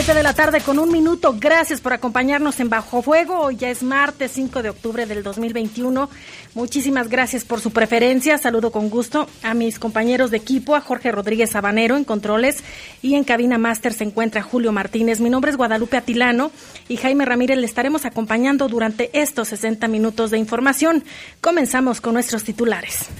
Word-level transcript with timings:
Siete 0.00 0.14
de 0.14 0.22
la 0.22 0.32
tarde 0.32 0.62
con 0.62 0.78
un 0.78 0.90
minuto. 0.90 1.36
Gracias 1.38 1.82
por 1.82 1.92
acompañarnos 1.92 2.58
en 2.58 2.70
Bajo 2.70 3.02
Fuego. 3.02 3.38
Hoy 3.38 3.56
ya 3.56 3.68
es 3.68 3.82
martes 3.82 4.30
5 4.32 4.62
de 4.62 4.70
octubre 4.70 5.04
del 5.04 5.22
2021. 5.22 6.08
Muchísimas 6.54 7.10
gracias 7.10 7.44
por 7.44 7.60
su 7.60 7.70
preferencia. 7.70 8.38
Saludo 8.38 8.72
con 8.72 8.88
gusto 8.88 9.28
a 9.42 9.52
mis 9.52 9.78
compañeros 9.78 10.30
de 10.30 10.38
equipo, 10.38 10.74
a 10.74 10.80
Jorge 10.80 11.12
Rodríguez 11.12 11.50
Sabanero 11.50 11.98
en 11.98 12.04
controles 12.04 12.64
y 13.02 13.14
en 13.14 13.24
cabina 13.24 13.58
máster 13.58 13.92
se 13.92 14.04
encuentra 14.04 14.40
Julio 14.40 14.72
Martínez. 14.72 15.20
Mi 15.20 15.28
nombre 15.28 15.50
es 15.50 15.58
Guadalupe 15.58 15.98
Atilano 15.98 16.50
y 16.88 16.96
Jaime 16.96 17.26
Ramírez 17.26 17.58
le 17.58 17.66
estaremos 17.66 18.06
acompañando 18.06 18.68
durante 18.68 19.10
estos 19.12 19.48
60 19.48 19.86
minutos 19.86 20.30
de 20.30 20.38
información. 20.38 21.04
Comenzamos 21.42 22.00
con 22.00 22.14
nuestros 22.14 22.42
titulares. 22.42 23.10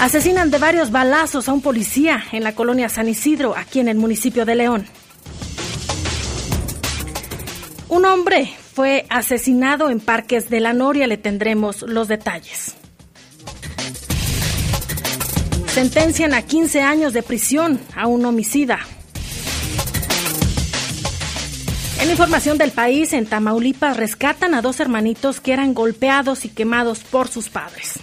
Asesinan 0.00 0.50
de 0.50 0.58
varios 0.58 0.90
balazos 0.90 1.48
a 1.48 1.52
un 1.52 1.60
policía 1.60 2.24
en 2.32 2.44
la 2.44 2.54
colonia 2.54 2.88
San 2.88 3.08
Isidro, 3.08 3.56
aquí 3.56 3.80
en 3.80 3.88
el 3.88 3.96
municipio 3.96 4.44
de 4.44 4.54
León. 4.54 4.86
Un 7.88 8.04
hombre 8.04 8.52
fue 8.74 9.06
asesinado 9.08 9.88
en 9.88 10.00
Parques 10.00 10.50
de 10.50 10.60
la 10.60 10.72
Noria, 10.72 11.06
le 11.06 11.16
tendremos 11.16 11.82
los 11.82 12.08
detalles. 12.08 12.74
Sentencian 15.68 16.34
a 16.34 16.42
15 16.42 16.82
años 16.82 17.12
de 17.12 17.22
prisión 17.22 17.80
a 17.96 18.06
un 18.06 18.26
homicida. 18.26 18.80
En 22.00 22.10
información 22.10 22.58
del 22.58 22.72
país, 22.72 23.12
en 23.12 23.26
Tamaulipas 23.26 23.96
rescatan 23.96 24.54
a 24.54 24.60
dos 24.60 24.80
hermanitos 24.80 25.40
que 25.40 25.52
eran 25.52 25.72
golpeados 25.72 26.44
y 26.44 26.48
quemados 26.48 26.98
por 27.00 27.28
sus 27.28 27.48
padres. 27.48 27.94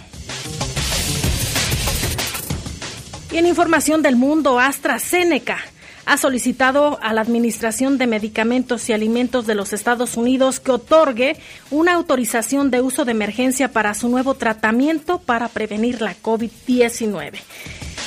Y 3.32 3.38
en 3.38 3.46
información 3.46 4.02
del 4.02 4.16
mundo, 4.16 4.60
AstraZeneca 4.60 5.56
ha 6.04 6.18
solicitado 6.18 6.98
a 7.00 7.14
la 7.14 7.22
Administración 7.22 7.96
de 7.96 8.06
Medicamentos 8.06 8.90
y 8.90 8.92
Alimentos 8.92 9.46
de 9.46 9.54
los 9.54 9.72
Estados 9.72 10.18
Unidos 10.18 10.60
que 10.60 10.72
otorgue 10.72 11.36
una 11.70 11.94
autorización 11.94 12.70
de 12.70 12.82
uso 12.82 13.06
de 13.06 13.12
emergencia 13.12 13.72
para 13.72 13.94
su 13.94 14.10
nuevo 14.10 14.34
tratamiento 14.34 15.18
para 15.18 15.48
prevenir 15.48 16.02
la 16.02 16.14
COVID-19. 16.14 17.38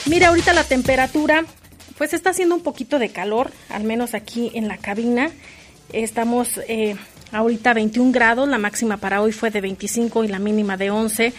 Mira, 0.06 0.28
ahorita 0.28 0.54
la 0.54 0.64
temperatura, 0.64 1.44
pues 1.98 2.14
está 2.14 2.30
haciendo 2.30 2.54
un 2.54 2.62
poquito 2.62 3.00
de 3.00 3.10
calor, 3.10 3.50
al 3.70 3.84
menos 3.84 4.14
aquí 4.14 4.52
en 4.54 4.68
la 4.68 4.78
cabina. 4.78 5.32
Estamos 5.92 6.60
eh, 6.68 6.98
ahorita 7.32 7.74
21 7.74 8.12
grados, 8.12 8.48
la 8.48 8.60
máxima 8.60 8.98
para 8.98 9.24
hoy 9.24 9.32
fue 9.32 9.50
de 9.50 9.62
25 9.62 10.24
y 10.24 10.28
la 10.28 10.38
mínima 10.38 10.78
de 10.78 10.92
11. 10.92 11.34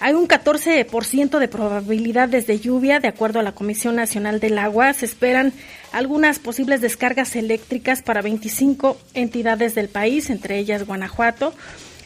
Hay 0.00 0.14
un 0.14 0.28
14% 0.28 1.38
de 1.38 1.48
probabilidades 1.48 2.46
de 2.46 2.60
lluvia, 2.60 3.00
de 3.00 3.08
acuerdo 3.08 3.40
a 3.40 3.42
la 3.42 3.52
Comisión 3.52 3.96
Nacional 3.96 4.38
del 4.38 4.58
Agua. 4.58 4.92
Se 4.92 5.04
esperan 5.04 5.52
algunas 5.90 6.38
posibles 6.38 6.80
descargas 6.80 7.34
eléctricas 7.34 8.02
para 8.02 8.22
25 8.22 8.96
entidades 9.14 9.74
del 9.74 9.88
país, 9.88 10.30
entre 10.30 10.58
ellas 10.58 10.86
Guanajuato. 10.86 11.52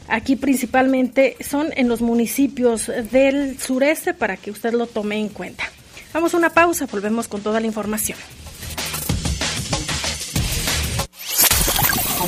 Aquí 0.08 0.36
principalmente 0.36 1.36
son 1.41 1.69
en 1.76 1.88
los 1.88 2.00
municipios 2.00 2.91
del 3.10 3.60
sureste 3.60 4.14
para 4.14 4.38
que 4.38 4.50
usted 4.50 4.72
lo 4.72 4.86
tome 4.86 5.19
en 5.19 5.28
cuenta. 5.28 5.64
Vamos 6.14 6.32
a 6.32 6.38
una 6.38 6.50
pausa, 6.50 6.86
volvemos 6.91 7.28
con 7.28 7.42
toda 7.42 7.60
la 7.60 7.66
información. 7.66 8.19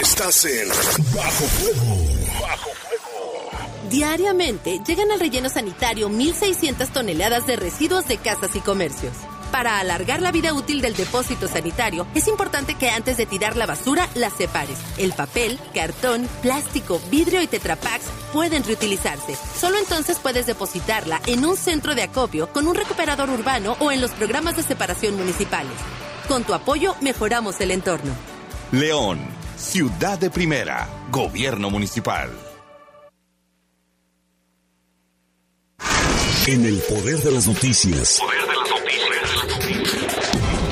Estás 0.00 0.46
en 0.46 0.66
Bajo 1.14 1.44
Fuego. 1.44 1.94
Bajo 2.40 2.70
Fuego. 2.70 3.50
Diariamente 3.90 4.80
llegan 4.86 5.10
al 5.10 5.20
relleno 5.20 5.50
sanitario 5.50 6.08
1.600 6.08 6.90
toneladas 6.90 7.46
de 7.46 7.56
residuos 7.56 8.08
de 8.08 8.16
casas 8.16 8.56
y 8.56 8.60
comercios. 8.60 9.12
Para 9.50 9.78
alargar 9.78 10.20
la 10.22 10.32
vida 10.32 10.52
útil 10.52 10.80
del 10.80 10.94
depósito 10.94 11.48
sanitario, 11.48 12.06
es 12.14 12.28
importante 12.28 12.74
que 12.74 12.90
antes 12.90 13.16
de 13.16 13.26
tirar 13.26 13.56
la 13.56 13.66
basura 13.66 14.08
la 14.14 14.30
separes. 14.30 14.78
El 14.98 15.12
papel, 15.12 15.58
cartón, 15.74 16.28
plástico, 16.42 17.00
vidrio 17.10 17.40
y 17.42 17.46
tetrapacks 17.46 18.06
pueden 18.32 18.64
reutilizarse. 18.64 19.36
Solo 19.58 19.78
entonces 19.78 20.18
puedes 20.18 20.46
depositarla 20.46 21.20
en 21.26 21.44
un 21.44 21.56
centro 21.56 21.94
de 21.94 22.02
acopio 22.02 22.52
con 22.52 22.66
un 22.66 22.74
recuperador 22.74 23.30
urbano 23.30 23.76
o 23.80 23.90
en 23.92 24.00
los 24.00 24.10
programas 24.12 24.56
de 24.56 24.62
separación 24.62 25.16
municipales. 25.16 25.72
Con 26.28 26.44
tu 26.44 26.54
apoyo 26.54 26.94
mejoramos 27.00 27.60
el 27.60 27.70
entorno. 27.70 28.12
León, 28.72 29.20
ciudad 29.56 30.18
de 30.18 30.28
primera, 30.28 30.88
gobierno 31.10 31.70
municipal. 31.70 32.30
En 36.46 36.64
el 36.64 36.78
poder 36.78 37.18
de 37.18 37.30
las 37.32 37.46
noticias. 37.46 38.20
Poder 38.20 38.40
de 38.40 38.46
las 38.46 38.55
noticias. 38.55 38.55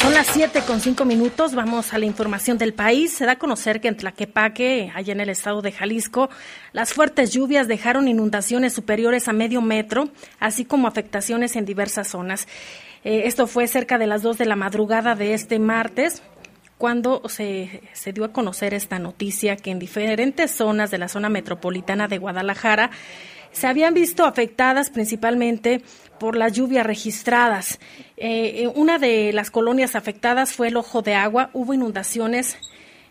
Son 0.00 0.14
las 0.14 0.26
7 0.28 0.62
con 0.66 0.80
5 0.80 1.04
minutos. 1.04 1.54
Vamos 1.54 1.92
a 1.92 1.98
la 1.98 2.06
información 2.06 2.56
del 2.56 2.72
país. 2.72 3.12
Se 3.12 3.26
da 3.26 3.32
a 3.32 3.38
conocer 3.38 3.82
que 3.82 3.88
en 3.88 3.98
Tlaquepaque, 3.98 4.90
allá 4.94 5.12
en 5.12 5.20
el 5.20 5.28
estado 5.28 5.60
de 5.60 5.70
Jalisco, 5.70 6.30
las 6.72 6.94
fuertes 6.94 7.30
lluvias 7.30 7.68
dejaron 7.68 8.08
inundaciones 8.08 8.72
superiores 8.72 9.28
a 9.28 9.34
medio 9.34 9.60
metro, 9.60 10.08
así 10.40 10.64
como 10.64 10.88
afectaciones 10.88 11.56
en 11.56 11.66
diversas 11.66 12.08
zonas. 12.08 12.48
Eh, 13.04 13.22
esto 13.26 13.46
fue 13.46 13.66
cerca 13.66 13.98
de 13.98 14.06
las 14.06 14.22
2 14.22 14.38
de 14.38 14.46
la 14.46 14.56
madrugada 14.56 15.14
de 15.14 15.34
este 15.34 15.58
martes 15.58 16.22
cuando 16.78 17.22
se, 17.28 17.82
se 17.92 18.12
dio 18.12 18.24
a 18.24 18.32
conocer 18.32 18.74
esta 18.74 18.98
noticia 18.98 19.56
que 19.56 19.70
en 19.70 19.78
diferentes 19.78 20.50
zonas 20.50 20.90
de 20.90 20.98
la 20.98 21.08
zona 21.08 21.28
metropolitana 21.28 22.08
de 22.08 22.18
Guadalajara 22.18 22.90
se 23.52 23.66
habían 23.66 23.94
visto 23.94 24.24
afectadas 24.24 24.90
principalmente 24.90 25.82
por 26.18 26.36
las 26.36 26.52
lluvias 26.52 26.86
registradas. 26.86 27.78
Eh, 28.16 28.68
una 28.74 28.98
de 28.98 29.32
las 29.32 29.50
colonias 29.50 29.94
afectadas 29.94 30.52
fue 30.52 30.68
el 30.68 30.76
Ojo 30.76 31.02
de 31.02 31.14
Agua. 31.14 31.50
Hubo 31.52 31.74
inundaciones 31.74 32.56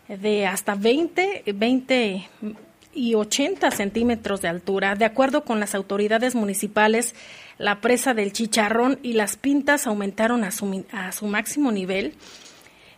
de 0.08 0.46
hasta 0.46 0.74
20, 0.74 1.44
20 1.54 2.28
y 2.94 3.14
80 3.14 3.70
centímetros 3.70 4.42
de 4.42 4.48
altura. 4.48 4.94
De 4.94 5.04
acuerdo 5.04 5.44
con 5.44 5.60
las 5.60 5.74
autoridades 5.74 6.34
municipales, 6.34 7.14
la 7.58 7.80
presa 7.80 8.14
del 8.14 8.32
Chicharrón 8.32 8.98
y 9.02 9.14
las 9.14 9.36
pintas 9.36 9.86
aumentaron 9.86 10.44
a 10.44 10.50
su, 10.50 11.26
máximo 11.26 11.72
nivel. 11.72 12.14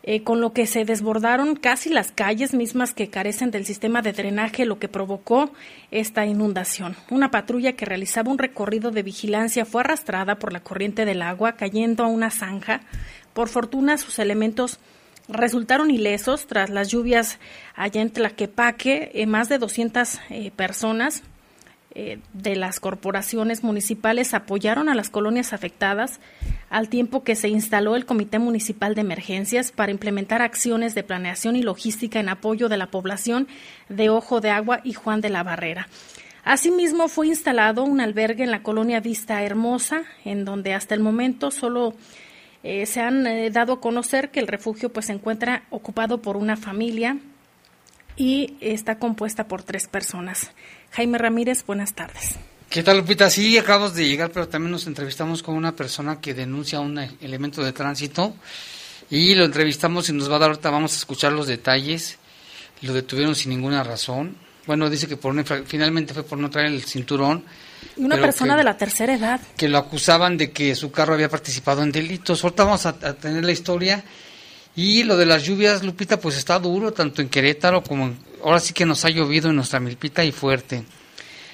Eh, 0.07 0.23
con 0.23 0.43
lo 0.43 0.53
que 0.53 0.67
se 0.67 0.85
desbordaron 0.85 1.57
casi 1.57 1.89
las 1.89 2.13
calles 2.13 2.53
mismas 2.53 2.93
que 2.93 3.09
carecen 3.09 3.51
del 3.51 3.65
sistema 3.65 4.03
de 4.03 4.13
drenaje, 4.13 4.67
lo 4.67 4.79
que 4.79 4.87
provocó 4.87 5.51
esta 5.91 6.27
inundación. 6.27 6.95
Una 7.09 7.31
patrulla 7.31 7.73
que 7.73 7.87
realizaba 7.87 8.31
un 8.31 8.37
recorrido 8.37 8.91
de 8.91 9.03
vigilancia 9.03 9.65
fue 9.65 9.81
arrastrada 9.81 10.39
por 10.39 10.53
la 10.53 10.61
corriente 10.61 11.07
del 11.07 11.23
agua, 11.23 11.53
cayendo 11.53 12.05
a 12.05 12.09
una 12.09 12.31
zanja. 12.31 12.83
Por 13.33 13.49
fortuna, 13.49 13.97
sus 13.97 14.19
elementos 14.19 14.79
resultaron 15.27 15.91
ilesos 15.91 16.47
tras 16.47 16.69
las 16.69 16.89
lluvias 16.89 17.39
allá 17.75 18.03
en 18.03 18.11
Tlaquepaque. 18.11 19.11
Eh, 19.15 19.25
más 19.25 19.49
de 19.49 19.57
200 19.57 20.21
eh, 20.29 20.51
personas 20.55 21.23
eh, 21.97 22.19
de 22.33 22.57
las 22.57 22.81
corporaciones 22.81 23.63
municipales 23.63 24.35
apoyaron 24.35 24.89
a 24.89 24.97
las 24.97 25.11
colonias 25.11 25.53
afectadas 25.53 26.19
al 26.69 26.89
tiempo 26.89 27.23
que 27.23 27.37
se 27.37 27.49
instaló 27.49 27.95
el 27.95 28.05
Comité 28.05 28.41
Municipal 28.41 28.97
de 28.97 29.03
Emergencias 29.03 29.71
para 29.71 29.93
implementar 29.93 30.43
acciones 30.43 30.97
de 30.97 31.05
planeación 31.05 31.55
y 31.55 31.63
logística 31.63 32.19
en 32.19 32.29
apoyo 32.29 32.69
de 32.69 32.79
la 32.79 32.89
población 32.91 33.47
de 33.89 34.11
Ojo 34.11 34.41
de 34.41 34.51
Agua 34.51 34.81
y 34.83 34.95
Juan 34.95 35.21
de 35.21 35.31
la 35.31 35.45
Barrera. 35.45 35.89
Asimismo, 36.43 37.09
fue 37.09 37.29
instalado 37.29 37.85
un 37.85 38.01
albergue 38.01 38.45
en 38.45 38.51
la 38.51 38.63
colonia 38.63 39.01
Vista 39.01 39.43
Hermosa, 39.43 40.03
en 40.25 40.45
donde 40.45 40.75
hasta 40.75 40.95
el 40.95 41.01
momento 41.01 41.51
solo 41.51 41.95
eh, 42.65 42.87
se 42.87 43.01
han 43.01 43.27
eh, 43.27 43.51
dado 43.51 43.75
a 43.75 43.81
conocer 43.81 44.31
que 44.31 44.41
el 44.41 44.49
refugio 44.49 44.93
pues, 44.93 45.07
se 45.07 45.13
encuentra 45.13 45.63
ocupado 45.71 46.21
por 46.21 46.37
una 46.37 46.57
familia 46.57 47.19
y 48.17 48.57
está 48.61 48.99
compuesta 48.99 49.49
por 49.49 49.63
tres 49.63 49.87
personas. 49.87 50.51
Jaime 50.95 51.19
Ramírez, 51.19 51.65
buenas 51.67 51.95
tardes. 51.95 52.37
¿Qué 52.71 52.85
tal, 52.85 52.99
Lupita? 52.99 53.29
Sí, 53.29 53.59
acabamos 53.59 53.95
de 53.95 54.07
llegar, 54.07 54.31
pero 54.31 54.47
también 54.47 54.71
nos 54.71 54.87
entrevistamos 54.87 55.43
con 55.43 55.57
una 55.57 55.75
persona 55.75 56.21
que 56.21 56.35
denuncia 56.35 56.79
un 56.79 56.97
elemento 57.21 57.65
de 57.65 57.73
tránsito 57.73 58.37
y 59.11 59.35
lo 59.35 59.45
entrevistamos 59.45 60.09
y 60.09 60.13
nos 60.13 60.31
va 60.31 60.37
a 60.37 60.39
dar 60.39 60.51
ahorita, 60.51 60.71
vamos 60.71 60.95
a 60.95 60.97
escuchar 60.97 61.33
los 61.33 61.49
detalles. 61.49 62.19
Lo 62.83 62.93
detuvieron 62.93 63.35
sin 63.35 63.51
ninguna 63.51 63.83
razón. 63.83 64.37
Bueno, 64.67 64.89
dice 64.89 65.09
que 65.09 65.17
por 65.17 65.35
finalmente 65.67 66.15
fue 66.15 66.23
por 66.23 66.39
no 66.39 66.49
traer 66.49 66.69
el 66.69 66.85
cinturón. 66.85 67.45
Y 67.97 68.05
una 68.05 68.17
persona 68.17 68.57
de 68.57 68.63
la 68.63 68.77
tercera 68.77 69.15
edad. 69.15 69.41
Que 69.57 69.69
lo 69.69 69.79
acusaban 69.79 70.37
de 70.37 70.53
que 70.53 70.77
su 70.77 70.93
carro 70.93 71.15
había 71.15 71.29
participado 71.29 71.83
en 71.83 71.91
delitos. 71.91 72.45
Ahorita 72.45 72.65
vamos 72.65 72.87
a, 72.87 72.91
a 72.91 73.15
tener 73.15 73.45
la 73.45 73.53
historia 73.53 74.05
y 74.77 75.05
lo 75.05 75.17
de 75.17 75.27
las 75.27 75.45
lluvias, 75.45 75.83
Lupita, 75.83 76.19
pues 76.19 76.37
está 76.37 76.59
duro, 76.59 76.93
tanto 76.93 77.23
en 77.23 77.29
Querétaro 77.29 77.83
como 77.83 78.07
en, 78.07 78.19
ahora 78.43 78.61
sí 78.61 78.75
que 78.75 78.85
nos 78.85 79.05
ha 79.05 79.11
llovido 79.11 79.51
en 79.51 79.57
nuestra 79.57 79.81
milpita 79.81 80.25
y 80.25 80.33
fuerte. 80.33 80.85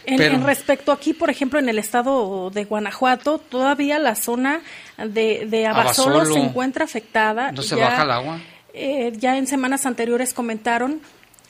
En, 0.07 0.45
respecto 0.45 0.93
aquí, 0.93 1.13
por 1.13 1.31
ejemplo, 1.31 1.59
en 1.59 1.69
el 1.69 1.79
estado 1.79 2.51
de 2.51 2.65
Guanajuato, 2.65 3.39
todavía 3.39 3.99
la 3.99 4.15
zona 4.15 4.63
de, 4.97 5.47
de 5.47 5.67
Abasolo, 5.67 6.25
se 6.25 6.39
encuentra 6.39 6.85
afectada. 6.85 7.53
¿No 7.53 7.63
se 7.63 7.77
baja 7.77 8.03
el 8.03 8.11
agua? 8.11 8.41
Eh, 8.73 9.13
ya 9.17 9.37
en 9.37 9.47
semanas 9.47 9.85
anteriores 9.87 10.33
comentaron 10.33 11.01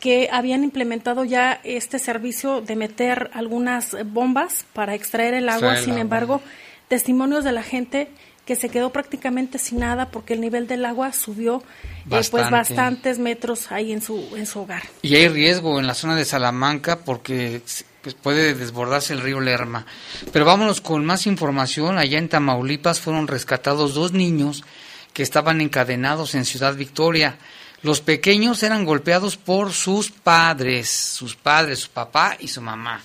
que 0.01 0.29
habían 0.33 0.65
implementado 0.65 1.25
ya 1.25 1.61
este 1.63 1.99
servicio 1.99 2.61
de 2.61 2.75
meter 2.75 3.31
algunas 3.35 3.97
bombas 4.07 4.65
para 4.73 4.95
extraer 4.95 5.35
el 5.35 5.49
agua. 5.49 5.77
Sin 5.77 5.99
embargo, 5.99 6.41
testimonios 6.89 7.45
de 7.45 7.53
la 7.53 7.63
gente 7.63 8.09
que 8.51 8.57
se 8.57 8.69
quedó 8.69 8.91
prácticamente 8.91 9.61
sin 9.61 9.79
nada 9.79 10.11
porque 10.11 10.35
el 10.35 10.41
nivel 10.41 10.67
del 10.67 10.85
agua 10.85 11.13
subió 11.13 11.63
eh, 12.11 12.21
pues 12.33 12.51
bastantes 12.51 13.21
metros 13.21 13.71
ahí 13.71 13.93
en 13.93 14.03
su 14.03 14.27
en 14.37 14.45
su 14.45 14.59
hogar. 14.59 14.83
Y 15.03 15.15
hay 15.15 15.29
riesgo 15.29 15.79
en 15.79 15.87
la 15.87 15.95
zona 15.95 16.17
de 16.17 16.25
Salamanca 16.25 16.99
porque 16.99 17.63
pues 18.03 18.17
puede 18.17 18.55
desbordarse 18.55 19.13
el 19.13 19.21
río 19.21 19.39
Lerma. 19.39 19.87
Pero 20.33 20.45
vámonos 20.47 20.81
con 20.81 21.07
más 21.07 21.29
información. 21.29 21.97
Allá 21.97 22.19
en 22.19 22.29
Tamaulipas 22.29 22.99
fueron 22.99 23.29
rescatados 23.29 23.95
dos 23.95 24.11
niños 24.15 24.65
que 25.13 25.23
estaban 25.23 25.61
encadenados 25.61 26.35
en 26.35 26.45
Ciudad 26.45 26.75
Victoria. 26.75 27.39
Los 27.83 28.01
pequeños 28.01 28.65
eran 28.65 28.85
golpeados 28.85 29.37
por 29.37 29.73
sus 29.73 30.11
padres, 30.11 30.91
sus 30.91 31.37
padres, 31.37 31.79
su 31.79 31.91
papá 31.91 32.37
y 32.41 32.49
su 32.49 32.61
mamá. 32.61 33.01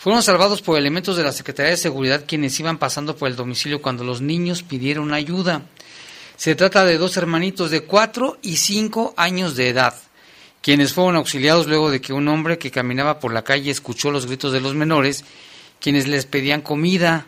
Fueron 0.00 0.22
salvados 0.22 0.62
por 0.62 0.78
elementos 0.78 1.18
de 1.18 1.24
la 1.24 1.30
Secretaría 1.30 1.72
de 1.72 1.76
Seguridad 1.76 2.24
quienes 2.26 2.58
iban 2.58 2.78
pasando 2.78 3.16
por 3.16 3.28
el 3.28 3.36
domicilio 3.36 3.82
cuando 3.82 4.02
los 4.02 4.22
niños 4.22 4.62
pidieron 4.62 5.12
ayuda. 5.12 5.60
Se 6.38 6.54
trata 6.54 6.86
de 6.86 6.96
dos 6.96 7.18
hermanitos 7.18 7.70
de 7.70 7.82
cuatro 7.82 8.38
y 8.40 8.56
cinco 8.56 9.12
años 9.18 9.56
de 9.56 9.68
edad, 9.68 9.94
quienes 10.62 10.94
fueron 10.94 11.16
auxiliados 11.16 11.66
luego 11.66 11.90
de 11.90 12.00
que 12.00 12.14
un 12.14 12.28
hombre 12.28 12.56
que 12.56 12.70
caminaba 12.70 13.18
por 13.18 13.34
la 13.34 13.44
calle 13.44 13.70
escuchó 13.70 14.10
los 14.10 14.24
gritos 14.24 14.54
de 14.54 14.62
los 14.62 14.74
menores, 14.74 15.22
quienes 15.80 16.08
les 16.08 16.24
pedían 16.24 16.62
comida. 16.62 17.26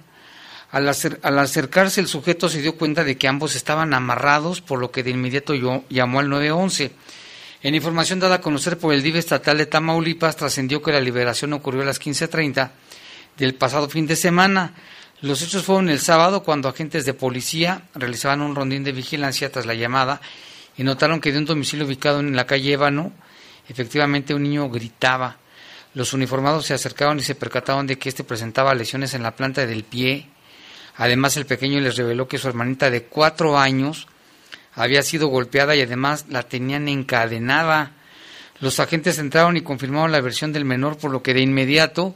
Al, 0.71 0.89
acercarse 0.89 2.01
el 2.01 2.09
sujeto 2.09 2.49
se 2.49 2.63
dio 2.63 2.79
cuenta 2.79 3.05
de 3.05 3.19
que 3.19 3.29
ambos 3.29 3.55
estaban 3.55 3.93
amarrados, 3.93 4.63
por 4.63 4.79
lo 4.79 4.91
que 4.91 5.03
de 5.03 5.11
inmediato 5.11 5.53
llamó 5.91 6.21
al 6.21 6.31
911. 6.31 6.91
En 7.63 7.77
información 7.77 8.19
dada 8.19 8.37
a 8.37 8.41
conocer 8.41 8.77
por 8.77 8.93
el 8.93 9.05
DIV 9.05 9.19
estatal 9.19 9.57
de 9.57 9.67
Tamaulipas, 9.67 10.35
trascendió 10.35 10.83
que 10.83 10.91
la 10.91 11.01
liberación 11.01 11.53
ocurrió 11.53 11.83
a 11.83 11.85
las 11.85 12.01
15.30 12.01 12.71
del 13.39 13.55
pasado 13.55 13.89
fin 13.89 14.05
de 14.09 14.17
semana. 14.17 14.75
Los 15.21 15.43
hechos 15.43 15.63
fueron 15.63 15.89
el 15.89 16.01
sábado 16.01 16.43
cuando 16.43 16.69
agentes 16.69 17.05
de 17.05 17.15
policía 17.15 17.83
realizaban 17.95 18.41
un 18.41 18.57
rondín 18.57 18.83
de 18.83 18.91
vigilancia 18.91 19.53
tras 19.53 19.65
la 19.65 19.75
llamada 19.75 20.21
y 20.77 20.83
notaron 20.83 21.21
que 21.21 21.31
de 21.31 21.39
un 21.39 21.45
domicilio 21.45 21.87
ubicado 21.87 22.19
en 22.19 22.35
la 22.35 22.47
calle 22.47 22.73
Ébano, 22.73 23.13
efectivamente 23.69 24.35
un 24.35 24.43
niño 24.43 24.69
gritaba. 24.69 25.37
Los 25.95 26.15
uniformados 26.15 26.67
se 26.67 26.75
acercaron 26.75 27.21
y 27.21 27.23
se 27.23 27.37
percataron 27.37 27.87
de 27.87 27.97
que 27.97 28.09
éste 28.09 28.25
presentaba 28.25 28.75
lesiones 28.75 29.15
en 29.15 29.23
la 29.23 29.37
planta 29.37 29.67
del 29.67 29.85
pie. 29.85 30.27
Además, 30.97 31.37
el 31.37 31.47
pequeño 31.47 31.79
les 31.79 31.97
reveló 31.97 32.27
que 32.27 32.39
su 32.39 32.49
hermanita 32.49 32.91
de 32.91 33.05
cuatro 33.05 33.57
años 33.57 34.09
había 34.75 35.03
sido 35.03 35.29
golpeada 35.29 35.77
y 35.77 35.81
además 35.81 36.27
la 36.29 36.43
tenían 36.43 36.89
encadenada. 36.89 37.93
Los 38.61 38.81
agentes 38.81 39.19
entraron 39.19 39.57
y 39.57 39.63
confirmaron 39.63 40.13
la 40.13 40.21
versión 40.21 40.53
del 40.53 40.65
menor, 40.65 40.97
por 40.97 41.11
lo 41.11 41.23
que 41.23 41.35
de 41.35 41.41
inmediato 41.41 42.15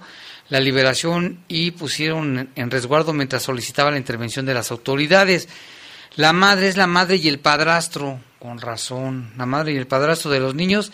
la 0.49 0.61
liberación 0.61 1.40
y 1.49 1.73
pusieron 1.73 2.50
en 2.54 2.71
resguardo 2.71 3.12
mientras 3.12 3.42
solicitaba 3.42 3.90
la 3.90 3.99
intervención 3.99 4.47
de 4.47 4.54
las 4.54 4.71
autoridades. 4.71 5.49
La 6.14 6.33
madre 6.33 6.69
es 6.69 6.76
la 6.76 6.87
madre 6.87 7.16
y 7.16 7.28
el 7.28 7.40
padrastro, 7.40 8.21
con 8.38 8.61
razón, 8.61 9.33
la 9.37 9.45
madre 9.45 9.73
y 9.73 9.76
el 9.76 9.87
padrastro 9.87 10.30
de 10.30 10.40
los 10.40 10.54
niños 10.54 10.92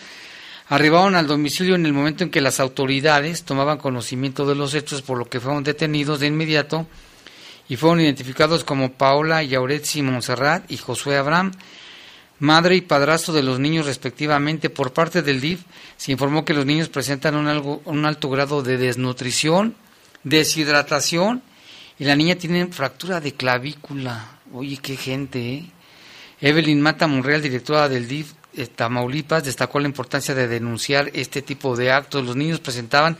arribaron 0.69 1.15
al 1.15 1.27
domicilio 1.27 1.75
en 1.75 1.85
el 1.85 1.93
momento 1.93 2.23
en 2.23 2.31
que 2.31 2.41
las 2.41 2.59
autoridades 2.59 3.43
tomaban 3.43 3.77
conocimiento 3.77 4.45
de 4.47 4.55
los 4.55 4.73
hechos, 4.73 5.01
por 5.01 5.17
lo 5.17 5.25
que 5.25 5.39
fueron 5.39 5.63
detenidos 5.63 6.19
de 6.19 6.27
inmediato 6.27 6.87
y 7.69 7.75
fueron 7.77 8.01
identificados 8.01 8.63
como 8.63 8.93
Paola 8.93 9.43
Yauretsi 9.43 10.01
Monserrat 10.01 10.69
y 10.71 10.77
Josué 10.77 11.17
Abraham, 11.17 11.51
madre 12.39 12.75
y 12.75 12.81
padrastro 12.81 13.33
de 13.33 13.43
los 13.43 13.59
niños 13.59 13.85
respectivamente. 13.85 14.69
Por 14.69 14.93
parte 14.93 15.21
del 15.21 15.41
DIF 15.41 15.61
se 15.97 16.11
informó 16.11 16.45
que 16.45 16.53
los 16.53 16.65
niños 16.65 16.89
presentan 16.89 17.35
un, 17.35 17.47
algo, 17.47 17.81
un 17.85 18.05
alto 18.05 18.29
grado 18.29 18.63
de 18.63 18.77
desnutrición, 18.77 19.75
deshidratación 20.23 21.41
y 21.97 22.05
la 22.05 22.15
niña 22.15 22.35
tiene 22.35 22.67
fractura 22.67 23.21
de 23.21 23.33
clavícula. 23.33 24.39
Oye, 24.51 24.77
qué 24.77 24.97
gente, 24.97 25.53
¿eh? 25.53 25.65
Evelyn 26.41 26.81
Mata 26.81 27.07
Monreal, 27.07 27.41
directora 27.41 27.87
del 27.87 28.07
DIF 28.07 28.33
de 28.51 28.67
Tamaulipas, 28.67 29.45
destacó 29.45 29.79
la 29.79 29.87
importancia 29.87 30.35
de 30.35 30.49
denunciar 30.49 31.09
este 31.13 31.41
tipo 31.41 31.77
de 31.77 31.91
actos. 31.91 32.25
Los 32.25 32.35
niños 32.35 32.59
presentaban 32.59 33.17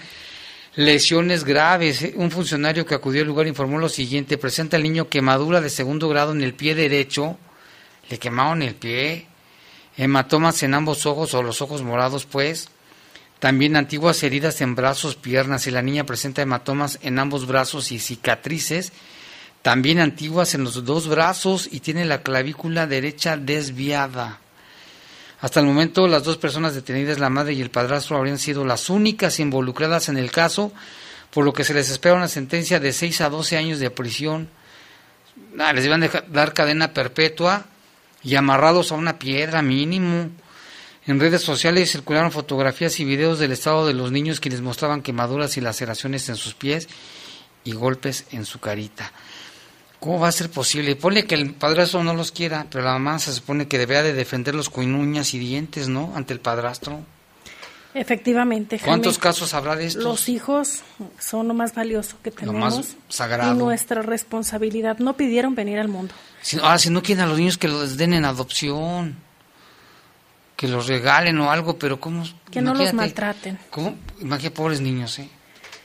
lesiones 0.75 1.43
graves. 1.43 2.01
Eh, 2.01 2.13
un 2.15 2.31
funcionario 2.31 2.85
que 2.85 2.95
acudió 2.95 3.21
al 3.21 3.27
lugar 3.27 3.47
informó 3.47 3.77
lo 3.77 3.89
siguiente, 3.89 4.37
presenta 4.37 4.77
al 4.77 4.83
niño 4.83 5.09
quemadura 5.09 5.61
de 5.61 5.69
segundo 5.69 6.09
grado 6.09 6.31
en 6.31 6.41
el 6.41 6.53
pie 6.53 6.75
derecho, 6.75 7.37
le 8.09 8.19
quemaron 8.19 8.61
el 8.61 8.75
pie, 8.75 9.27
hematomas 9.97 10.63
en 10.63 10.73
ambos 10.73 11.05
ojos 11.05 11.33
o 11.33 11.43
los 11.43 11.61
ojos 11.61 11.81
morados 11.81 12.25
pues, 12.25 12.69
también 13.39 13.75
antiguas 13.75 14.23
heridas 14.23 14.61
en 14.61 14.73
brazos, 14.73 15.15
piernas 15.15 15.67
y 15.67 15.71
la 15.71 15.81
niña 15.81 16.05
presenta 16.05 16.41
hematomas 16.41 16.99
en 17.01 17.19
ambos 17.19 17.45
brazos 17.45 17.91
y 17.91 17.99
cicatrices, 17.99 18.93
también 19.61 19.99
antiguas 19.99 20.55
en 20.55 20.63
los 20.63 20.83
dos 20.85 21.07
brazos 21.07 21.67
y 21.71 21.81
tiene 21.81 22.05
la 22.05 22.21
clavícula 22.21 22.87
derecha 22.87 23.37
desviada. 23.37 24.39
Hasta 25.43 25.59
el 25.59 25.65
momento, 25.65 26.07
las 26.07 26.23
dos 26.23 26.37
personas 26.37 26.73
detenidas, 26.73 27.19
la 27.19 27.29
madre 27.29 27.51
y 27.51 27.61
el 27.61 27.69
padrastro, 27.69 28.15
habrían 28.15 28.39
sido 28.39 28.63
las 28.63 28.89
únicas 28.89 29.41
involucradas 29.41 30.07
en 30.07 30.15
el 30.15 30.31
caso, 30.31 30.71
por 31.31 31.43
lo 31.43 31.51
que 31.51 31.65
se 31.65 31.73
les 31.73 31.89
espera 31.89 32.15
una 32.15 32.29
sentencia 32.29 32.79
de 32.79 32.93
6 32.93 33.19
a 33.19 33.29
12 33.29 33.57
años 33.57 33.79
de 33.79 33.91
prisión. 33.91 34.47
les 35.75 35.83
iban 35.85 36.01
a 36.01 36.09
dar 36.29 36.53
cadena 36.53 36.93
perpetua. 36.93 37.65
y 38.23 38.35
amarrados 38.35 38.93
a 38.93 38.95
una 38.95 39.19
piedra 39.19 39.61
mínimo. 39.61 40.29
En 41.07 41.19
redes 41.19 41.41
sociales 41.41 41.91
circularon 41.91 42.31
fotografías 42.31 42.97
y 43.01 43.03
videos 43.03 43.37
del 43.37 43.51
estado 43.51 43.85
de 43.85 43.93
los 43.93 44.13
niños 44.13 44.39
quienes 44.39 44.61
mostraban 44.61 45.01
quemaduras 45.01 45.57
y 45.57 45.61
laceraciones 45.61 46.29
en 46.29 46.37
sus 46.37 46.53
pies 46.53 46.87
y 47.65 47.73
golpes 47.73 48.27
en 48.31 48.45
su 48.45 48.61
carita. 48.61 49.11
¿Cómo 50.03 50.19
va 50.19 50.27
a 50.27 50.33
ser 50.33 50.49
posible? 50.49 50.97
Ponle 50.97 51.23
que 51.23 51.33
el 51.33 51.53
padrastro 51.53 52.03
no 52.03 52.13
los 52.13 52.33
quiera, 52.33 52.67
pero 52.69 52.83
la 52.83 52.91
mamá 52.91 53.19
se 53.19 53.31
supone 53.31 53.69
que 53.69 53.77
debería 53.77 54.03
de 54.03 54.11
defenderlos 54.11 54.69
con 54.69 54.93
uñas 54.93 55.33
y 55.33 55.39
dientes, 55.39 55.87
¿no? 55.87 56.11
Ante 56.13 56.33
el 56.33 56.41
padrastro. 56.41 56.99
Efectivamente. 57.93 58.81
¿Cuántos 58.83 59.17
casos 59.17 59.53
habrá 59.53 59.77
de 59.77 59.85
estos? 59.85 60.03
Los 60.03 60.27
hijos 60.27 60.81
son 61.19 61.47
lo 61.47 61.53
más 61.53 61.73
valioso 61.73 62.17
que 62.21 62.31
tenemos. 62.31 62.73
Lo 62.73 62.77
más 62.79 62.97
sagrado. 63.07 63.53
Y 63.53 63.57
nuestra 63.57 64.01
responsabilidad. 64.01 64.97
No 64.97 65.15
pidieron 65.15 65.55
venir 65.55 65.79
al 65.79 65.87
mundo. 65.87 66.13
Si, 66.41 66.59
ahora, 66.59 66.79
si 66.79 66.89
no 66.89 67.01
quieren 67.01 67.23
a 67.23 67.27
los 67.27 67.37
niños 67.37 67.57
que 67.57 67.69
los 67.69 67.95
den 67.95 68.11
en 68.11 68.25
adopción, 68.25 69.15
que 70.57 70.67
los 70.67 70.87
regalen 70.87 71.39
o 71.39 71.49
algo, 71.49 71.79
pero 71.79 72.01
¿cómo? 72.01 72.25
Que 72.51 72.59
no 72.59 72.73
los 72.73 72.93
maltraten. 72.93 73.57
¿Cómo? 73.69 73.95
Imagínate, 74.19 74.51
pobres 74.51 74.81
niños, 74.81 75.17
¿eh? 75.19 75.29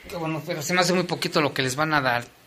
Qué 0.09 0.17
bueno, 0.17 0.43
pero 0.45 0.61
se 0.61 0.73
me 0.73 0.81
hace 0.81 0.91
muy 0.91 1.03
poquito 1.03 1.39
lo 1.39 1.53
que 1.53 1.61
les 1.61 1.77
van 1.77 1.93
a 1.93 2.01
dar. 2.01 2.38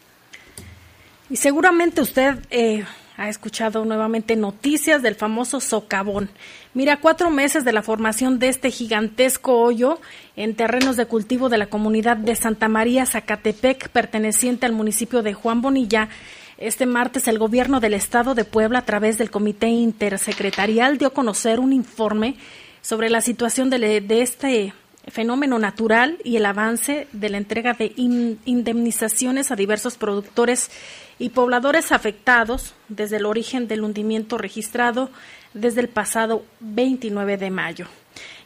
Y 1.32 1.36
seguramente 1.36 2.02
usted 2.02 2.40
eh, 2.50 2.84
ha 3.16 3.30
escuchado 3.30 3.86
nuevamente 3.86 4.36
noticias 4.36 5.00
del 5.00 5.14
famoso 5.14 5.60
socavón. 5.60 6.28
Mira, 6.74 6.98
cuatro 6.98 7.30
meses 7.30 7.64
de 7.64 7.72
la 7.72 7.80
formación 7.80 8.38
de 8.38 8.48
este 8.48 8.70
gigantesco 8.70 9.58
hoyo 9.58 9.98
en 10.36 10.54
terrenos 10.54 10.98
de 10.98 11.06
cultivo 11.06 11.48
de 11.48 11.56
la 11.56 11.68
comunidad 11.68 12.18
de 12.18 12.36
Santa 12.36 12.68
María 12.68 13.06
Zacatepec, 13.06 13.88
perteneciente 13.88 14.66
al 14.66 14.72
municipio 14.72 15.22
de 15.22 15.32
Juan 15.32 15.62
Bonilla. 15.62 16.10
Este 16.58 16.84
martes 16.84 17.26
el 17.28 17.38
gobierno 17.38 17.80
del 17.80 17.94
estado 17.94 18.34
de 18.34 18.44
Puebla, 18.44 18.80
a 18.80 18.84
través 18.84 19.16
del 19.16 19.30
Comité 19.30 19.68
Intersecretarial, 19.68 20.98
dio 20.98 21.08
a 21.08 21.14
conocer 21.14 21.60
un 21.60 21.72
informe 21.72 22.36
sobre 22.82 23.08
la 23.08 23.22
situación 23.22 23.70
de, 23.70 24.02
de 24.02 24.20
este 24.20 24.74
fenómeno 25.08 25.58
natural 25.58 26.18
y 26.24 26.36
el 26.36 26.46
avance 26.46 27.08
de 27.12 27.28
la 27.28 27.38
entrega 27.38 27.74
de 27.74 27.92
indemnizaciones 27.96 29.50
a 29.50 29.56
diversos 29.56 29.96
productores 29.96 30.70
y 31.18 31.30
pobladores 31.30 31.92
afectados 31.92 32.74
desde 32.88 33.16
el 33.16 33.26
origen 33.26 33.68
del 33.68 33.82
hundimiento 33.82 34.38
registrado 34.38 35.10
desde 35.54 35.80
el 35.80 35.88
pasado 35.88 36.44
29 36.60 37.36
de 37.36 37.50
mayo. 37.50 37.86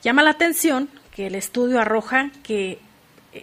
Llama 0.03 0.23
la 0.23 0.31
atención 0.31 0.89
que 1.15 1.27
el 1.27 1.35
estudio 1.35 1.81
arroja 1.81 2.31
que 2.43 2.79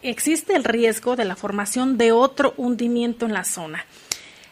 existe 0.02 0.56
el 0.56 0.64
riesgo 0.64 1.16
de 1.16 1.26
la 1.26 1.36
formación 1.36 1.98
de 1.98 2.12
otro 2.12 2.54
hundimiento 2.58 3.26
en 3.26 3.34
la 3.34 3.44
zona. 3.44 3.86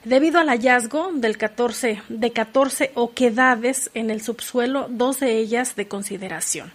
Debido 0.04 0.40
al 0.40 0.50
hallazgo 0.50 1.12
del 1.14 1.38
14, 1.38 2.02
de 2.10 2.32
14 2.32 2.92
oquedades 2.96 3.92
en 3.94 4.10
el 4.10 4.22
subsuelo, 4.22 4.88
dos 4.90 5.20
de 5.20 5.38
ellas 5.38 5.76
de 5.76 5.88
consideración. 5.88 6.72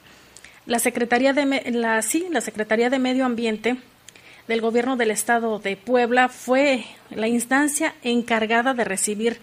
La 0.66 0.80
Secretaría 0.80 1.32
de, 1.32 1.70
la, 1.70 2.02
sí, 2.02 2.26
la 2.28 2.40
Secretaría 2.40 2.90
de 2.90 2.98
Medio 2.98 3.24
Ambiente 3.24 3.76
del 4.48 4.60
Gobierno 4.60 4.96
del 4.96 5.12
Estado 5.12 5.60
de 5.60 5.76
Puebla 5.76 6.28
fue 6.28 6.84
la 7.10 7.28
instancia 7.28 7.94
encargada 8.02 8.74
de 8.74 8.82
recibir 8.82 9.38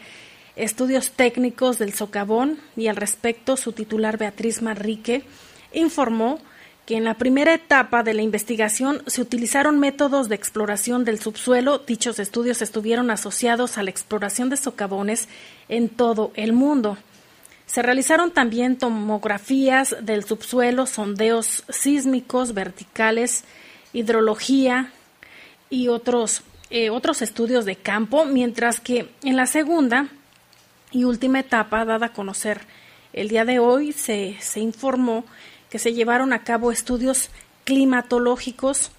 estudios 0.57 1.11
técnicos 1.11 1.79
del 1.79 1.93
socavón 1.93 2.59
y 2.75 2.87
al 2.87 2.97
respecto 2.97 3.55
su 3.55 3.71
titular 3.71 4.17
Beatriz 4.17 4.61
Marrique 4.61 5.23
informó 5.71 6.39
que 6.85 6.97
en 6.97 7.05
la 7.05 7.13
primera 7.13 7.53
etapa 7.53 8.03
de 8.03 8.13
la 8.13 8.21
investigación 8.21 9.01
se 9.07 9.21
utilizaron 9.21 9.79
métodos 9.79 10.27
de 10.27 10.35
exploración 10.35 11.05
del 11.05 11.21
subsuelo. 11.21 11.79
Dichos 11.79 12.19
estudios 12.19 12.61
estuvieron 12.61 13.09
asociados 13.09 13.77
a 13.77 13.83
la 13.83 13.91
exploración 13.91 14.49
de 14.49 14.57
socavones 14.57 15.29
en 15.69 15.87
todo 15.87 16.33
el 16.35 16.51
mundo. 16.51 16.97
Se 17.65 17.81
realizaron 17.81 18.31
también 18.31 18.77
tomografías 18.77 19.95
del 20.01 20.23
subsuelo, 20.23 20.85
sondeos 20.85 21.63
sísmicos 21.69 22.53
verticales, 22.53 23.43
hidrología 23.93 24.91
y 25.69 25.87
otros, 25.87 26.43
eh, 26.69 26.89
otros 26.89 27.21
estudios 27.21 27.65
de 27.65 27.75
campo, 27.75 28.25
mientras 28.25 28.79
que 28.79 29.09
en 29.23 29.35
la 29.35 29.45
segunda 29.45 30.09
y 30.91 31.05
última 31.05 31.39
etapa, 31.39 31.85
dada 31.85 32.07
a 32.07 32.13
conocer 32.13 32.61
el 33.13 33.29
día 33.29 33.45
de 33.45 33.59
hoy, 33.59 33.91
se, 33.91 34.35
se 34.39 34.59
informó 34.59 35.25
que 35.69 35.79
se 35.79 35.93
llevaron 35.93 36.33
a 36.33 36.43
cabo 36.43 36.71
estudios 36.71 37.29
climatológicos 37.63 38.91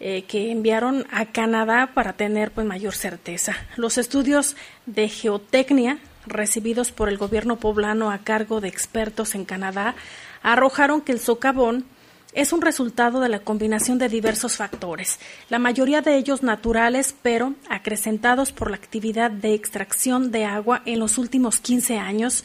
eh, 0.00 0.24
que 0.24 0.50
enviaron 0.50 1.06
a 1.12 1.26
Canadá 1.26 1.92
para 1.94 2.14
tener 2.14 2.50
pues, 2.50 2.66
mayor 2.66 2.94
certeza. 2.94 3.54
Los 3.76 3.98
estudios 3.98 4.56
de 4.86 5.08
geotecnia 5.08 5.98
recibidos 6.26 6.92
por 6.92 7.08
el 7.08 7.18
gobierno 7.18 7.56
poblano 7.56 8.10
a 8.10 8.18
cargo 8.18 8.60
de 8.60 8.68
expertos 8.68 9.34
en 9.34 9.44
Canadá 9.44 9.94
arrojaron 10.42 11.00
que 11.00 11.12
el 11.12 11.20
socavón 11.20 11.84
es 12.32 12.52
un 12.52 12.62
resultado 12.62 13.20
de 13.20 13.28
la 13.28 13.40
combinación 13.40 13.98
de 13.98 14.08
diversos 14.08 14.56
factores, 14.56 15.18
la 15.50 15.58
mayoría 15.58 16.00
de 16.00 16.16
ellos 16.16 16.42
naturales, 16.42 17.14
pero 17.20 17.54
acrecentados 17.68 18.52
por 18.52 18.70
la 18.70 18.76
actividad 18.76 19.30
de 19.30 19.52
extracción 19.52 20.30
de 20.30 20.46
agua 20.46 20.82
en 20.86 20.98
los 20.98 21.18
últimos 21.18 21.60
15 21.60 21.98
años 21.98 22.44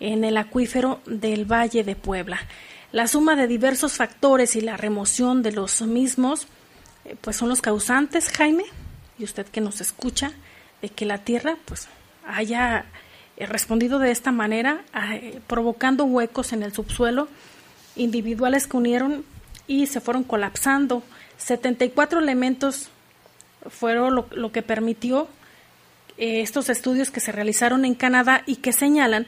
en 0.00 0.24
el 0.24 0.36
acuífero 0.38 1.00
del 1.06 1.44
Valle 1.44 1.84
de 1.84 1.96
Puebla. 1.96 2.38
La 2.92 3.08
suma 3.08 3.36
de 3.36 3.46
diversos 3.46 3.94
factores 3.94 4.56
y 4.56 4.62
la 4.62 4.76
remoción 4.76 5.42
de 5.42 5.52
los 5.52 5.82
mismos, 5.82 6.46
eh, 7.04 7.16
pues 7.20 7.36
son 7.36 7.48
los 7.48 7.60
causantes, 7.60 8.30
Jaime, 8.30 8.64
y 9.18 9.24
usted 9.24 9.46
que 9.46 9.60
nos 9.60 9.80
escucha, 9.80 10.32
de 10.80 10.88
que 10.88 11.04
la 11.04 11.18
Tierra, 11.18 11.56
pues, 11.64 11.88
haya 12.26 12.86
respondido 13.38 13.98
de 13.98 14.10
esta 14.10 14.32
manera, 14.32 14.82
eh, 15.12 15.40
provocando 15.46 16.04
huecos 16.04 16.52
en 16.52 16.62
el 16.62 16.72
subsuelo 16.72 17.28
individuales 17.94 18.66
que 18.66 18.76
unieron 18.76 19.24
y 19.66 19.86
se 19.86 20.00
fueron 20.00 20.24
colapsando. 20.24 21.02
74 21.38 22.20
elementos 22.20 22.88
fueron 23.68 24.14
lo, 24.30 24.52
que 24.52 24.62
permitió 24.62 25.28
eh, 26.16 26.40
estos 26.40 26.68
estudios 26.68 27.10
que 27.10 27.20
se 27.20 27.32
realizaron 27.32 27.84
en 27.84 27.94
Canadá 27.94 28.42
y 28.46 28.56
que 28.56 28.72
señalan 28.72 29.26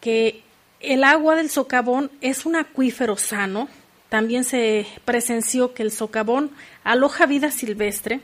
que 0.00 0.42
el 0.80 1.04
agua 1.04 1.34
del 1.36 1.50
socavón 1.50 2.10
es 2.20 2.46
un 2.46 2.56
acuífero 2.56 3.16
sano. 3.16 3.68
También 4.08 4.44
se 4.44 4.86
presenció 5.04 5.74
que 5.74 5.82
el 5.82 5.90
socavón 5.90 6.50
aloja 6.84 7.26
vida 7.26 7.50
silvestre, 7.50 8.20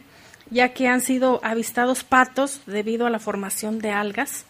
ya 0.51 0.73
que 0.73 0.87
han 0.87 1.01
sido 1.01 1.41
avistados 1.43 2.05
patos 2.05 2.61
debido 2.67 3.07
a 3.07 3.11
la 3.11 3.19
formación 3.19 3.79
de 3.79 3.91
algas. 3.91 4.45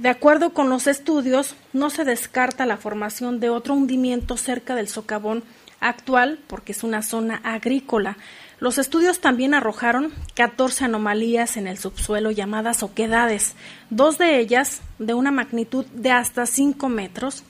De 0.00 0.08
acuerdo 0.08 0.54
con 0.54 0.70
los 0.70 0.86
estudios, 0.86 1.56
no 1.74 1.90
se 1.90 2.06
descarta 2.06 2.64
la 2.64 2.78
formación 2.78 3.38
de 3.38 3.50
otro 3.50 3.74
hundimiento 3.74 4.38
cerca 4.38 4.74
del 4.74 4.88
socavón 4.88 5.44
actual 5.78 6.38
porque 6.46 6.72
es 6.72 6.82
una 6.82 7.02
zona 7.02 7.38
agrícola. 7.44 8.16
Los 8.60 8.78
estudios 8.78 9.20
también 9.20 9.52
arrojaron 9.52 10.10
14 10.36 10.86
anomalías 10.86 11.58
en 11.58 11.66
el 11.66 11.76
subsuelo 11.76 12.30
llamadas 12.30 12.82
oquedades. 12.82 13.56
Dos 13.90 14.16
de 14.16 14.38
ellas, 14.38 14.80
de 14.98 15.12
una 15.12 15.32
magnitud 15.32 15.84
de 15.92 16.12
hasta 16.12 16.46
5 16.46 16.88
metros, 16.88 17.44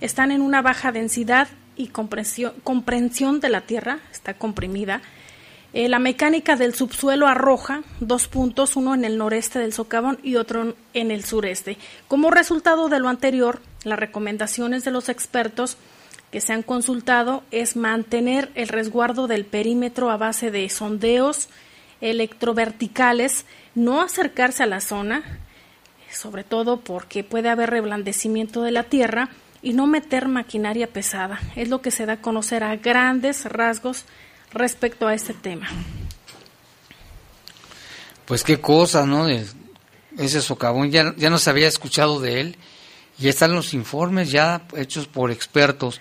están 0.00 0.30
en 0.30 0.42
una 0.42 0.62
baja 0.62 0.92
densidad 0.92 1.48
y 1.74 1.88
comprensión 1.88 3.40
de 3.40 3.48
la 3.48 3.62
tierra, 3.62 3.98
está 4.12 4.34
comprimida, 4.34 5.02
eh, 5.72 5.88
la 5.88 5.98
mecánica 5.98 6.56
del 6.56 6.74
subsuelo 6.74 7.26
arroja 7.26 7.82
dos 8.00 8.28
puntos, 8.28 8.76
uno 8.76 8.94
en 8.94 9.04
el 9.04 9.18
noreste 9.18 9.58
del 9.58 9.72
socavón 9.72 10.18
y 10.22 10.36
otro 10.36 10.74
en 10.94 11.10
el 11.10 11.24
sureste. 11.24 11.76
Como 12.08 12.30
resultado 12.30 12.88
de 12.88 13.00
lo 13.00 13.08
anterior, 13.08 13.60
las 13.84 13.98
recomendaciones 13.98 14.84
de 14.84 14.90
los 14.90 15.08
expertos 15.08 15.76
que 16.30 16.40
se 16.40 16.52
han 16.52 16.62
consultado 16.62 17.42
es 17.50 17.76
mantener 17.76 18.50
el 18.54 18.68
resguardo 18.68 19.26
del 19.26 19.44
perímetro 19.44 20.10
a 20.10 20.16
base 20.16 20.50
de 20.50 20.68
sondeos 20.68 21.48
electroverticales, 22.00 23.46
no 23.74 24.02
acercarse 24.02 24.62
a 24.62 24.66
la 24.66 24.80
zona, 24.80 25.22
sobre 26.10 26.44
todo 26.44 26.80
porque 26.80 27.24
puede 27.24 27.48
haber 27.48 27.70
reblandecimiento 27.70 28.62
de 28.62 28.70
la 28.70 28.84
tierra, 28.84 29.30
y 29.62 29.72
no 29.72 29.86
meter 29.86 30.28
maquinaria 30.28 30.86
pesada. 30.86 31.40
Es 31.56 31.68
lo 31.68 31.82
que 31.82 31.90
se 31.90 32.06
da 32.06 32.14
a 32.14 32.20
conocer 32.20 32.62
a 32.62 32.76
grandes 32.76 33.44
rasgos 33.46 34.04
respecto 34.52 35.06
a 35.06 35.14
este 35.14 35.34
tema. 35.34 35.68
Pues 38.24 38.42
qué 38.42 38.60
cosa, 38.60 39.06
¿no? 39.06 39.28
ese 39.28 40.40
socavón, 40.40 40.90
ya, 40.90 41.14
ya 41.16 41.30
no 41.30 41.38
se 41.38 41.50
había 41.50 41.68
escuchado 41.68 42.20
de 42.20 42.40
él, 42.40 42.56
y 43.18 43.28
están 43.28 43.54
los 43.54 43.74
informes 43.74 44.30
ya 44.30 44.62
hechos 44.76 45.06
por 45.06 45.30
expertos. 45.30 46.00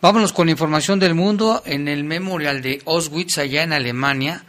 Vámonos 0.00 0.32
con 0.32 0.48
información 0.48 0.98
del 0.98 1.14
mundo. 1.14 1.62
En 1.64 1.88
el 1.88 2.04
memorial 2.04 2.60
de 2.60 2.82
Auschwitz, 2.84 3.38
allá 3.38 3.62
en 3.62 3.72
Alemania, 3.72 4.44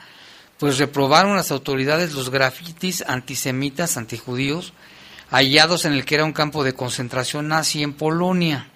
pues 0.57 0.77
reprobaron 0.77 1.37
las 1.37 1.51
autoridades 1.51 2.13
los 2.13 2.29
grafitis 2.29 3.03
antisemitas, 3.07 3.95
antijudíos, 3.95 4.73
hallados 5.29 5.85
en 5.85 5.93
el 5.93 6.03
que 6.03 6.15
era 6.15 6.25
un 6.25 6.33
campo 6.33 6.63
de 6.63 6.73
concentración 6.73 7.47
nazi 7.47 7.83
en 7.83 7.93
Polonia. 7.93 8.67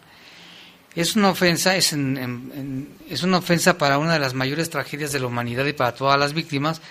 Es 1.00 1.16
una 1.16 1.30
ofensa, 1.30 1.78
es, 1.78 1.94
es 1.94 3.24
una 3.24 3.38
ofensa 3.38 3.78
para 3.78 4.00
una 4.00 4.12
de 4.12 4.20
las 4.20 4.34
mayores 4.34 4.70
tragedias 4.70 5.14
de 5.14 5.22
la 5.22 5.28
humanidad 5.28 5.66
y 5.66 5.72
para 5.72 5.94
todas 5.94 6.20
las 6.20 6.34
víctimas, 6.34 6.82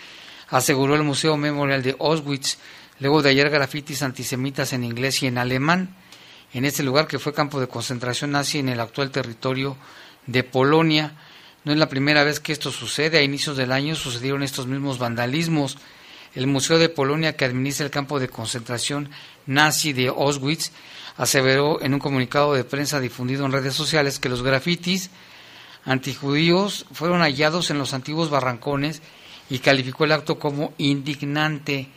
aseguró 0.49 0.95
el 0.95 1.03
Museo 1.03 1.37
Memorial 1.37 1.83
de 1.83 1.95
Auschwitz, 2.01 2.57
luego 3.01 3.21
de 3.21 3.29
hallar 3.29 3.51
grafitis 3.51 4.03
antisemitas 4.03 4.73
en 4.73 4.85
inglés 4.85 5.23
y 5.23 5.27
en 5.27 5.37
alemán. 5.37 5.95
en 6.55 6.65
este 6.65 6.83
lugar 6.83 7.07
que 7.07 7.19
fue 7.19 7.35
campo 7.35 7.61
de 7.61 7.69
concentración 7.69 8.31
nazi 8.31 8.61
en 8.61 8.71
el 8.71 8.81
actual 8.81 9.11
territorio 9.11 9.77
de 10.27 10.43
Polonia. 10.43 11.13
No 11.67 11.73
es 11.73 11.79
la 11.79 11.91
primera 11.91 12.25
vez 12.25 12.41
que 12.41 12.53
esto 12.53 12.73
sucede. 12.73 13.19
A 13.19 13.23
inicios 13.23 13.59
del 13.59 13.73
año 13.73 13.95
sucedieron 13.95 14.43
estos 14.43 14.67
mismos 14.67 14.99
vandalismos. 14.99 15.77
El 16.35 16.47
Museo 16.47 16.79
de 16.79 16.89
Polonia, 16.89 17.37
que 17.37 17.45
administra 17.45 17.85
el 17.85 17.91
campo 17.91 18.19
de 18.19 18.31
concentración 18.31 19.11
nazi 19.45 19.93
de 19.93 20.09
Auschwitz, 20.09 20.73
aseveró 21.19 21.83
en 21.83 21.93
un 21.93 22.01
comunicado 22.01 22.55
de 22.55 22.65
prensa 22.65 23.01
difundido 23.01 23.45
en 23.45 23.53
redes 23.53 23.75
sociales 23.75 24.19
que 24.19 24.31
los 24.31 24.43
grafitis 24.43 25.11
antijudíos 25.85 26.87
fueron 26.93 27.21
hallados 27.21 27.71
en 27.71 27.79
los 27.79 27.93
antiguos 27.93 28.31
barrancones 28.31 29.03
y 29.51 29.59
calificó 29.59 30.05
el 30.05 30.13
acto 30.13 30.39
como 30.39 30.73
indignante. 30.79 31.89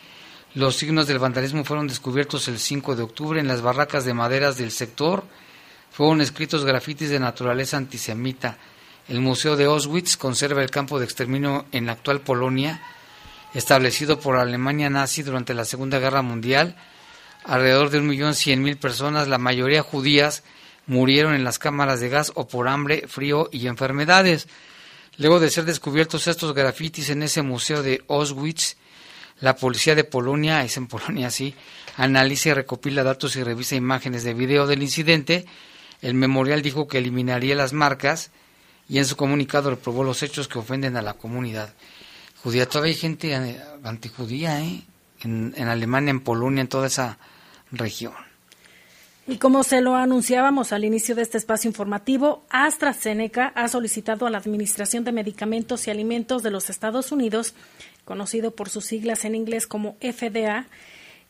Los 0.55 0.75
signos 0.75 1.07
del 1.07 1.19
vandalismo 1.19 1.63
fueron 1.63 1.87
descubiertos 1.87 2.47
el 2.47 2.59
5 2.59 2.95
de 2.95 3.03
octubre 3.03 3.39
en 3.39 3.47
las 3.47 3.61
barracas 3.61 4.05
de 4.05 4.13
maderas 4.13 4.57
del 4.57 4.71
sector. 4.71 5.23
Fueron 5.91 6.21
escritos 6.21 6.65
grafitis 6.65 7.09
de 7.09 7.19
naturaleza 7.19 7.77
antisemita. 7.77 8.57
El 9.07 9.19
Museo 9.19 9.55
de 9.55 9.65
Auschwitz 9.65 10.17
conserva 10.17 10.63
el 10.63 10.71
campo 10.71 10.97
de 10.97 11.05
exterminio 11.05 11.65
en 11.71 11.85
la 11.85 11.93
actual 11.93 12.21
Polonia, 12.21 12.81
establecido 13.53 14.19
por 14.19 14.37
Alemania 14.37 14.89
nazi 14.89 15.21
durante 15.21 15.53
la 15.53 15.65
Segunda 15.65 15.99
Guerra 15.99 16.21
Mundial. 16.21 16.75
Alrededor 17.43 17.89
de 17.89 17.99
un 17.99 18.07
millón 18.07 18.35
cien 18.35 18.61
mil 18.61 18.77
personas, 18.77 19.27
la 19.27 19.37
mayoría 19.37 19.81
judías, 19.81 20.43
murieron 20.85 21.33
en 21.33 21.43
las 21.43 21.59
cámaras 21.59 21.99
de 21.99 22.09
gas 22.09 22.31
o 22.35 22.47
por 22.47 22.67
hambre, 22.67 23.05
frío 23.07 23.49
y 23.51 23.67
enfermedades. 23.67 24.47
Luego 25.17 25.39
de 25.39 25.49
ser 25.49 25.65
descubiertos 25.65 26.27
estos 26.27 26.53
grafitis 26.53 27.09
en 27.09 27.23
ese 27.23 27.41
museo 27.41 27.83
de 27.83 28.03
Auschwitz, 28.07 28.77
la 29.39 29.55
policía 29.55 29.95
de 29.95 30.03
Polonia, 30.03 30.63
es 30.63 30.77
en 30.77 30.87
Polonia 30.87 31.31
sí, 31.31 31.55
analiza 31.97 32.49
y 32.49 32.53
recopila 32.53 33.03
datos 33.03 33.35
y 33.35 33.43
revisa 33.43 33.75
imágenes 33.75 34.23
de 34.23 34.33
video 34.33 34.67
del 34.67 34.83
incidente. 34.83 35.45
El 36.01 36.13
memorial 36.13 36.61
dijo 36.61 36.87
que 36.87 36.99
eliminaría 36.99 37.55
las 37.55 37.73
marcas 37.73 38.31
y 38.87 38.99
en 38.99 39.05
su 39.05 39.15
comunicado 39.15 39.69
reprobó 39.69 40.03
los 40.03 40.21
hechos 40.21 40.47
que 40.47 40.59
ofenden 40.59 40.95
a 40.95 41.01
la 41.01 41.13
comunidad 41.13 41.73
judía. 42.43 42.67
Todavía 42.67 42.93
hay 42.93 42.99
gente 42.99 43.35
antijudía 43.83 44.61
¿eh? 44.61 44.83
en 45.23 45.67
Alemania, 45.67 46.11
en 46.11 46.19
Polonia, 46.19 46.61
en 46.61 46.67
toda 46.67 46.87
esa 46.87 47.17
región. 47.71 48.13
Y 49.27 49.37
como 49.37 49.63
se 49.63 49.81
lo 49.81 49.95
anunciábamos 49.95 50.73
al 50.73 50.83
inicio 50.83 51.15
de 51.15 51.21
este 51.21 51.37
espacio 51.37 51.69
informativo, 51.69 52.43
AstraZeneca 52.49 53.53
ha 53.55 53.67
solicitado 53.67 54.25
a 54.25 54.29
la 54.29 54.39
Administración 54.39 55.03
de 55.03 55.11
Medicamentos 55.11 55.87
y 55.87 55.91
Alimentos 55.91 56.41
de 56.43 56.51
los 56.51 56.69
Estados 56.69 57.11
Unidos, 57.11 57.53
conocido 58.03 58.51
por 58.51 58.69
sus 58.69 58.85
siglas 58.85 59.23
en 59.23 59.35
inglés 59.35 59.67
como 59.67 59.95
FDA, 60.01 60.65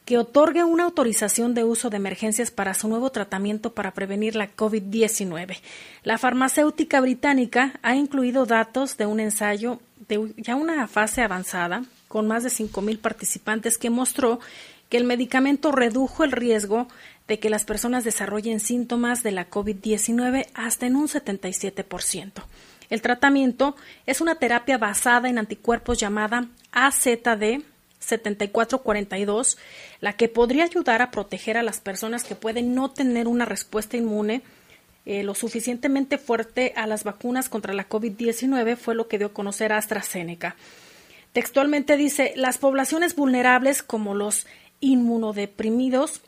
que 0.05 0.17
otorgue 0.17 0.63
una 0.63 0.85
autorización 0.85 1.53
de 1.53 1.63
uso 1.63 1.89
de 1.89 1.97
emergencias 1.97 2.49
para 2.49 2.73
su 2.73 2.87
nuevo 2.87 3.11
tratamiento 3.11 3.73
para 3.73 3.93
prevenir 3.93 4.35
la 4.35 4.49
COVID-19. 4.55 5.59
La 6.03 6.17
farmacéutica 6.17 7.01
británica 7.01 7.73
ha 7.83 7.95
incluido 7.95 8.45
datos 8.45 8.97
de 8.97 9.05
un 9.05 9.19
ensayo 9.19 9.79
de 10.07 10.33
ya 10.37 10.55
una 10.55 10.87
fase 10.87 11.21
avanzada 11.21 11.83
con 12.07 12.27
más 12.27 12.43
de 12.43 12.49
5.000 12.49 12.99
participantes 12.99 13.77
que 13.77 13.89
mostró 13.89 14.39
que 14.91 14.97
el 14.97 15.05
medicamento 15.05 15.71
redujo 15.71 16.25
el 16.25 16.33
riesgo 16.33 16.89
de 17.29 17.39
que 17.39 17.49
las 17.49 17.63
personas 17.63 18.03
desarrollen 18.03 18.59
síntomas 18.59 19.23
de 19.23 19.31
la 19.31 19.49
COVID-19 19.49 20.47
hasta 20.53 20.85
en 20.85 20.97
un 20.97 21.07
77%. 21.07 22.43
El 22.89 23.01
tratamiento 23.01 23.77
es 24.05 24.19
una 24.19 24.35
terapia 24.35 24.77
basada 24.77 25.29
en 25.29 25.37
anticuerpos 25.37 25.97
llamada 25.97 26.49
AZD 26.73 27.63
7442, 27.99 29.57
la 30.01 30.13
que 30.13 30.27
podría 30.27 30.65
ayudar 30.65 31.01
a 31.01 31.09
proteger 31.09 31.57
a 31.57 31.63
las 31.63 31.79
personas 31.79 32.25
que 32.25 32.35
pueden 32.35 32.75
no 32.75 32.91
tener 32.91 33.29
una 33.29 33.45
respuesta 33.45 33.95
inmune 33.95 34.41
eh, 35.05 35.23
lo 35.23 35.35
suficientemente 35.35 36.17
fuerte 36.17 36.73
a 36.75 36.85
las 36.85 37.05
vacunas 37.05 37.47
contra 37.47 37.73
la 37.73 37.87
COVID-19, 37.87 38.75
fue 38.75 38.93
lo 38.93 39.07
que 39.07 39.19
dio 39.19 39.27
a 39.27 39.33
conocer 39.33 39.71
AstraZeneca. 39.71 40.57
Textualmente 41.31 41.95
dice, 41.95 42.33
las 42.35 42.57
poblaciones 42.57 43.15
vulnerables 43.15 43.83
como 43.83 44.15
los 44.15 44.47
inmunodeprimidos 44.81 46.21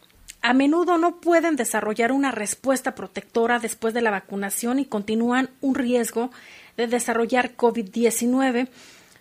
a 0.44 0.54
menudo 0.54 0.98
no 0.98 1.22
pueden 1.22 1.56
desarrollar 1.56 2.12
una 2.12 2.30
respuesta 2.30 2.96
protectora 2.96 3.60
después 3.60 3.94
de 3.94 4.02
la 4.02 4.12
vacunación 4.12 4.78
y 4.78 4.84
continúan 4.84 5.50
un 5.62 5.74
riesgo 5.74 6.32
de 6.76 6.88
desarrollar 6.88 7.56
COVID-19. 7.56 8.68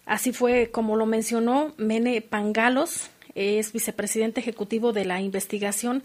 Así 0.05 0.33
fue 0.33 0.73
como 0.73 0.97
lo 0.97 1.07
mencionó 1.07 1.75
Mene 1.77 2.23
Pangalos, 2.23 3.09
es 3.37 3.73
vicepresidente 3.73 4.41
ejecutivo 4.41 4.93
de 4.93 5.05
la 5.05 5.21
investigación 5.21 6.03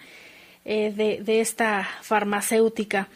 eh, 0.66 0.94
de, 0.96 1.24
de 1.24 1.42
esta 1.42 1.88
farmacéutica. 2.04 3.10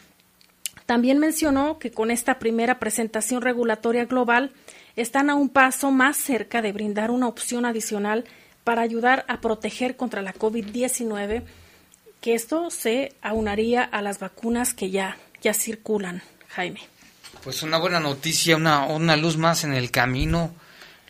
También 0.86 1.18
mencionó 1.18 1.78
que 1.78 1.92
con 1.92 2.10
esta 2.10 2.40
primera 2.40 2.80
presentación 2.80 3.42
regulatoria 3.42 4.06
global 4.06 4.50
están 4.96 5.30
a 5.30 5.36
un 5.36 5.48
paso 5.48 5.92
más 5.92 6.16
cerca 6.16 6.62
de 6.62 6.72
brindar 6.72 7.12
una 7.12 7.28
opción 7.28 7.64
adicional 7.64 8.24
para 8.64 8.82
ayudar 8.82 9.24
a 9.28 9.40
proteger 9.40 9.96
contra 9.96 10.22
la 10.22 10.34
COVID-19 10.34 11.42
que 12.20 12.34
esto 12.34 12.70
se 12.70 13.14
aunaría 13.20 13.82
a 13.82 14.00
las 14.00 14.20
vacunas 14.20 14.74
que 14.74 14.90
ya, 14.90 15.16
ya 15.42 15.52
circulan, 15.54 16.22
Jaime. 16.48 16.80
Pues 17.42 17.64
una 17.64 17.78
buena 17.78 17.98
noticia, 17.98 18.56
una, 18.56 18.86
una 18.86 19.16
luz 19.16 19.36
más 19.36 19.64
en 19.64 19.74
el 19.74 19.90
camino. 19.90 20.54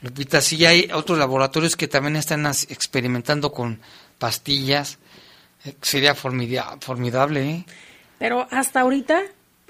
Lupita, 0.01 0.41
sí 0.41 0.65
hay 0.65 0.89
otros 0.93 1.19
laboratorios 1.19 1.77
que 1.77 1.87
también 1.87 2.17
están 2.17 2.47
experimentando 2.47 3.53
con 3.53 3.81
pastillas. 4.19 4.99
Eh, 5.65 5.77
sería 5.83 6.15
formidable, 6.15 7.51
¿eh? 7.51 7.65
Pero 8.19 8.49
hasta 8.51 8.81
ahorita 8.81 9.21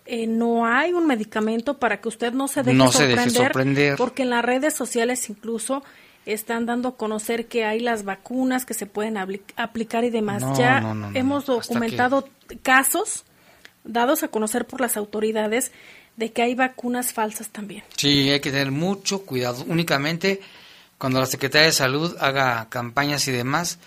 eh, 0.07 0.27
no 0.27 0.67
hay 0.67 0.93
un 0.93 1.07
medicamento 1.07 1.79
para 1.79 2.01
que 2.01 2.09
usted 2.09 2.33
no 2.33 2.49
se 2.49 2.63
deje, 2.63 2.77
no 2.77 2.93
se 2.93 3.07
deje 3.07 3.31
sorprender, 3.31 3.97
porque 3.97 4.23
en 4.23 4.31
las 4.31 4.45
redes 4.45 4.75
sociales 4.75 5.29
incluso 5.29 5.83
están 6.27 6.67
dando 6.67 6.91
a 6.91 6.97
conocer 6.97 7.47
que 7.47 7.65
hay 7.65 7.81
las 7.81 8.05
vacunas 8.05 8.65
que 8.65 8.75
se 8.75 8.87
pueden 8.87 9.17
aplicar 9.17 10.05
y 10.05 10.11
demás. 10.11 10.43
ya 10.57 10.95
hemos 11.15 11.47
documentado 11.47 12.29
casos 12.63 13.25
dados 13.85 14.23
a 14.23 14.29
conocer 14.29 14.67
por 14.67 14.81
las 14.81 14.97
autoridades 14.97 15.73
de 16.17 16.33
que 16.33 16.43
hay 16.43 16.55
vacunas 16.55 17.13
falsas 17.13 17.49
también. 17.49 17.83
Sí, 17.97 18.31
hay 18.31 18.41
que 18.41 18.51
tener 18.51 18.71
mucho 18.71 19.23
cuidado. 19.23 19.65
Únicamente 19.67 20.41
cuando 21.03 21.19
la 21.19 21.27
Secretaría 21.27 21.67
de 21.67 21.73
Salud 21.73 22.17
haga 22.21 22.69
campañas 22.69 23.27
y 23.27 23.33
demás, 23.33 23.81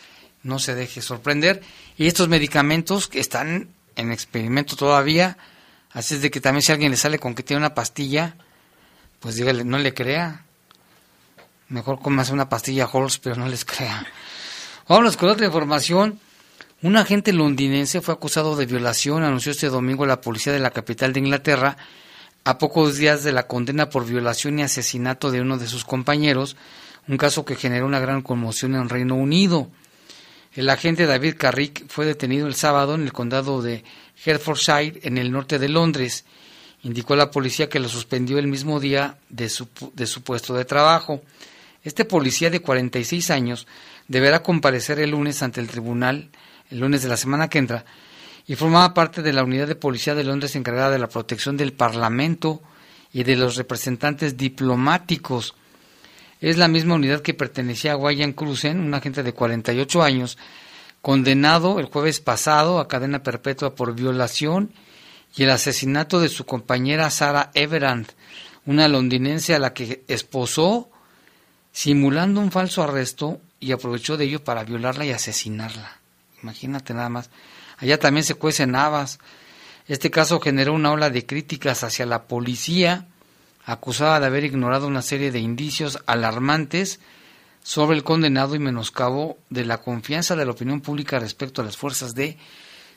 no 0.43 0.59
se 0.59 0.75
deje 0.75 1.01
sorprender. 1.01 1.61
Y 1.97 2.07
estos 2.07 2.27
medicamentos 2.27 3.07
que 3.07 3.21
están 3.21 3.69
en 3.95 4.11
experimento 4.11 4.75
todavía, 4.75 5.37
así 5.91 6.15
es 6.15 6.21
de 6.21 6.29
que 6.29 6.41
también 6.41 6.61
si 6.61 6.73
alguien 6.73 6.91
le 6.91 6.97
sale 6.97 7.17
con 7.17 7.33
que 7.33 7.43
tiene 7.43 7.59
una 7.59 7.73
pastilla, 7.73 8.35
pues 9.21 9.35
dígale, 9.35 9.63
no 9.63 9.77
le 9.77 9.93
crea 9.93 10.44
Mejor 11.69 11.99
comas 11.99 12.29
una 12.29 12.47
pastilla 12.47 12.87
Halls, 12.91 13.17
pero 13.17 13.35
no 13.35 13.47
les 13.47 13.65
crea. 13.65 14.05
Vámonos 14.87 15.17
con 15.17 15.29
otra 15.29 15.47
información. 15.47 16.19
Un 16.83 16.95
agente 16.97 17.33
londinense 17.33 18.01
fue 18.01 18.13
acusado 18.13 18.55
de 18.55 18.67
violación, 18.67 19.23
anunció 19.23 19.51
este 19.51 19.69
domingo 19.69 20.05
la 20.05 20.21
policía 20.21 20.53
de 20.53 20.59
la 20.59 20.69
capital 20.69 21.13
de 21.13 21.21
Inglaterra, 21.21 21.77
a 22.43 22.59
pocos 22.59 22.97
días 22.97 23.23
de 23.23 23.31
la 23.31 23.47
condena 23.47 23.89
por 23.89 24.05
violación 24.05 24.59
y 24.59 24.61
asesinato 24.61 25.31
de 25.31 25.41
uno 25.41 25.57
de 25.57 25.65
sus 25.65 25.83
compañeros, 25.83 26.55
un 27.07 27.17
caso 27.17 27.43
que 27.45 27.55
generó 27.55 27.87
una 27.87 27.99
gran 27.99 28.21
conmoción 28.21 28.75
en 28.75 28.87
Reino 28.87 29.15
Unido. 29.15 29.67
El 30.53 30.69
agente 30.69 31.07
David 31.07 31.35
Carrick 31.39 31.87
fue 31.87 32.05
detenido 32.05 32.45
el 32.45 32.53
sábado 32.53 32.93
en 32.93 33.01
el 33.01 33.13
condado 33.13 33.63
de 33.63 33.83
Hertfordshire, 34.23 34.99
en 35.01 35.17
el 35.17 35.31
norte 35.31 35.57
de 35.57 35.69
Londres. 35.69 36.25
Indicó 36.83 37.15
la 37.15 37.31
policía 37.31 37.67
que 37.67 37.79
lo 37.79 37.89
suspendió 37.89 38.37
el 38.37 38.47
mismo 38.47 38.79
día 38.79 39.17
de 39.29 39.49
su, 39.49 39.67
de 39.95 40.05
su 40.05 40.21
puesto 40.21 40.53
de 40.53 40.65
trabajo. 40.65 41.23
Este 41.85 42.03
policía 42.03 42.49
de 42.49 42.61
46 42.61 43.29
años 43.29 43.67
deberá 44.07 44.41
comparecer 44.41 44.99
el 44.99 45.11
lunes 45.11 45.43
ante 45.43 45.61
el 45.61 45.67
tribunal, 45.67 46.29
el 46.71 46.79
lunes 46.79 47.03
de 47.03 47.09
la 47.09 47.15
semana 47.15 47.47
que 47.47 47.59
entra, 47.59 47.85
y 48.47 48.55
formaba 48.55 48.95
parte 48.95 49.21
de 49.21 49.31
la 49.31 49.43
unidad 49.43 49.67
de 49.67 49.75
policía 49.75 50.15
de 50.15 50.23
Londres 50.23 50.55
encargada 50.55 50.89
de 50.89 50.99
la 50.99 51.09
protección 51.09 51.57
del 51.57 51.73
Parlamento 51.73 52.63
y 53.13 53.23
de 53.23 53.35
los 53.35 53.55
representantes 53.55 54.35
diplomáticos. 54.35 55.53
Es 56.41 56.57
la 56.57 56.67
misma 56.67 56.95
unidad 56.95 57.21
que 57.21 57.35
pertenecía 57.35 57.91
a 57.91 57.95
Guayan 57.95 58.33
Cruzen, 58.33 58.79
un 58.79 58.93
agente 58.95 59.21
de 59.21 59.33
48 59.33 60.01
años, 60.01 60.39
condenado 61.03 61.79
el 61.79 61.85
jueves 61.85 62.19
pasado 62.19 62.79
a 62.79 62.87
cadena 62.87 63.21
perpetua 63.21 63.75
por 63.75 63.93
violación 63.93 64.71
y 65.35 65.43
el 65.43 65.51
asesinato 65.51 66.19
de 66.19 66.29
su 66.29 66.45
compañera 66.45 67.11
Sara 67.11 67.51
Everand, 67.53 68.07
una 68.65 68.87
londinense 68.87 69.53
a 69.53 69.59
la 69.59 69.71
que 69.73 70.03
esposó 70.07 70.89
simulando 71.75 72.39
un 72.39 72.53
falso 72.53 72.83
arresto 72.83 73.41
y 73.59 73.73
aprovechó 73.73 74.15
de 74.15 74.23
ello 74.23 74.41
para 74.41 74.63
violarla 74.63 75.03
y 75.05 75.11
asesinarla. 75.11 75.97
Imagínate 76.41 76.93
nada 76.93 77.09
más. 77.09 77.29
Allá 77.77 77.99
también 77.99 78.23
se 78.23 78.35
cuecen 78.35 78.77
habas. 78.77 79.19
Este 79.85 80.09
caso 80.09 80.39
generó 80.39 80.71
una 80.71 80.93
ola 80.93 81.09
de 81.09 81.25
críticas 81.25 81.83
hacia 81.83 82.05
la 82.05 82.23
policía, 82.23 83.07
acusada 83.65 84.21
de 84.21 84.27
haber 84.27 84.45
ignorado 84.45 84.87
una 84.87 85.01
serie 85.01 85.31
de 85.31 85.39
indicios 85.39 85.99
alarmantes 86.05 87.01
sobre 87.61 87.97
el 87.97 88.05
condenado 88.05 88.55
y 88.55 88.59
menoscabo 88.59 89.37
de 89.49 89.65
la 89.65 89.79
confianza 89.79 90.37
de 90.37 90.45
la 90.45 90.51
opinión 90.51 90.79
pública 90.79 91.19
respecto 91.19 91.61
a 91.61 91.65
las 91.65 91.75
fuerzas 91.75 92.15
de 92.15 92.37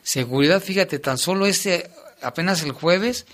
seguridad, 0.03 0.61
fíjate, 0.61 0.99
tan 0.99 1.17
solo 1.17 1.47
este, 1.47 1.91
apenas 2.21 2.63
el 2.63 2.71
jueves, 2.71 3.25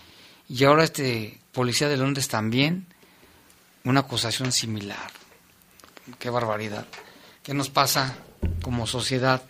y 0.50 0.64
ahora 0.64 0.86
este 0.86 1.40
policía 1.52 1.88
de 1.88 1.98
Londres 1.98 2.30
también, 2.30 2.88
una 3.84 4.00
acusación 4.00 4.52
similar. 4.52 5.25
Qué 6.20 6.30
barbaridad. 6.30 6.86
¿Qué 7.44 7.54
nos 7.54 7.70
pasa 7.70 8.16
como 8.62 8.88
sociedad? 8.88 9.42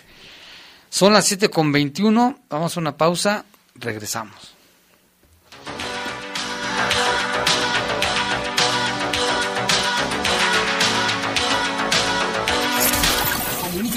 Son 0.89 1.13
las 1.13 1.25
7 1.25 1.49
con 1.49 1.71
21, 1.71 2.39
vamos 2.49 2.77
a 2.77 2.79
una 2.79 2.97
pausa, 2.97 3.45
regresamos. 3.75 4.54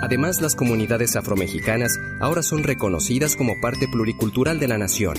Además, 0.00 0.40
las 0.40 0.54
comunidades 0.54 1.16
afromexicanas 1.16 1.98
ahora 2.20 2.42
son 2.42 2.64
reconocidas 2.64 3.36
como 3.36 3.54
parte 3.60 3.86
pluricultural 3.88 4.58
de 4.58 4.68
la 4.68 4.78
nación. 4.78 5.16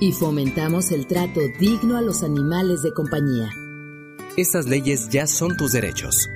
Y 0.00 0.12
fomentamos 0.12 0.92
el 0.92 1.06
trato 1.06 1.40
digno 1.58 1.96
a 1.96 2.02
los 2.02 2.22
animales 2.22 2.82
de 2.82 2.92
compañía. 2.92 3.50
Estas 4.36 4.66
leyes 4.66 5.08
ya 5.10 5.26
son 5.26 5.56
tus 5.56 5.72
derechos. 5.72 6.28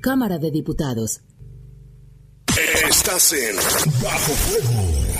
Cámara 0.00 0.38
de 0.38 0.50
Diputados. 0.50 1.20
Estás 2.88 3.32
en 3.32 3.56
Bajo 4.02 4.32
Fuego. 4.32 5.19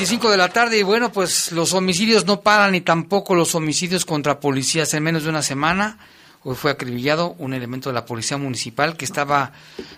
25 0.00 0.30
de 0.30 0.38
la 0.38 0.48
tarde 0.48 0.78
y 0.78 0.82
bueno, 0.82 1.12
pues 1.12 1.52
los 1.52 1.74
homicidios 1.74 2.24
no 2.24 2.40
paran 2.40 2.74
y 2.74 2.80
tampoco 2.80 3.34
los 3.34 3.54
homicidios 3.54 4.06
contra 4.06 4.40
policías. 4.40 4.94
En 4.94 5.02
menos 5.02 5.24
de 5.24 5.28
una 5.28 5.42
semana, 5.42 5.98
hoy 6.42 6.56
fue 6.56 6.70
acribillado 6.70 7.34
un 7.36 7.52
elemento 7.52 7.90
de 7.90 7.94
la 7.96 8.06
policía 8.06 8.38
municipal 8.38 8.96
que 8.96 9.04
estaba 9.04 9.52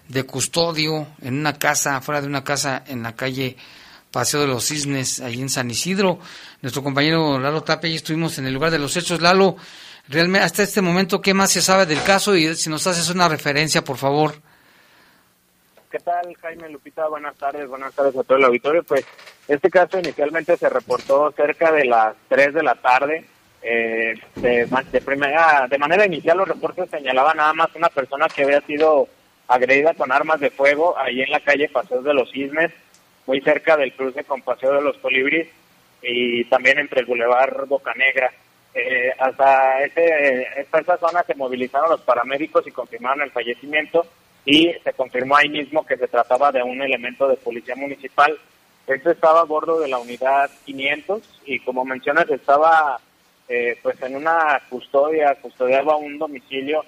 de 0.08 0.24
custodio 0.24 1.06
en 1.22 1.38
una 1.38 1.56
casa, 1.56 2.00
fuera 2.00 2.20
de 2.20 2.26
una 2.26 2.42
casa 2.42 2.82
en 2.88 3.04
la 3.04 3.14
calle 3.14 3.56
Paseo 4.10 4.40
de 4.40 4.48
los 4.48 4.66
Cisnes, 4.66 5.20
ahí 5.20 5.40
en 5.40 5.48
San 5.48 5.70
Isidro. 5.70 6.18
Nuestro 6.62 6.82
compañero 6.82 7.38
Lalo 7.38 7.62
Tapia 7.62 7.88
y 7.88 7.94
estuvimos 7.94 8.36
en 8.38 8.46
el 8.46 8.54
lugar 8.54 8.72
de 8.72 8.80
los 8.80 8.96
hechos. 8.96 9.20
Lalo, 9.20 9.54
realmente 10.08 10.44
hasta 10.44 10.64
este 10.64 10.82
momento, 10.82 11.20
¿qué 11.20 11.32
más 11.32 11.52
se 11.52 11.62
sabe 11.62 11.86
del 11.86 12.02
caso? 12.02 12.34
Y 12.34 12.56
si 12.56 12.70
nos 12.70 12.84
haces 12.88 13.08
una 13.08 13.28
referencia, 13.28 13.84
por 13.84 13.98
favor. 13.98 14.34
¿Qué 15.92 16.00
tal, 16.00 16.34
Jaime 16.40 16.70
Lupita? 16.70 17.06
Buenas 17.06 17.36
tardes, 17.36 17.68
buenas 17.68 17.94
tardes 17.94 18.16
a 18.16 18.24
todo 18.24 18.38
el 18.38 18.44
auditorio. 18.44 18.82
Pues 18.82 19.04
este 19.48 19.70
caso 19.70 19.98
inicialmente 19.98 20.56
se 20.56 20.68
reportó 20.68 21.32
cerca 21.32 21.72
de 21.72 21.84
las 21.84 22.14
3 22.28 22.54
de 22.54 22.62
la 22.62 22.74
tarde. 22.76 23.24
Eh, 23.62 24.14
de, 24.36 25.00
primera, 25.04 25.66
de 25.68 25.78
manera 25.78 26.04
inicial 26.04 26.38
los 26.38 26.48
reportes 26.48 26.90
señalaban 26.90 27.36
nada 27.36 27.52
más 27.52 27.68
una 27.76 27.88
persona 27.88 28.26
que 28.28 28.42
había 28.42 28.60
sido 28.62 29.06
agredida 29.46 29.94
con 29.94 30.10
armas 30.10 30.40
de 30.40 30.50
fuego 30.50 30.98
ahí 30.98 31.22
en 31.22 31.30
la 31.30 31.40
calle 31.40 31.68
Paseo 31.68 32.02
de 32.02 32.14
los 32.14 32.30
Cisnes, 32.32 32.72
muy 33.26 33.40
cerca 33.40 33.76
del 33.76 33.92
cruce 33.92 34.24
con 34.24 34.42
Paseo 34.42 34.72
de 34.74 34.82
los 34.82 34.96
Colibris 34.98 35.48
y 36.02 36.44
también 36.46 36.78
entre 36.78 37.00
el 37.00 37.06
Boulevard 37.06 37.66
Bocanegra. 37.66 38.32
Eh, 38.74 39.12
hasta 39.18 39.84
ese, 39.84 40.46
hasta 40.60 40.80
esa 40.80 40.96
zona 40.96 41.22
se 41.24 41.34
movilizaron 41.34 41.90
los 41.90 42.00
paramédicos 42.00 42.66
y 42.66 42.70
confirmaron 42.70 43.22
el 43.22 43.30
fallecimiento 43.30 44.06
y 44.44 44.72
se 44.82 44.92
confirmó 44.94 45.36
ahí 45.36 45.48
mismo 45.48 45.84
que 45.84 45.96
se 45.96 46.08
trataba 46.08 46.50
de 46.50 46.62
un 46.62 46.80
elemento 46.82 47.28
de 47.28 47.36
policía 47.36 47.76
municipal. 47.76 48.36
Este 48.86 49.12
estaba 49.12 49.40
a 49.40 49.44
bordo 49.44 49.80
de 49.80 49.88
la 49.88 49.98
unidad 49.98 50.50
500 50.64 51.40
y 51.46 51.60
como 51.60 51.84
mencionas 51.84 52.28
estaba 52.30 52.98
eh, 53.48 53.78
pues 53.82 54.00
en 54.02 54.16
una 54.16 54.60
custodia, 54.68 55.34
custodiaba 55.40 55.96
un 55.96 56.18
domicilio 56.18 56.84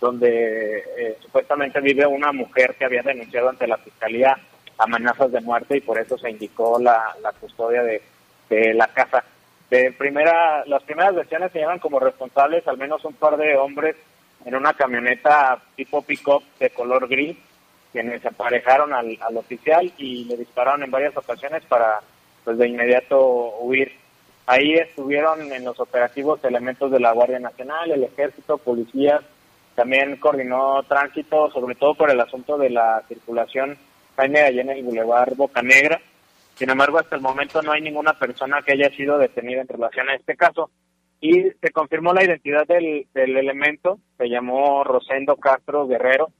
donde 0.00 0.78
eh, 0.96 1.18
supuestamente 1.20 1.80
vive 1.80 2.06
una 2.06 2.32
mujer 2.32 2.74
que 2.78 2.84
había 2.84 3.02
denunciado 3.02 3.48
ante 3.48 3.66
la 3.66 3.78
fiscalía 3.78 4.38
amenazas 4.78 5.32
de 5.32 5.40
muerte 5.40 5.76
y 5.76 5.80
por 5.80 5.98
eso 5.98 6.18
se 6.18 6.30
indicó 6.30 6.78
la, 6.78 7.14
la 7.22 7.32
custodia 7.32 7.82
de, 7.82 8.02
de 8.48 8.74
la 8.74 8.88
casa. 8.88 9.24
De 9.70 9.92
primera, 9.92 10.64
las 10.66 10.82
primeras 10.82 11.14
versiones 11.14 11.52
señalan 11.52 11.78
como 11.78 12.00
responsables 12.00 12.66
al 12.68 12.78
menos 12.78 13.04
un 13.04 13.14
par 13.14 13.36
de 13.36 13.56
hombres 13.56 13.96
en 14.44 14.54
una 14.54 14.74
camioneta 14.74 15.58
tipo 15.76 16.02
pick-up 16.02 16.42
de 16.58 16.70
color 16.70 17.08
gris, 17.08 17.36
quienes 17.94 18.26
aparejaron 18.26 18.92
al, 18.92 19.16
al 19.20 19.36
oficial 19.36 19.92
y 19.98 20.24
le 20.24 20.36
dispararon 20.36 20.82
en 20.82 20.90
varias 20.90 21.16
ocasiones 21.16 21.64
para 21.66 22.00
pues 22.42 22.58
de 22.58 22.66
inmediato 22.66 23.56
huir. 23.60 23.92
Ahí 24.46 24.74
estuvieron 24.74 25.52
en 25.52 25.64
los 25.64 25.78
operativos 25.78 26.42
elementos 26.42 26.90
de 26.90 26.98
la 26.98 27.12
Guardia 27.12 27.38
Nacional, 27.38 27.92
el 27.92 28.02
Ejército, 28.02 28.58
policías, 28.58 29.22
también 29.76 30.16
coordinó 30.16 30.82
tránsito, 30.82 31.52
sobre 31.52 31.76
todo 31.76 31.94
por 31.94 32.10
el 32.10 32.20
asunto 32.20 32.58
de 32.58 32.70
la 32.70 33.00
circulación 33.06 33.78
Jaime 34.16 34.40
allá 34.40 34.62
en 34.62 34.70
el 34.70 34.82
Boulevard 34.82 35.36
Boca 35.36 35.62
Negra. 35.62 36.00
Sin 36.56 36.70
embargo, 36.70 36.98
hasta 36.98 37.14
el 37.14 37.22
momento 37.22 37.62
no 37.62 37.70
hay 37.70 37.80
ninguna 37.80 38.18
persona 38.18 38.60
que 38.62 38.72
haya 38.72 38.90
sido 38.90 39.18
detenida 39.18 39.60
en 39.60 39.68
relación 39.68 40.08
a 40.08 40.16
este 40.16 40.34
caso. 40.36 40.68
Y 41.20 41.44
se 41.60 41.70
confirmó 41.72 42.12
la 42.12 42.24
identidad 42.24 42.66
del, 42.66 43.06
del 43.14 43.36
elemento, 43.36 44.00
se 44.18 44.28
llamó 44.28 44.82
Rosendo 44.82 45.36
Castro 45.36 45.86
Guerrero, 45.86 46.32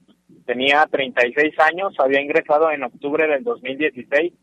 tenía 0.45 0.85
36 0.89 1.59
años, 1.59 1.95
había 1.99 2.21
ingresado 2.21 2.71
en 2.71 2.83
octubre 2.83 3.27
del 3.27 3.43
2016 3.43 4.33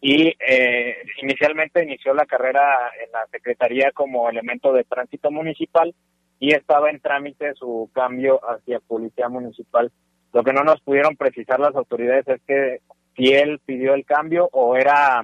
y 0.00 0.34
eh, 0.38 0.96
inicialmente 1.22 1.82
inició 1.82 2.14
la 2.14 2.26
carrera 2.26 2.90
en 3.04 3.10
la 3.12 3.26
Secretaría 3.30 3.90
como 3.92 4.30
elemento 4.30 4.72
de 4.72 4.84
tránsito 4.84 5.30
municipal 5.30 5.94
y 6.38 6.52
estaba 6.52 6.90
en 6.90 7.00
trámite 7.00 7.54
su 7.54 7.90
cambio 7.92 8.40
hacia 8.48 8.80
Policía 8.80 9.28
Municipal. 9.28 9.90
Lo 10.32 10.44
que 10.44 10.52
no 10.52 10.62
nos 10.62 10.80
pudieron 10.80 11.16
precisar 11.16 11.58
las 11.58 11.74
autoridades 11.74 12.28
es 12.28 12.40
que 12.46 12.80
si 13.16 13.32
él 13.34 13.60
pidió 13.64 13.94
el 13.94 14.04
cambio 14.04 14.48
o 14.52 14.76
era 14.76 15.22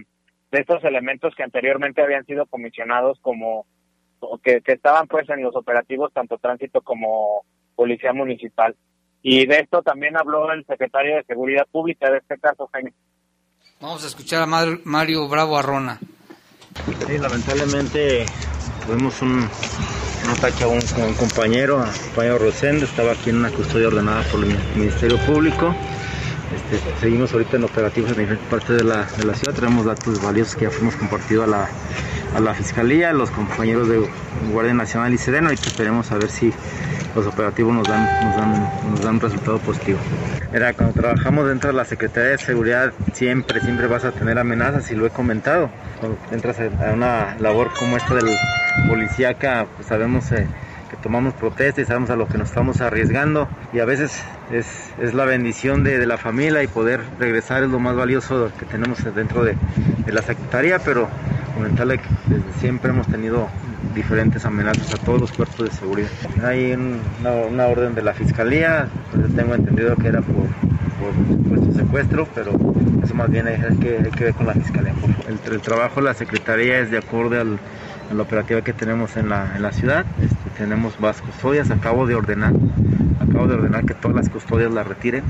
de 0.50 0.60
estos 0.60 0.82
elementos 0.82 1.34
que 1.36 1.44
anteriormente 1.44 2.02
habían 2.02 2.24
sido 2.26 2.46
comisionados 2.46 3.18
como 3.20 3.66
que, 4.42 4.60
que 4.62 4.72
estaban 4.72 5.06
pues 5.06 5.28
en 5.28 5.42
los 5.42 5.54
operativos 5.54 6.12
tanto 6.12 6.38
tránsito 6.38 6.80
como 6.80 7.44
Policía 7.76 8.12
Municipal. 8.12 8.74
Y 9.26 9.46
de 9.46 9.60
esto 9.60 9.80
también 9.80 10.18
habló 10.18 10.52
el 10.52 10.66
secretario 10.66 11.16
de 11.16 11.24
Seguridad 11.24 11.66
Pública 11.72 12.10
de 12.10 12.18
este 12.18 12.38
caso, 12.38 12.68
Jaime. 12.74 12.92
Vamos 13.80 14.04
a 14.04 14.06
escuchar 14.06 14.42
a 14.42 14.46
Mario 14.46 15.26
Bravo 15.28 15.56
Arrona. 15.56 15.98
Sí, 17.06 17.16
lamentablemente 17.16 18.26
tuvimos 18.86 19.22
un, 19.22 19.30
un 19.38 20.30
ataque 20.30 20.64
a 20.64 20.68
un, 20.68 20.78
a 20.78 21.06
un 21.06 21.14
compañero, 21.14 21.80
a 21.80 21.86
compañero 21.86 22.38
Rosendo, 22.38 22.84
estaba 22.84 23.12
aquí 23.12 23.30
en 23.30 23.36
una 23.36 23.50
custodia 23.50 23.88
ordenada 23.88 24.22
por 24.24 24.44
el 24.44 24.58
Ministerio 24.76 25.16
Público. 25.24 25.74
Este, 26.54 27.00
seguimos 27.00 27.32
ahorita 27.32 27.56
en 27.56 27.64
operativos 27.64 28.10
en 28.10 28.18
diferentes 28.18 28.48
partes 28.48 28.76
de 28.76 28.84
la, 28.84 29.06
de 29.06 29.24
la 29.24 29.34
ciudad, 29.34 29.54
tenemos 29.54 29.86
datos 29.86 30.22
valiosos 30.22 30.54
que 30.54 30.66
ya 30.66 30.70
fuimos 30.70 30.96
compartidos 30.96 31.44
a 31.44 31.50
la, 31.50 31.68
a 32.36 32.40
la 32.40 32.52
Fiscalía, 32.52 33.14
los 33.14 33.30
compañeros 33.30 33.88
de 33.88 34.06
Guardia 34.52 34.74
Nacional 34.74 35.14
y 35.14 35.18
Sedeno 35.18 35.50
y 35.50 35.56
que 35.56 35.70
esperemos 35.70 36.12
a 36.12 36.18
ver 36.18 36.30
si 36.30 36.52
los 37.14 37.26
operativos 37.26 37.74
nos 37.74 37.86
dan, 37.86 38.04
nos 38.24 38.36
dan, 38.36 38.70
nos 38.90 39.00
dan 39.00 39.20
resultado 39.20 39.58
positivo. 39.58 39.98
Era 40.52 40.72
cuando 40.72 40.94
trabajamos 40.94 41.48
dentro 41.48 41.70
de 41.70 41.76
la 41.76 41.84
Secretaría 41.84 42.30
de 42.30 42.38
Seguridad 42.38 42.92
siempre, 43.12 43.60
siempre 43.60 43.86
vas 43.86 44.04
a 44.04 44.12
tener 44.12 44.38
amenazas 44.38 44.90
y 44.90 44.94
lo 44.94 45.06
he 45.06 45.10
comentado. 45.10 45.70
Cuando 46.00 46.18
entras 46.30 46.58
a 46.60 46.92
una 46.92 47.36
labor 47.38 47.70
como 47.78 47.96
esta 47.96 48.14
del 48.14 48.26
policíaca, 48.88 49.66
pues 49.76 49.88
sabemos 49.88 50.30
eh, 50.32 50.46
tomamos 51.04 51.34
protesta 51.34 51.82
y 51.82 51.84
sabemos 51.84 52.08
a 52.08 52.16
lo 52.16 52.26
que 52.26 52.38
nos 52.38 52.48
estamos 52.48 52.80
arriesgando 52.80 53.46
y 53.74 53.80
a 53.80 53.84
veces 53.84 54.24
es, 54.50 54.66
es 54.98 55.12
la 55.12 55.26
bendición 55.26 55.84
de, 55.84 55.98
de, 55.98 56.06
la 56.06 56.16
familia 56.16 56.62
y 56.62 56.66
poder 56.66 57.02
regresar 57.20 57.62
es 57.62 57.68
lo 57.68 57.78
más 57.78 57.94
valioso 57.94 58.50
que 58.58 58.64
tenemos 58.64 59.04
dentro 59.14 59.44
de, 59.44 59.54
de 60.06 60.12
la 60.12 60.22
Secretaría, 60.22 60.78
pero 60.78 61.06
comentarle 61.54 61.98
que 61.98 62.08
desde 62.26 62.58
siempre 62.58 62.90
hemos 62.90 63.06
tenido 63.06 63.48
diferentes 63.94 64.46
amenazas 64.46 64.94
a 64.94 64.96
todos 64.96 65.20
los 65.20 65.32
cuerpos 65.32 65.66
de 65.66 65.76
seguridad. 65.76 66.08
Hay 66.42 66.72
una, 66.72 67.66
orden 67.66 67.94
de 67.94 68.00
la 68.00 68.14
Fiscalía, 68.14 68.88
pues 69.12 69.36
tengo 69.36 69.54
entendido 69.54 69.94
que 69.96 70.08
era 70.08 70.22
por, 70.22 70.34
por 70.34 71.14
supuesto 71.28 71.72
secuestro, 71.78 72.28
pero 72.34 72.52
eso 73.02 73.14
más 73.14 73.30
bien 73.30 73.46
hay 73.46 73.76
que, 73.76 73.98
hay 73.98 74.10
que 74.10 74.24
ver 74.24 74.34
con 74.34 74.46
la 74.46 74.54
Fiscalía. 74.54 74.94
El, 75.28 75.52
el 75.52 75.60
trabajo 75.60 75.96
de 75.96 76.06
la 76.06 76.14
Secretaría 76.14 76.78
es 76.78 76.90
de 76.90 76.96
acuerdo 76.96 77.38
al 77.38 77.58
la 78.12 78.22
operativa 78.22 78.62
que 78.62 78.72
tenemos 78.72 79.16
en 79.16 79.28
la, 79.28 79.56
en 79.56 79.62
la 79.62 79.72
ciudad. 79.72 80.04
Este, 80.20 80.50
tenemos 80.56 80.98
más 81.00 81.20
custodias, 81.20 81.70
acabo 81.70 82.06
de 82.06 82.14
ordenar, 82.14 82.52
acabo 83.20 83.46
de 83.46 83.54
ordenar 83.54 83.84
que 83.84 83.94
todas 83.94 84.16
las 84.16 84.28
custodias 84.28 84.72
las 84.72 84.86
retiren. 84.86 85.24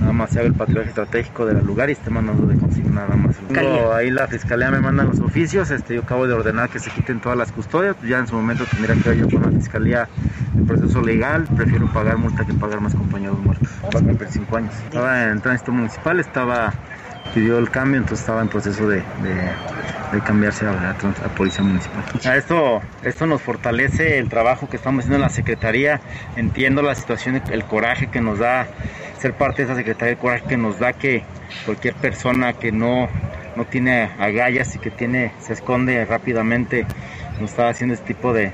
Nada 0.00 0.12
más 0.12 0.30
se 0.30 0.38
haga 0.38 0.48
el 0.48 0.54
patrullaje 0.54 0.88
estratégico 0.88 1.46
del 1.46 1.64
lugar 1.64 1.88
y 1.90 1.92
esté 1.92 2.10
mandando 2.10 2.46
de 2.46 2.56
consigna 2.56 3.02
nada 3.02 3.16
más. 3.16 3.36
Luego, 3.50 3.92
ahí 3.92 4.10
la 4.10 4.26
fiscalía 4.28 4.70
me 4.70 4.80
manda 4.80 5.04
los 5.04 5.20
oficios, 5.20 5.70
este, 5.70 5.94
yo 5.94 6.02
acabo 6.02 6.26
de 6.26 6.34
ordenar 6.34 6.68
que 6.70 6.78
se 6.78 6.90
quiten 6.90 7.20
todas 7.20 7.36
las 7.36 7.52
custodias, 7.52 7.96
ya 8.02 8.18
en 8.18 8.26
su 8.26 8.34
momento 8.34 8.64
tendría 8.70 8.96
que 8.96 9.14
ir 9.14 9.26
yo 9.26 9.40
con 9.40 9.52
la 9.52 9.58
fiscalía 9.58 10.08
el 10.56 10.64
proceso 10.64 11.00
legal, 11.00 11.46
prefiero 11.56 11.86
pagar 11.92 12.18
multa 12.18 12.44
que 12.44 12.54
pagar 12.54 12.80
más 12.80 12.94
compañeros 12.94 13.38
muertos. 13.38 13.68
Cumplir 13.92 14.28
cinco 14.30 14.56
años. 14.56 14.74
Estaba 14.84 15.24
en 15.24 15.40
tránsito 15.40 15.72
municipal, 15.72 16.20
estaba 16.20 16.72
pidió 17.34 17.58
el 17.58 17.70
cambio, 17.70 17.98
entonces 17.98 18.20
estaba 18.20 18.42
en 18.42 18.48
proceso 18.48 18.86
de, 18.88 18.96
de, 18.96 19.50
de 20.12 20.20
cambiarse 20.24 20.66
a, 20.66 20.70
a, 20.70 20.90
a, 20.90 21.28
Policía 21.34 21.64
Municipal. 21.64 22.04
Esto, 22.36 22.82
esto 23.02 23.26
nos 23.26 23.42
fortalece 23.42 24.18
el 24.18 24.28
trabajo 24.28 24.68
que 24.68 24.76
estamos 24.76 25.00
haciendo 25.00 25.16
en 25.16 25.22
la 25.22 25.28
Secretaría, 25.28 26.00
entiendo 26.36 26.82
la 26.82 26.94
situación, 26.94 27.42
el 27.50 27.64
coraje 27.64 28.08
que 28.08 28.20
nos 28.20 28.38
da 28.38 28.66
ser 29.18 29.34
parte 29.34 29.62
de 29.62 29.68
esa 29.68 29.76
Secretaría, 29.76 30.12
el 30.12 30.18
coraje 30.18 30.44
que 30.48 30.56
nos 30.56 30.78
da 30.78 30.92
que 30.92 31.24
cualquier 31.64 31.94
persona 31.94 32.52
que 32.54 32.72
no, 32.72 33.08
no 33.56 33.64
tiene 33.64 34.10
agallas 34.18 34.74
y 34.74 34.78
que 34.78 34.90
tiene, 34.90 35.32
se 35.40 35.52
esconde 35.52 36.04
rápidamente, 36.04 36.86
nos 37.42 37.50
está 37.50 37.68
haciendo 37.68 37.94
este 37.94 38.14
tipo 38.14 38.32
de, 38.32 38.52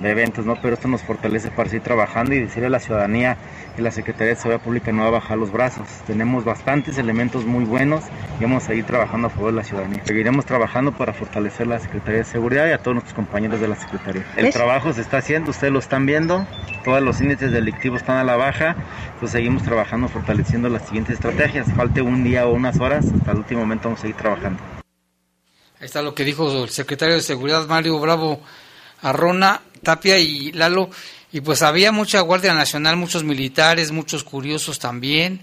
de 0.00 0.10
eventos, 0.10 0.46
¿no? 0.46 0.56
Pero 0.62 0.74
esto 0.74 0.88
nos 0.88 1.02
fortalece 1.02 1.50
para 1.50 1.68
seguir 1.68 1.82
trabajando 1.82 2.34
y 2.34 2.40
decirle 2.40 2.68
a 2.68 2.70
la 2.70 2.80
ciudadanía 2.80 3.36
que 3.76 3.82
la 3.82 3.90
Secretaría 3.90 4.34
de 4.34 4.36
Seguridad 4.36 4.62
Pública 4.62 4.92
no 4.92 5.02
va 5.02 5.08
a 5.08 5.10
bajar 5.10 5.36
los 5.36 5.52
brazos. 5.52 5.86
Tenemos 6.06 6.44
bastantes 6.44 6.96
elementos 6.98 7.44
muy 7.44 7.64
buenos 7.64 8.04
y 8.38 8.44
vamos 8.44 8.64
a 8.64 8.66
seguir 8.68 8.84
trabajando 8.84 9.26
a 9.26 9.30
favor 9.30 9.50
de 9.50 9.56
la 9.56 9.64
ciudadanía. 9.64 10.00
Seguiremos 10.04 10.46
trabajando 10.46 10.92
para 10.92 11.12
fortalecer 11.12 11.66
la 11.66 11.78
Secretaría 11.78 12.18
de 12.18 12.24
Seguridad 12.24 12.66
y 12.68 12.72
a 12.72 12.78
todos 12.78 12.94
nuestros 12.94 13.14
compañeros 13.14 13.60
de 13.60 13.68
la 13.68 13.76
Secretaría. 13.76 14.24
El 14.36 14.50
trabajo 14.52 14.92
se 14.92 15.02
está 15.02 15.18
haciendo, 15.18 15.50
ustedes 15.50 15.72
lo 15.72 15.78
están 15.78 16.06
viendo, 16.06 16.46
todos 16.84 17.02
los 17.02 17.20
índices 17.20 17.52
delictivos 17.52 18.00
están 18.00 18.16
a 18.16 18.24
la 18.24 18.36
baja, 18.36 18.76
entonces 19.06 19.32
seguimos 19.32 19.62
trabajando, 19.62 20.08
fortaleciendo 20.08 20.68
las 20.68 20.86
siguientes 20.86 21.16
estrategias. 21.16 21.66
Falte 21.74 22.00
un 22.00 22.24
día 22.24 22.46
o 22.46 22.54
unas 22.54 22.80
horas, 22.80 23.06
hasta 23.12 23.32
el 23.32 23.38
último 23.38 23.60
momento 23.60 23.88
vamos 23.88 24.00
a 24.00 24.02
seguir 24.02 24.16
trabajando. 24.16 24.79
Ahí 25.80 25.86
está 25.86 26.02
lo 26.02 26.14
que 26.14 26.24
dijo 26.24 26.64
el 26.64 26.68
secretario 26.68 27.14
de 27.14 27.22
Seguridad, 27.22 27.66
Mario 27.66 27.98
Bravo 27.98 28.42
Arrona, 29.00 29.62
Tapia 29.82 30.18
y 30.18 30.52
Lalo. 30.52 30.90
Y 31.32 31.40
pues 31.40 31.62
había 31.62 31.90
mucha 31.90 32.20
Guardia 32.20 32.52
Nacional, 32.52 32.96
muchos 32.96 33.24
militares, 33.24 33.90
muchos 33.90 34.22
curiosos 34.22 34.78
también, 34.78 35.40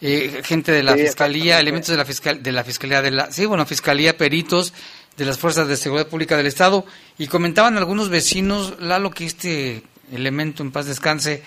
eh, 0.00 0.42
gente 0.44 0.70
de 0.70 0.84
la 0.84 0.94
sí, 0.94 1.00
Fiscalía, 1.00 1.58
elementos 1.58 1.90
de 1.90 1.96
la, 1.96 2.04
fiscal, 2.04 2.40
de 2.40 2.52
la 2.52 2.62
Fiscalía, 2.62 3.02
de 3.02 3.10
la, 3.10 3.32
sí, 3.32 3.46
bueno, 3.46 3.66
Fiscalía, 3.66 4.16
peritos 4.16 4.72
de 5.16 5.24
las 5.24 5.38
Fuerzas 5.38 5.66
de 5.66 5.76
Seguridad 5.76 6.06
Pública 6.06 6.36
del 6.36 6.46
Estado. 6.46 6.86
Y 7.18 7.26
comentaban 7.26 7.76
algunos 7.76 8.10
vecinos, 8.10 8.76
Lalo, 8.78 9.10
que 9.10 9.26
este 9.26 9.82
elemento 10.12 10.62
en 10.62 10.70
paz 10.70 10.86
descanse, 10.86 11.42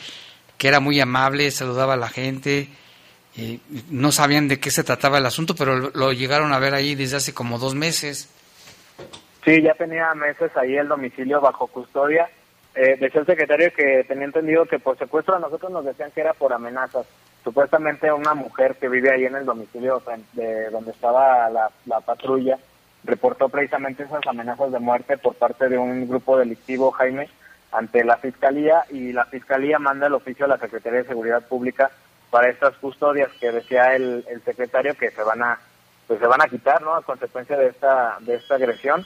que 0.58 0.68
era 0.68 0.82
muy 0.82 1.00
amable, 1.00 1.50
saludaba 1.50 1.94
a 1.94 1.98
la 1.98 2.10
gente, 2.10 2.68
eh, 3.38 3.60
no 3.90 4.12
sabían 4.12 4.48
de 4.48 4.60
qué 4.60 4.72
se 4.72 4.84
trataba 4.84 5.18
el 5.18 5.26
asunto, 5.26 5.56
pero 5.56 5.78
lo, 5.78 6.12
llegaron 6.12 6.54
a 6.54 6.60
ver 6.60 6.74
ahí 6.74 6.96
desde 6.96 7.18
hace 7.18 7.34
como 7.34 7.60
dos 7.60 7.76
meses. 7.76 8.30
Sí, 9.46 9.62
ya 9.62 9.74
tenía 9.74 10.14
meses 10.14 10.56
ahí 10.58 10.76
el 10.76 10.88
domicilio 10.88 11.40
bajo 11.40 11.68
custodia. 11.68 12.30
Eh, 12.76 12.98
decía 13.00 13.22
el 13.22 13.28
secretario 13.28 13.74
que 13.74 14.06
tenía 14.08 14.26
entendido 14.26 14.66
que 14.66 14.80
por 14.80 14.98
secuestro 14.98 15.36
a 15.36 15.40
nosotros 15.40 15.72
nos 15.72 15.86
decían 15.86 16.12
que 16.12 16.22
era 16.22 16.34
por 16.34 16.54
amenazas. 16.54 17.06
Supuestamente 17.44 18.12
una 18.12 18.34
mujer 18.34 18.76
que 18.76 18.88
vive 18.88 19.12
ahí 19.12 19.26
en 19.26 19.36
el 19.36 19.46
domicilio 19.46 20.02
de 20.34 20.70
donde 20.70 20.92
estaba 20.92 21.50
la, 21.50 21.72
la 21.86 22.00
patrulla 22.02 22.60
reportó 23.04 23.50
precisamente 23.50 24.04
esas 24.04 24.26
amenazas 24.28 24.72
de 24.72 24.80
muerte 24.80 25.18
por 25.18 25.34
parte 25.36 25.70
de 25.70 25.78
un 25.78 26.08
grupo 26.08 26.38
delictivo, 26.38 26.92
Jaime, 26.92 27.30
ante 27.72 28.04
la 28.04 28.18
Fiscalía 28.18 28.84
y 28.92 29.12
la 29.12 29.26
Fiscalía 29.26 29.80
manda 29.80 30.08
el 30.08 30.14
oficio 30.14 30.46
a 30.46 30.50
la 30.50 30.60
Secretaría 30.60 31.00
de 31.00 31.08
Seguridad 31.08 31.48
Pública 31.48 31.90
para 32.32 32.50
estas 32.50 32.76
custodias 32.78 33.30
que 33.40 33.52
decía 33.52 33.96
el, 33.96 34.26
el 34.28 34.42
secretario 34.44 34.96
que 34.96 35.12
se 35.12 35.22
van 35.22 35.44
a 35.44 35.60
pues 36.08 36.20
se 36.20 36.28
van 36.28 36.42
a 36.42 36.48
quitar, 36.48 36.82
¿no? 36.82 36.96
A 36.96 37.04
consecuencia 37.04 37.56
de 37.56 37.68
esta 37.68 38.18
de 38.22 38.36
esta 38.36 38.56
agresión 38.56 39.06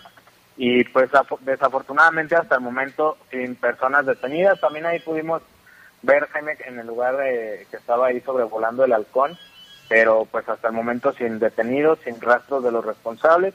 y 0.58 0.84
pues 0.86 1.10
desafortunadamente 1.42 2.36
hasta 2.36 2.56
el 2.56 2.62
momento 2.62 3.18
sin 3.30 3.56
personas 3.56 4.06
detenidas. 4.06 4.60
También 4.60 4.86
ahí 4.86 5.00
pudimos 5.00 5.42
ver 6.02 6.28
Jaime 6.28 6.56
en 6.66 6.80
el 6.80 6.88
lugar 6.88 7.18
de, 7.18 7.68
que 7.70 7.78
estaba 7.78 8.08
ahí 8.08 8.22
sobrevolando 8.22 8.86
el 8.86 8.94
halcón, 8.94 9.38
pero 9.90 10.26
pues 10.32 10.48
hasta 10.48 10.70
el 10.70 10.74
momento 10.74 11.12
sin 11.14 11.40
detenidos, 11.40 12.00
sin 12.04 12.22
rastros 12.22 12.64
de 12.64 12.72
los 12.72 12.86
responsables. 12.86 13.54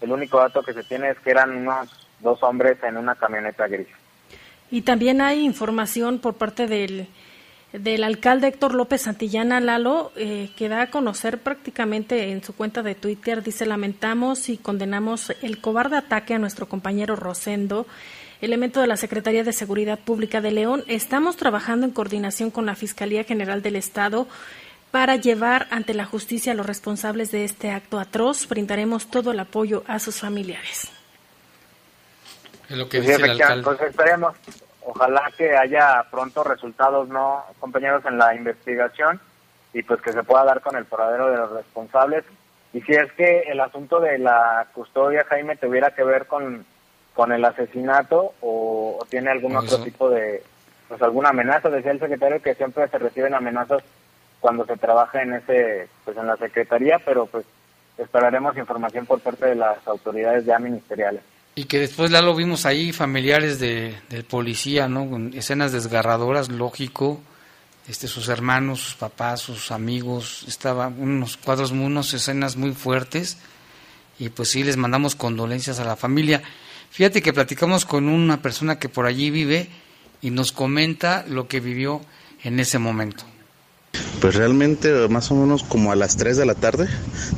El 0.00 0.12
único 0.12 0.38
dato 0.38 0.62
que 0.62 0.72
se 0.72 0.82
tiene 0.82 1.10
es 1.10 1.18
que 1.20 1.30
eran 1.30 1.56
unos 1.56 1.88
dos 2.20 2.42
hombres 2.42 2.82
en 2.82 2.96
una 2.96 3.14
camioneta 3.14 3.68
gris. 3.68 3.88
Y 4.70 4.82
también 4.82 5.20
hay 5.20 5.44
información 5.44 6.20
por 6.20 6.34
parte 6.34 6.66
del 6.66 7.08
del 7.72 8.02
alcalde 8.04 8.48
Héctor 8.48 8.74
López 8.74 9.02
Santillana 9.02 9.60
Lalo, 9.60 10.12
eh, 10.16 10.50
que 10.56 10.68
da 10.68 10.82
a 10.82 10.90
conocer 10.90 11.38
prácticamente 11.38 12.32
en 12.32 12.42
su 12.42 12.54
cuenta 12.54 12.82
de 12.82 12.94
Twitter, 12.96 13.42
dice, 13.42 13.64
lamentamos 13.66 14.48
y 14.48 14.56
condenamos 14.56 15.32
el 15.42 15.60
cobarde 15.60 15.96
ataque 15.96 16.34
a 16.34 16.38
nuestro 16.38 16.68
compañero 16.68 17.14
Rosendo, 17.14 17.86
elemento 18.40 18.80
de 18.80 18.86
la 18.88 18.96
Secretaría 18.96 19.44
de 19.44 19.52
Seguridad 19.52 19.98
Pública 19.98 20.40
de 20.40 20.50
León. 20.50 20.82
Estamos 20.88 21.36
trabajando 21.36 21.86
en 21.86 21.92
coordinación 21.92 22.50
con 22.50 22.66
la 22.66 22.74
Fiscalía 22.74 23.22
General 23.24 23.62
del 23.62 23.76
Estado 23.76 24.26
para 24.90 25.14
llevar 25.14 25.68
ante 25.70 25.94
la 25.94 26.04
justicia 26.06 26.50
a 26.52 26.54
los 26.56 26.66
responsables 26.66 27.30
de 27.30 27.44
este 27.44 27.70
acto 27.70 28.00
atroz. 28.00 28.48
Brindaremos 28.48 29.06
todo 29.08 29.30
el 29.30 29.38
apoyo 29.38 29.84
a 29.86 30.00
sus 30.00 30.16
familiares. 30.16 30.88
Es 32.68 32.76
lo 32.76 32.88
que 32.88 33.00
Sí, 33.00 33.06
dice 33.06 33.22
el 33.22 33.30
alcalde. 33.30 33.62
pues 33.64 33.80
esperemos. 33.82 34.34
Ojalá 34.92 35.30
que 35.36 35.56
haya 35.56 36.04
pronto 36.10 36.42
resultados, 36.42 37.08
¿no, 37.08 37.44
compañeros, 37.60 38.04
en 38.06 38.18
la 38.18 38.34
investigación 38.34 39.20
y 39.72 39.84
pues 39.84 40.02
que 40.02 40.12
se 40.12 40.24
pueda 40.24 40.44
dar 40.44 40.60
con 40.60 40.74
el 40.74 40.84
paradero 40.84 41.30
de 41.30 41.36
los 41.36 41.52
responsables. 41.52 42.24
Y 42.72 42.80
si 42.82 42.92
es 42.92 43.12
que 43.12 43.42
el 43.42 43.60
asunto 43.60 44.00
de 44.00 44.18
la 44.18 44.66
custodia, 44.74 45.24
Jaime, 45.28 45.56
tuviera 45.56 45.94
que 45.94 46.02
ver 46.02 46.26
con, 46.26 46.64
con 47.14 47.30
el 47.30 47.44
asesinato 47.44 48.34
o, 48.40 48.98
o 49.00 49.04
tiene 49.08 49.30
algún 49.30 49.56
otro 49.56 49.80
tipo 49.80 50.10
de, 50.10 50.42
pues 50.88 51.00
alguna 51.02 51.28
amenaza, 51.28 51.70
decía 51.70 51.92
el 51.92 52.00
secretario 52.00 52.42
que 52.42 52.56
siempre 52.56 52.88
se 52.88 52.98
reciben 52.98 53.34
amenazas 53.34 53.84
cuando 54.40 54.66
se 54.66 54.76
trabaja 54.76 55.22
en 55.22 55.34
ese, 55.34 55.88
pues 56.04 56.16
en 56.16 56.26
la 56.26 56.36
secretaría, 56.36 56.98
pero 57.04 57.26
pues 57.26 57.46
esperaremos 57.96 58.56
información 58.56 59.06
por 59.06 59.20
parte 59.20 59.46
de 59.46 59.54
las 59.54 59.86
autoridades 59.86 60.44
ya 60.46 60.58
ministeriales. 60.58 61.22
Y 61.54 61.64
que 61.64 61.78
después 61.78 62.10
Lalo 62.10 62.34
vimos 62.34 62.64
ahí 62.64 62.92
familiares 62.92 63.58
de, 63.58 63.96
del 64.08 64.24
policía, 64.24 64.88
¿no? 64.88 65.08
Con 65.10 65.34
escenas 65.34 65.72
desgarradoras, 65.72 66.48
lógico. 66.48 67.20
Este, 67.88 68.06
sus 68.06 68.28
hermanos, 68.28 68.80
sus 68.80 68.94
papás, 68.94 69.40
sus 69.40 69.72
amigos, 69.72 70.44
estaban 70.46 70.96
unos 71.00 71.36
cuadros, 71.36 71.72
unas 71.72 72.14
escenas 72.14 72.56
muy 72.56 72.72
fuertes. 72.72 73.38
Y 74.18 74.28
pues 74.28 74.50
sí, 74.50 74.62
les 74.62 74.76
mandamos 74.76 75.16
condolencias 75.16 75.80
a 75.80 75.84
la 75.84 75.96
familia. 75.96 76.42
Fíjate 76.90 77.22
que 77.22 77.32
platicamos 77.32 77.84
con 77.84 78.08
una 78.08 78.42
persona 78.42 78.78
que 78.78 78.88
por 78.88 79.06
allí 79.06 79.30
vive 79.30 79.68
y 80.22 80.30
nos 80.30 80.52
comenta 80.52 81.24
lo 81.26 81.48
que 81.48 81.60
vivió 81.60 82.00
en 82.42 82.60
ese 82.60 82.78
momento. 82.78 83.24
Pues 84.20 84.34
realmente 84.34 85.08
más 85.08 85.30
o 85.30 85.34
menos 85.34 85.62
como 85.62 85.92
a 85.92 85.96
las 85.96 86.16
3 86.16 86.36
de 86.36 86.44
la 86.44 86.54
tarde 86.54 86.86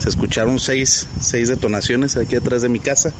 se 0.01 0.09
escucharon 0.09 0.59
seis, 0.59 1.07
seis 1.21 1.49
detonaciones 1.49 2.17
aquí 2.17 2.35
atrás 2.35 2.61
de 2.63 2.69
mi 2.69 2.81
casa, 2.81 3.13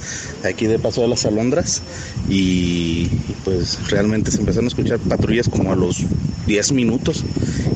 aquí 0.45 0.67
de 0.67 0.81
Paso 0.81 1.03
de 1.03 1.09
las 1.09 1.25
Alondras 1.27 1.81
y, 2.29 3.09
y 3.29 3.37
pues 3.45 3.89
realmente 3.89 4.33
se 4.33 4.41
empezaron 4.41 4.65
a 4.65 4.69
escuchar 4.69 4.99
patrullas 4.99 5.49
como 5.49 5.73
a 5.73 5.77
los 5.77 6.05
10 6.47 6.73
minutos 6.73 7.25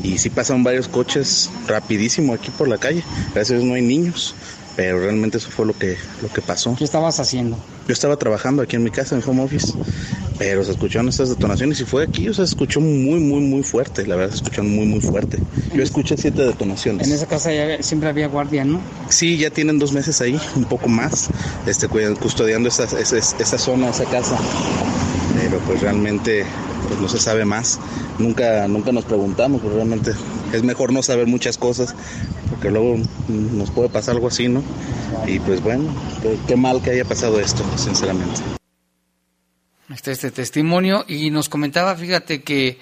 y 0.03 0.19
sí 0.19 0.29
pasan 0.29 0.65
varios 0.65 0.89
coches 0.89 1.51
rapidísimo 1.69 2.35
aquí 2.35 2.51
por 2.51 2.67
la 2.67 2.79
calle, 2.79 3.05
gracias 3.33 3.51
a 3.51 3.55
Dios 3.55 3.65
no 3.65 3.75
hay 3.75 3.83
niños, 3.83 4.35
pero 4.77 5.01
realmente 5.01 5.39
eso 5.39 5.51
fue 5.51 5.65
lo 5.67 5.77
que, 5.77 5.97
lo 6.23 6.29
que 6.29 6.43
pasó. 6.43 6.77
¿Qué 6.77 6.85
estabas 6.85 7.19
haciendo? 7.19 7.59
Yo 7.89 7.93
estaba 7.93 8.17
trabajando 8.17 8.63
aquí 8.63 8.77
en 8.77 8.85
mi 8.85 8.91
casa, 8.91 9.17
en 9.17 9.23
home 9.27 9.43
office, 9.43 9.75
pero 10.39 10.63
se 10.63 10.73
escucharon 10.73 11.09
estas 11.09 11.31
detonaciones 11.31 11.81
y 11.81 11.85
fue 11.85 12.05
aquí, 12.05 12.29
o 12.29 12.35
sea, 12.35 12.45
se 12.45 12.51
escuchó 12.51 12.81
muy, 12.81 13.19
muy, 13.19 13.41
muy 13.41 13.63
fuerte, 13.63 14.07
la 14.07 14.17
verdad 14.17 14.31
se 14.31 14.37
escuchó 14.37 14.63
muy, 14.63 14.87
muy 14.87 15.01
fuerte. 15.01 15.39
Yo 15.75 15.83
escuché 15.83 16.17
siete 16.17 16.43
detonaciones. 16.43 17.07
En 17.07 17.15
esa 17.15 17.27
casa 17.27 17.53
ya 17.53 17.83
siempre 17.83 18.11
había 18.11 18.29
guardia, 18.29 18.65
¿no? 18.65 18.81
Sí, 19.09 19.39
ya 19.39 19.51
tienen 19.51 19.79
dos 19.79 19.93
meses 19.93 20.21
ahí, 20.21 20.39
un 20.57 20.65
poco 20.65 20.89
más, 20.89 21.29
este, 21.67 21.89
custodiando 21.89 22.69
esa, 22.69 22.85
esa, 22.85 23.17
esa 23.17 23.59
zona, 23.59 23.89
esa 23.89 24.05
casa, 24.05 24.37
pero 25.35 25.59
pues 25.61 25.81
realmente 25.81 26.45
pues 26.89 27.01
no 27.01 27.09
se 27.09 27.19
sabe 27.19 27.45
más. 27.45 27.79
Nunca, 28.19 28.69
nunca 28.69 28.93
nos 28.93 29.05
preguntamos, 29.05 29.61
pues 29.63 29.75
realmente 29.75 30.13
es 30.53 30.63
mejor 30.63 30.93
no 30.93 31.03
saber 31.03 31.27
muchas 31.27 31.59
cosas, 31.59 31.95
porque 32.51 32.71
luego 32.71 32.97
nos 33.29 33.71
puede 33.71 33.89
pasar 33.89 34.15
algo 34.15 34.29
así, 34.29 34.49
¿no? 34.49 34.63
Y 35.27 35.39
pues 35.41 35.63
bueno, 35.63 35.95
qué, 36.47 36.57
mal 36.57 36.83
que 36.83 36.91
haya 36.91 37.05
pasado 37.05 37.41
esto, 37.41 37.65
sinceramente. 37.77 38.41
Está 39.93 40.11
este 40.13 40.31
testimonio 40.31 41.05
y 41.07 41.31
nos 41.31 41.49
comentaba, 41.49 41.95
fíjate 41.95 42.43
que 42.43 42.79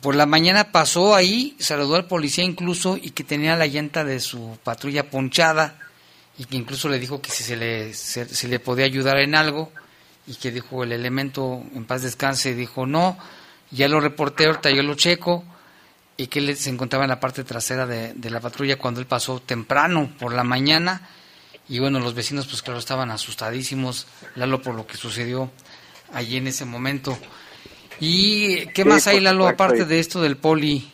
por 0.00 0.14
la 0.14 0.26
mañana 0.26 0.72
pasó 0.72 1.14
ahí, 1.14 1.56
saludó 1.58 1.96
al 1.96 2.06
policía 2.06 2.44
incluso 2.44 2.96
y 2.96 3.10
que 3.10 3.24
tenía 3.24 3.56
la 3.56 3.66
llanta 3.66 4.04
de 4.04 4.20
su 4.20 4.58
patrulla 4.62 5.10
ponchada 5.10 5.78
y 6.36 6.44
que 6.44 6.56
incluso 6.56 6.88
le 6.88 6.98
dijo 6.98 7.20
que 7.20 7.30
si 7.30 7.42
se 7.42 7.56
le, 7.56 7.94
se 7.94 8.48
le 8.48 8.60
podía 8.60 8.84
ayudar 8.84 9.18
en 9.18 9.34
algo 9.34 9.72
y 10.26 10.34
que 10.34 10.52
dijo 10.52 10.84
el 10.84 10.92
elemento 10.92 11.64
en 11.74 11.84
paz 11.86 12.02
descanse, 12.02 12.54
dijo 12.54 12.86
no, 12.86 13.18
ya 13.70 13.88
lo 13.88 13.98
reporté, 13.98 14.46
ahorita 14.46 14.70
yo 14.70 14.82
lo 14.82 14.94
checo 14.94 15.44
y 16.18 16.26
que 16.26 16.40
él 16.40 16.54
se 16.56 16.68
encontraba 16.68 17.04
en 17.04 17.10
la 17.10 17.20
parte 17.20 17.44
trasera 17.44 17.86
de, 17.86 18.12
de 18.12 18.30
la 18.30 18.40
patrulla 18.40 18.76
cuando 18.76 19.00
él 19.00 19.06
pasó 19.06 19.40
temprano 19.40 20.10
por 20.18 20.34
la 20.34 20.44
mañana 20.44 21.08
y 21.68 21.78
bueno, 21.78 22.00
los 22.00 22.14
vecinos 22.14 22.46
pues 22.46 22.62
claro 22.62 22.78
estaban 22.78 23.10
asustadísimos, 23.10 24.06
Lalo, 24.34 24.60
por 24.60 24.74
lo 24.74 24.86
que 24.86 24.96
sucedió 24.96 25.50
allí 26.12 26.38
en 26.38 26.46
ese 26.46 26.64
momento. 26.64 27.16
¿Y 28.00 28.66
qué 28.68 28.82
Sí, 28.82 28.88
más 28.88 29.06
hay, 29.06 29.20
Lalo, 29.20 29.44
supuesto, 29.44 29.64
aparte 29.64 29.84
de 29.84 29.98
esto 29.98 30.20
del 30.22 30.38
poli? 30.38 30.90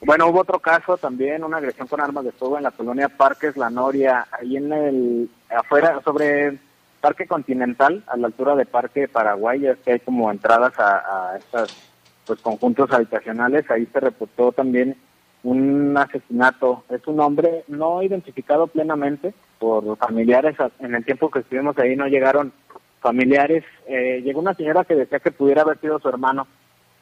Bueno, 0.00 0.26
hubo 0.28 0.40
otro 0.40 0.58
caso 0.58 0.96
también, 0.96 1.44
una 1.44 1.58
agresión 1.58 1.86
con 1.86 2.00
armas 2.00 2.24
de 2.24 2.32
fuego 2.32 2.56
en 2.56 2.64
la 2.64 2.70
colonia 2.72 3.08
Parques 3.08 3.56
La 3.56 3.70
Noria, 3.70 4.26
ahí 4.32 4.56
en 4.56 4.72
el, 4.72 5.30
afuera, 5.48 6.00
sobre 6.04 6.58
Parque 7.00 7.26
Continental, 7.26 8.02
a 8.08 8.16
la 8.16 8.26
altura 8.26 8.56
de 8.56 8.66
Parque 8.66 9.06
Paraguay, 9.06 9.64
es 9.66 9.78
que 9.78 9.92
hay 9.92 10.00
como 10.00 10.30
entradas 10.30 10.76
a, 10.78 11.32
a 11.32 11.38
estos 11.38 11.87
pues, 12.28 12.40
conjuntos 12.40 12.92
habitacionales, 12.92 13.68
ahí 13.70 13.86
se 13.86 14.00
reportó 14.00 14.52
también 14.52 14.96
un 15.42 15.96
asesinato. 15.96 16.84
Es 16.90 17.04
un 17.06 17.18
hombre 17.20 17.64
no 17.68 18.02
identificado 18.02 18.66
plenamente 18.66 19.34
por 19.58 19.96
familiares, 19.96 20.56
en 20.78 20.94
el 20.94 21.04
tiempo 21.04 21.30
que 21.30 21.40
estuvimos 21.40 21.76
ahí 21.78 21.96
no 21.96 22.06
llegaron 22.06 22.52
familiares, 23.00 23.64
eh, 23.86 24.20
llegó 24.22 24.40
una 24.40 24.54
señora 24.54 24.84
que 24.84 24.94
decía 24.94 25.20
que 25.20 25.32
pudiera 25.32 25.62
haber 25.62 25.80
sido 25.80 25.98
su 25.98 26.08
hermano, 26.08 26.46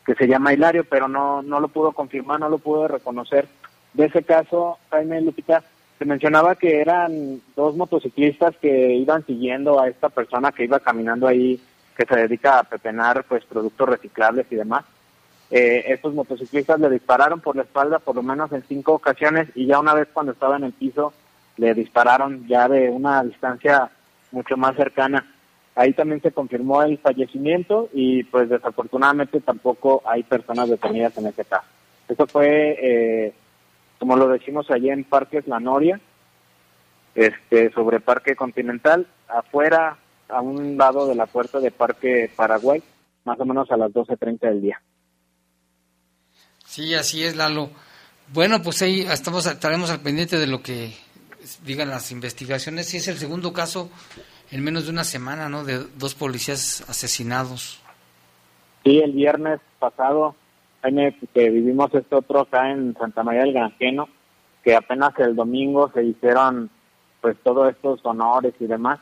que 0.06 0.14
se 0.14 0.28
llama 0.28 0.52
Hilario, 0.52 0.84
pero 0.88 1.08
no, 1.08 1.42
no 1.42 1.60
lo 1.60 1.68
pudo 1.68 1.92
confirmar, 1.92 2.40
no 2.40 2.48
lo 2.48 2.58
pudo 2.58 2.88
reconocer. 2.88 3.48
De 3.92 4.06
ese 4.06 4.22
caso, 4.22 4.78
Jaime 4.90 5.20
Lupita, 5.20 5.62
se 5.98 6.04
mencionaba 6.04 6.54
que 6.54 6.80
eran 6.80 7.40
dos 7.56 7.76
motociclistas 7.76 8.56
que 8.58 8.94
iban 8.94 9.24
siguiendo 9.26 9.80
a 9.80 9.88
esta 9.88 10.08
persona 10.08 10.52
que 10.52 10.64
iba 10.64 10.78
caminando 10.78 11.26
ahí, 11.26 11.60
que 11.96 12.06
se 12.06 12.16
dedica 12.16 12.58
a 12.58 12.64
pepenar 12.64 13.24
pues 13.24 13.44
productos 13.44 13.88
reciclables 13.88 14.46
y 14.50 14.56
demás. 14.56 14.84
Eh, 15.50 15.84
estos 15.88 16.12
motociclistas 16.14 16.80
le 16.80 16.90
dispararon 16.90 17.40
por 17.40 17.54
la 17.54 17.62
espalda 17.62 18.00
por 18.00 18.16
lo 18.16 18.22
menos 18.22 18.50
en 18.52 18.64
cinco 18.64 18.94
ocasiones 18.94 19.48
y 19.54 19.66
ya 19.66 19.78
una 19.78 19.94
vez 19.94 20.08
cuando 20.12 20.32
estaba 20.32 20.56
en 20.56 20.64
el 20.64 20.72
piso 20.72 21.12
le 21.56 21.72
dispararon 21.72 22.46
ya 22.48 22.68
de 22.68 22.90
una 22.90 23.22
distancia 23.22 23.90
mucho 24.32 24.56
más 24.56 24.76
cercana. 24.76 25.24
Ahí 25.74 25.92
también 25.92 26.20
se 26.20 26.32
confirmó 26.32 26.82
el 26.82 26.98
fallecimiento 26.98 27.88
y 27.92 28.24
pues 28.24 28.48
desafortunadamente 28.48 29.40
tampoco 29.40 30.02
hay 30.04 30.22
personas 30.22 30.68
detenidas 30.68 31.16
en 31.18 31.26
ese 31.26 31.44
caso. 31.44 31.66
Eso 32.08 32.26
fue, 32.26 32.76
eh, 32.80 33.34
como 33.98 34.16
lo 34.16 34.28
decimos 34.28 34.70
allí 34.70 34.90
en 34.90 35.04
Parques 35.04 35.46
La 35.46 35.60
Noria, 35.60 36.00
este, 37.14 37.70
sobre 37.72 38.00
Parque 38.00 38.36
Continental, 38.36 39.06
afuera, 39.28 39.96
a 40.28 40.40
un 40.40 40.76
lado 40.76 41.06
de 41.06 41.14
la 41.14 41.26
puerta 41.26 41.60
de 41.60 41.70
Parque 41.70 42.30
Paraguay, 42.34 42.82
más 43.24 43.38
o 43.40 43.44
menos 43.44 43.70
a 43.70 43.76
las 43.76 43.92
12.30 43.92 44.40
del 44.40 44.62
día. 44.62 44.80
Sí, 46.66 46.94
así 46.94 47.24
es, 47.24 47.36
Lalo. 47.36 47.70
Bueno, 48.32 48.62
pues 48.62 48.82
ahí 48.82 49.00
estamos, 49.00 49.46
estaremos 49.46 49.90
al 49.90 50.00
pendiente 50.00 50.38
de 50.38 50.46
lo 50.46 50.62
que 50.62 50.92
digan 51.64 51.88
las 51.88 52.10
investigaciones. 52.10 52.86
Sí, 52.86 52.98
es 52.98 53.08
el 53.08 53.16
segundo 53.16 53.52
caso 53.52 53.90
en 54.50 54.62
menos 54.62 54.84
de 54.84 54.90
una 54.90 55.04
semana, 55.04 55.48
¿no? 55.48 55.64
De 55.64 55.78
dos 55.96 56.14
policías 56.14 56.84
asesinados. 56.88 57.80
Sí, 58.84 58.98
el 58.98 59.12
viernes 59.12 59.60
pasado, 59.78 60.34
que 61.34 61.50
vivimos 61.50 61.92
este 61.94 62.14
otro 62.14 62.40
acá 62.40 62.70
en 62.70 62.94
Santa 62.98 63.22
María 63.22 63.42
del 63.42 63.52
Granjeno, 63.52 64.08
que 64.62 64.76
apenas 64.76 65.18
el 65.18 65.34
domingo 65.34 65.90
se 65.92 66.04
hicieron 66.04 66.70
pues 67.20 67.36
todos 67.42 67.70
estos 67.70 68.00
honores 68.04 68.54
y 68.60 68.66
demás. 68.66 69.00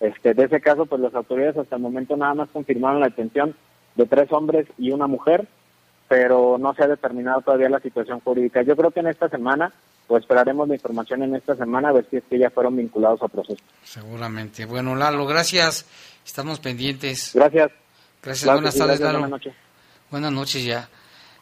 Este, 0.00 0.34
de 0.34 0.44
ese 0.44 0.60
caso, 0.60 0.84
pues 0.84 1.00
las 1.00 1.14
autoridades 1.14 1.56
hasta 1.56 1.76
el 1.76 1.82
momento 1.82 2.16
nada 2.16 2.34
más 2.34 2.50
confirmaron 2.50 3.00
la 3.00 3.08
detención 3.08 3.54
de 3.94 4.04
tres 4.04 4.30
hombres 4.30 4.66
y 4.76 4.90
una 4.90 5.06
mujer, 5.06 5.48
pero 6.08 6.56
no 6.58 6.74
se 6.74 6.84
ha 6.84 6.88
determinado 6.88 7.40
todavía 7.40 7.68
la 7.68 7.80
situación 7.80 8.20
jurídica. 8.20 8.62
Yo 8.62 8.76
creo 8.76 8.90
que 8.90 9.00
en 9.00 9.08
esta 9.08 9.28
semana, 9.28 9.72
pues 10.06 10.22
esperaremos 10.22 10.68
la 10.68 10.74
información 10.74 11.22
en 11.22 11.34
esta 11.34 11.56
semana 11.56 11.88
a 11.88 11.92
ver 11.92 12.06
si 12.10 12.16
es 12.16 12.24
que 12.28 12.38
ya 12.38 12.50
fueron 12.50 12.76
vinculados 12.76 13.22
a 13.22 13.28
proceso. 13.28 13.62
Seguramente. 13.82 14.66
Bueno, 14.66 14.94
Lalo, 14.94 15.26
gracias. 15.26 15.86
Estamos 16.24 16.60
pendientes. 16.60 17.32
Gracias. 17.34 17.70
Gracias, 18.22 18.44
Claro 18.44 18.58
buenas 18.58 18.74
sí, 18.74 18.80
tardes, 18.80 19.00
gracias, 19.00 19.12
Lalo. 19.12 19.18
buenas 19.20 19.30
noches. 19.30 19.54
Buenas 20.10 20.32
noches 20.32 20.64
ya. 20.64 20.88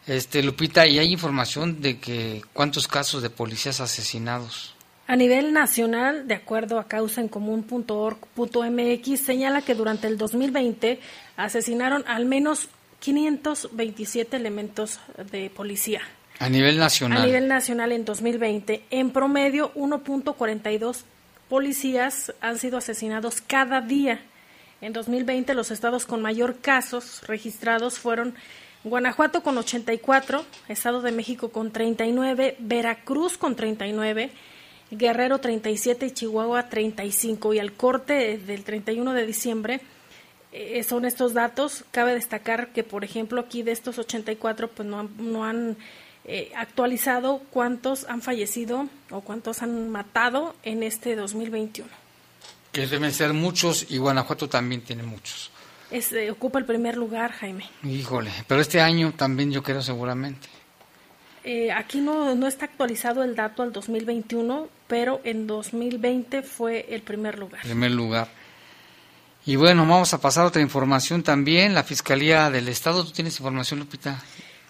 Este, 0.07 0.43
Lupita, 0.43 0.87
¿y 0.87 0.99
hay 0.99 1.11
información 1.11 1.81
de 1.81 1.99
que 1.99 2.43
cuántos 2.53 2.87
casos 2.87 3.23
de 3.23 3.31
policías 3.31 3.81
asesinados? 3.81 4.75
A 5.07 5.15
nivel 5.15 5.53
nacional, 5.53 6.27
de 6.27 6.33
acuerdo 6.35 6.79
a 6.79 6.87
causaancomún.org.mx, 6.87 9.19
señala 9.19 9.61
que 9.61 9.75
durante 9.75 10.07
el 10.07 10.17
2020 10.17 10.99
asesinaron 11.37 12.03
al 12.07 12.25
menos 12.25 12.69
527 12.99 14.35
elementos 14.37 14.99
de 15.31 15.49
policía. 15.49 16.01
A 16.39 16.49
nivel 16.49 16.77
nacional. 16.77 17.21
A 17.21 17.25
nivel 17.25 17.47
nacional 17.47 17.91
en 17.91 18.05
2020. 18.05 18.83
En 18.89 19.11
promedio, 19.11 19.73
1.42 19.73 21.03
policías 21.49 22.33
han 22.41 22.57
sido 22.57 22.77
asesinados 22.77 23.41
cada 23.41 23.81
día. 23.81 24.21
En 24.81 24.93
2020 24.93 25.53
los 25.53 25.71
estados 25.71 26.05
con 26.05 26.21
mayor 26.21 26.57
casos 26.59 27.21
registrados 27.27 27.99
fueron 27.99 28.35
Guanajuato 28.83 29.41
con 29.41 29.57
84, 29.57 30.45
Estado 30.67 31.01
de 31.01 31.11
México 31.11 31.49
con 31.49 31.71
39, 31.71 32.55
Veracruz 32.59 33.37
con 33.37 33.55
39, 33.55 34.29
Guerrero 34.91 35.39
37 35.39 36.05
y 36.05 36.11
Chihuahua 36.11 36.69
35. 36.69 37.53
Y 37.55 37.59
al 37.59 37.73
corte 37.73 38.37
del 38.37 38.63
31 38.63 39.13
de 39.13 39.25
diciembre 39.25 39.81
eh, 40.55 40.83
son 40.83 41.05
estos 41.05 41.33
datos. 41.33 41.83
Cabe 41.91 42.13
destacar 42.13 42.69
que, 42.69 42.83
por 42.83 43.03
ejemplo, 43.03 43.41
aquí 43.41 43.63
de 43.63 43.71
estos 43.71 43.99
84, 43.99 44.69
pues 44.69 44.87
no, 44.87 45.09
no 45.17 45.43
han 45.43 45.77
eh, 46.27 46.51
actualizado 46.55 47.41
cuántos 47.51 48.05
han 48.05 48.21
fallecido 48.21 48.87
o 49.11 49.21
cuántos 49.21 49.61
han 49.61 49.89
matado 49.89 50.55
en 50.63 50.81
este 50.81 51.15
2021. 51.15 51.87
Que 52.71 52.87
deben 52.87 53.11
ser 53.11 53.33
muchos 53.33 53.85
y 53.91 53.97
Guanajuato 53.97 54.49
también 54.49 54.81
tiene 54.81 55.03
muchos. 55.03 55.51
Es, 55.91 56.11
eh, 56.13 56.31
ocupa 56.31 56.57
el 56.57 56.65
primer 56.65 56.97
lugar, 56.97 57.31
Jaime. 57.31 57.69
Híjole, 57.83 58.31
pero 58.47 58.59
este 58.59 58.81
año 58.81 59.13
también 59.15 59.51
yo 59.51 59.61
creo 59.61 59.83
seguramente. 59.83 60.47
Eh, 61.43 61.71
aquí 61.71 62.01
no, 62.01 62.33
no 62.33 62.47
está 62.47 62.65
actualizado 62.65 63.23
el 63.23 63.35
dato 63.35 63.61
al 63.61 63.71
2021, 63.71 64.67
pero 64.87 65.21
en 65.23 65.45
2020 65.45 66.41
fue 66.41 66.87
el 66.89 67.03
primer 67.03 67.37
lugar. 67.37 67.61
Primer 67.61 67.91
lugar. 67.91 68.29
Y 69.45 69.57
bueno, 69.57 69.83
vamos 69.83 70.13
a 70.13 70.19
pasar 70.19 70.45
a 70.45 70.47
otra 70.47 70.61
información 70.61 71.21
también. 71.21 71.75
La 71.75 71.83
Fiscalía 71.83 72.49
del 72.49 72.67
Estado, 72.67 73.05
¿tú 73.05 73.11
tienes 73.11 73.37
información, 73.39 73.79
Lupita? 73.79 74.23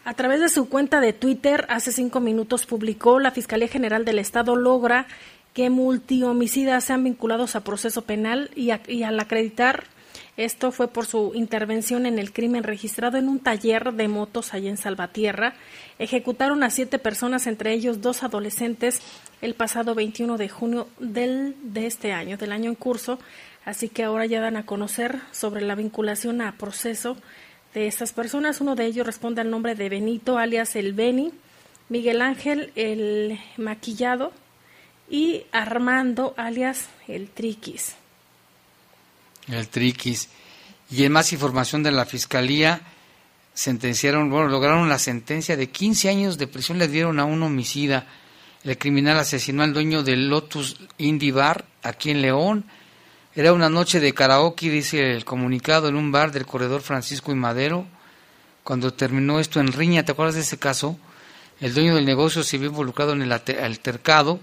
A 0.04 0.14
través 0.14 0.42
de 0.42 0.50
su 0.50 0.68
cuenta 0.68 1.00
de 1.00 1.14
Twitter, 1.14 1.66
hace 1.70 1.94
cinco 1.94 2.20
minutos 2.20 2.66
publicó 2.66 3.20
la 3.20 3.32
Fiscalía 3.32 3.70
General 3.70 4.04
del 4.04 4.20
Estado 4.20 4.56
logra 4.56 5.08
que 5.54 5.70
multihomicidas 5.70 6.84
sean 6.84 7.06
vinculados 7.06 7.56
a 7.56 7.64
proceso 7.64 8.02
penal 8.02 8.52
y, 8.56 8.72
al 8.72 9.20
acreditar 9.20 9.86
esto 10.36 10.74
fue 10.74 10.90
por 10.90 11.06
su 11.06 11.32
intervención 11.34 12.06
en 12.06 12.20
el 12.20 12.34
crimen 12.34 12.64
registrado 12.64 13.18
en 13.18 13.30
un 13.30 13.40
taller 13.40 13.94
de 13.94 14.10
motos 14.10 14.54
allá 14.54 14.70
en 14.70 14.76
Salvatierra. 14.76 15.54
Ejecutaron 15.98 16.62
a 16.62 16.70
siete 16.70 17.00
personas, 17.00 17.48
entre 17.48 17.72
ellos 17.72 18.02
dos 18.02 18.22
adolescentes, 18.22 19.00
el 19.42 19.54
pasado 19.54 19.96
21 19.96 20.38
de 20.38 20.50
junio 20.50 20.90
del, 21.00 21.56
de 21.62 21.88
este 21.88 22.12
año, 22.12 22.36
del 22.36 22.52
año 22.52 22.70
en 22.70 22.76
curso. 22.76 23.18
Así 23.66 23.90
que 23.90 24.04
ahora 24.04 24.28
ya 24.28 24.40
dan 24.40 24.58
a 24.58 24.66
conocer 24.66 25.20
sobre 25.32 25.62
la 25.62 25.74
vinculación 25.74 26.42
a 26.42 26.56
proceso 26.56 27.18
de 27.74 27.88
estas 27.88 28.14
personas. 28.14 28.62
Uno 28.62 28.76
de 28.76 28.86
ellos 28.86 29.08
responde 29.08 29.42
al 29.42 29.50
nombre 29.50 29.74
de 29.74 29.90
Benito, 29.90 30.38
alias 30.38 30.76
el 30.76 30.94
Beni, 30.94 31.34
Miguel 31.90 32.22
Ángel, 32.22 32.72
el 32.76 33.40
Maquillado, 33.58 34.32
y 35.10 35.44
Armando, 35.52 36.36
alias 36.38 36.90
el 37.08 37.28
Triquis. 37.28 37.96
El 39.48 39.68
Triquis. 39.68 40.30
Y 40.92 41.04
en 41.04 41.12
más 41.12 41.34
información 41.34 41.82
de 41.82 41.92
la 41.92 42.06
Fiscalía, 42.06 42.82
sentenciaron, 43.56 44.30
bueno, 44.30 44.48
lograron 44.48 44.90
la 44.90 45.00
sentencia 45.00 45.58
de 45.58 45.70
15 45.70 46.10
años 46.10 46.38
de 46.38 46.46
prisión, 46.46 46.78
le 46.78 46.88
dieron 46.88 47.20
a 47.20 47.26
un 47.26 47.42
homicida. 47.42 48.06
El 48.64 48.78
criminal 48.78 49.18
asesinó 49.18 49.64
al 49.64 49.74
dueño 49.74 50.04
del 50.04 50.30
Lotus 50.30 50.78
Indie 51.00 51.32
Bar 51.32 51.66
aquí 51.82 52.12
en 52.12 52.22
León 52.22 52.66
era 53.36 53.52
una 53.52 53.70
noche 53.70 54.00
de 54.00 54.14
karaoke, 54.14 54.70
dice 54.70 55.14
el 55.14 55.26
comunicado, 55.26 55.90
en 55.90 55.96
un 55.96 56.10
bar 56.10 56.32
del 56.32 56.46
corredor 56.46 56.82
Francisco 56.82 57.34
y 57.34 57.36
Madero. 57.36 57.86
Cuando 58.64 58.94
terminó 58.94 59.42
esto 59.42 59.60
en 59.60 59.74
riña, 59.74 60.04
¿te 60.04 60.14
acuerdas 60.14 60.36
de 60.36 60.42
ese 60.42 60.58
caso? 60.58 60.98
El 61.60 61.74
dueño 61.74 61.96
del 61.96 62.06
negocio 62.06 62.44
se 62.44 62.58
vio 62.58 62.70
involucrado 62.70 63.12
en 63.12 63.22
el 63.22 63.32
altercado 63.34 64.40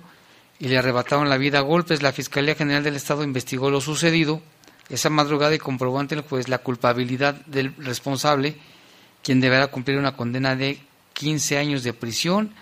y 0.59 0.69
le 0.69 0.77
arrebataron 0.77 1.31
la 1.31 1.39
vida 1.39 1.59
a 1.59 1.63
golpes. 1.63 2.03
La 2.03 2.13
Fiscalía 2.13 2.55
General 2.55 2.85
del 2.85 2.97
Estado 2.97 3.25
investigó 3.25 3.71
lo 3.71 3.81
sucedido 3.81 4.43
esa 4.91 5.09
madrugada 5.09 5.55
y 5.55 5.59
comprobó 5.59 5.99
ante 5.99 6.15
el 6.15 6.21
juez 6.21 6.49
la 6.49 6.59
culpabilidad 6.59 7.35
del 7.47 7.75
responsable, 7.77 8.57
quien 9.23 9.41
deberá 9.41 9.69
cumplir 9.69 9.97
una 9.97 10.17
condena 10.17 10.55
de 10.55 10.79
15 11.15 11.57
años 11.57 11.83
de 11.83 11.95
prisión. 11.95 12.53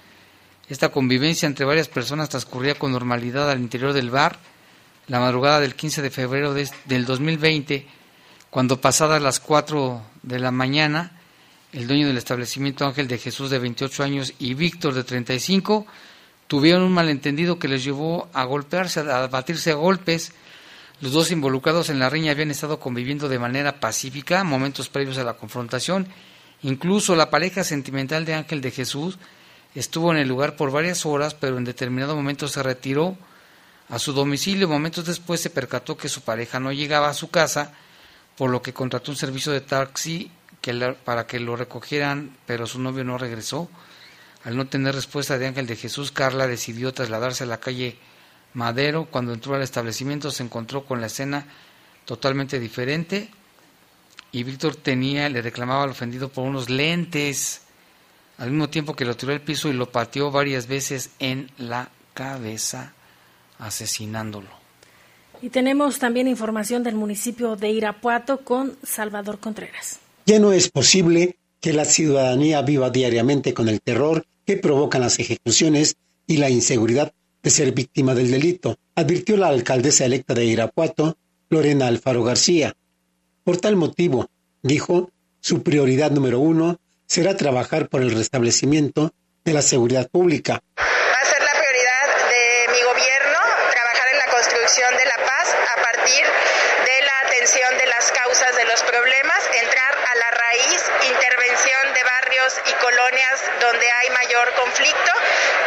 Esta 0.69 0.91
convivencia 0.91 1.47
entre 1.47 1.67
varias 1.67 1.89
personas 1.89 2.29
transcurría 2.29 2.77
con 2.77 2.93
normalidad 2.93 3.51
al 3.51 3.59
interior 3.59 3.93
del 3.93 4.11
bar 4.11 4.39
la 5.09 5.21
madrugada 5.21 5.61
del 5.61 5.75
15 5.75 6.03
de 6.03 6.11
febrero 6.11 6.55
del 6.55 7.05
2020, 7.05 7.87
cuando 8.51 8.81
pasadas 8.81 9.23
las 9.23 9.41
4 9.41 10.03
de 10.23 10.39
la 10.39 10.51
mañana, 10.51 11.13
el 11.73 11.87
dueño 11.87 12.09
del 12.09 12.19
establecimiento 12.19 12.85
Ángel 12.85 13.09
de 13.09 13.19
Jesús 13.19 13.51
de 13.51 13.59
28 13.59 14.03
años 14.03 14.35
y 14.39 14.55
Víctor 14.55 14.95
de 14.95 15.05
35 15.05 15.87
tuvieron 16.49 16.83
un 16.83 16.93
malentendido 16.93 17.61
que 17.61 17.69
les 17.69 17.85
llevó 17.85 18.29
a 18.33 18.43
golpearse, 18.45 19.01
a 19.01 19.29
batirse 19.29 19.71
a 19.71 19.75
golpes. 19.75 20.33
Los 21.01 21.13
dos 21.13 21.31
involucrados 21.31 21.91
en 21.91 22.01
la 22.01 22.11
riña 22.11 22.33
habían 22.33 22.51
estado 22.51 22.81
conviviendo 22.81 23.29
de 23.29 23.39
manera 23.39 23.79
pacífica 23.79 24.43
momentos 24.43 24.89
previos 24.89 25.17
a 25.19 25.25
la 25.25 25.35
confrontación. 25.35 26.09
Incluso 26.63 27.15
la 27.15 27.31
pareja 27.31 27.63
sentimental 27.63 28.25
de 28.25 28.35
Ángel 28.35 28.61
de 28.61 28.73
Jesús 28.73 29.19
estuvo 29.77 30.11
en 30.11 30.19
el 30.19 30.29
lugar 30.29 30.57
por 30.57 30.73
varias 30.73 31.07
horas, 31.07 31.35
pero 31.35 31.57
en 31.57 31.65
determinado 31.65 32.17
momento 32.17 32.49
se 32.49 32.65
retiró 32.65 33.17
a 33.91 33.99
su 33.99 34.13
domicilio. 34.13 34.69
Momentos 34.69 35.05
después 35.05 35.41
se 35.41 35.51
percató 35.51 35.97
que 35.97 36.09
su 36.09 36.23
pareja 36.23 36.61
no 36.61 36.73
llegaba 36.73 37.09
a 37.09 37.15
su 37.15 37.31
casa, 37.31 37.73
por 38.37 38.51
lo 38.51 38.63
que 38.63 38.73
contrató 38.73 39.11
un 39.11 39.17
servicio 39.17 39.53
de 39.53 39.61
taxi 39.61 40.31
para 41.05 41.27
que 41.27 41.41
lo 41.41 41.57
recogieran, 41.57 42.37
pero 42.47 42.67
su 42.67 42.81
novio 42.81 43.05
no 43.05 43.19
regresó. 43.19 43.69
Al 44.45 44.57
no 44.57 44.67
tener 44.67 44.95
respuesta 44.95 45.39
de 45.39 45.47
Ángel 45.47 45.67
de 45.67 45.77
Jesús, 45.77 46.13
Carla 46.13 46.47
decidió 46.47 46.95
trasladarse 46.95 47.45
a 47.45 47.47
la 47.47 47.61
calle 47.61 47.99
Madero. 48.55 49.07
Cuando 49.07 49.33
entró 49.33 49.55
al 49.55 49.63
establecimiento 49.63 50.31
se 50.31 50.43
encontró 50.43 50.85
con 50.85 51.01
la 51.01 51.09
escena 51.09 51.47
totalmente 52.05 52.59
diferente 52.59 53.29
y 54.33 54.45
Víctor 54.45 54.77
tenía, 54.77 55.29
le 55.29 55.43
reclamaba 55.43 55.83
al 55.83 55.91
ofendido 55.91 56.29
por 56.29 56.47
unos 56.47 56.71
lentes, 56.71 57.63
al 58.39 58.51
mismo 58.51 58.71
tiempo 58.71 58.95
que 58.97 59.05
lo 59.05 59.17
tiró 59.17 59.33
al 59.33 59.41
piso 59.41 59.69
y 59.69 59.73
lo 59.73 59.91
pateó 59.91 60.31
varias 60.31 60.67
veces 60.67 61.11
en 61.19 61.51
la 61.59 61.91
cabeza 62.15 62.95
asesinándolo. 63.61 64.49
Y 65.43 65.51
tenemos 65.51 65.99
también 65.99 66.29
información 66.29 66.83
del 66.83 66.95
municipio 66.95 67.57
de 67.57 67.71
Irapuato 67.71 68.39
con 68.45 68.77
Salvador 68.83 69.39
Contreras. 69.39 69.99
Ya 70.27 70.39
no 70.39 70.53
es 70.53 70.69
posible 70.69 71.37
que 71.61 71.73
la 71.73 71.85
ciudadanía 71.85 72.61
viva 72.63 72.91
diariamente 72.91 73.55
con 73.55 73.69
el 73.69 73.81
terror 73.81 74.25
que 74.47 74.57
provocan 74.57 75.01
las 75.01 75.19
ejecuciones 75.19 75.97
y 76.27 76.37
la 76.37 76.51
inseguridad 76.51 77.13
de 77.43 77.51
ser 77.51 77.73
víctima 77.73 78.15
del 78.15 78.31
delito, 78.31 78.77
advirtió 78.95 79.37
la 79.37 79.49
alcaldesa 79.49 80.05
electa 80.05 80.35
de 80.35 80.45
Irapuato, 80.45 81.17
Lorena 81.49 81.87
Alfaro 81.87 82.23
García. 82.23 82.75
Por 83.45 83.57
tal 83.57 83.77
motivo, 83.77 84.29
dijo, 84.63 85.11
su 85.41 85.63
prioridad 85.63 86.11
número 86.11 86.39
uno 86.39 86.79
será 87.07 87.37
trabajar 87.37 87.89
por 87.89 88.03
el 88.03 88.11
restablecimiento 88.11 89.13
de 89.45 89.53
la 89.55 89.63
seguridad 89.63 90.09
pública, 90.11 90.63
y 102.67 102.73
colonias 102.75 103.41
donde 103.61 103.87
hay 103.91 104.11
mayor 104.41 104.55
conflicto 104.57 105.13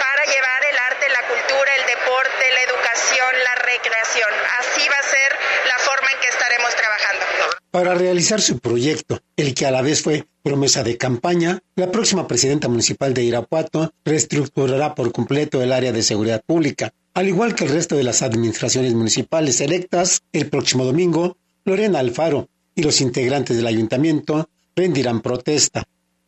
para 0.01 0.23
llevar 0.25 0.61
el 0.65 0.77
arte, 0.89 1.05
la 1.09 1.27
cultura, 1.29 1.69
el 1.77 1.85
deporte, 1.85 2.43
la 2.53 2.61
educación, 2.65 3.31
la 3.45 3.55
recreación. 3.61 4.31
Así 4.59 4.81
va 4.89 4.97
a 4.97 5.09
ser 5.13 5.29
la 5.69 5.77
forma 5.77 6.09
en 6.11 6.19
que 6.19 6.27
estaremos 6.27 6.71
trabajando. 6.75 7.25
Para 7.69 7.93
realizar 7.93 8.41
su 8.41 8.59
proyecto, 8.59 9.19
el 9.37 9.53
que 9.53 9.65
a 9.65 9.71
la 9.71 9.81
vez 9.81 10.01
fue 10.01 10.25
promesa 10.41 10.83
de 10.83 10.97
campaña, 10.97 11.59
la 11.75 11.91
próxima 11.91 12.27
presidenta 12.27 12.67
municipal 12.67 13.13
de 13.13 13.23
Irapuato 13.23 13.93
reestructurará 14.05 14.95
por 14.95 15.11
completo 15.11 15.61
el 15.61 15.71
área 15.71 15.91
de 15.91 16.01
seguridad 16.01 16.41
pública. 16.45 16.93
Al 17.13 17.27
igual 17.27 17.53
que 17.53 17.65
el 17.65 17.71
resto 17.71 17.95
de 17.95 18.03
las 18.03 18.23
administraciones 18.23 18.93
municipales 18.93 19.61
electas, 19.61 20.23
el 20.33 20.49
próximo 20.49 20.83
domingo, 20.83 21.37
Lorena 21.63 21.99
Alfaro 21.99 22.49
y 22.73 22.81
los 22.81 23.01
integrantes 23.01 23.55
del 23.55 23.67
ayuntamiento 23.67 24.49
rendirán 24.75 25.21
protesta 25.21 25.83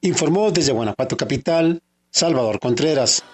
informó 0.08 0.52
desde 0.52 0.72
Guanajuato 0.72 1.18
Capital, 1.18 1.82
Salvador 2.16 2.61
Contreras. 2.61 3.26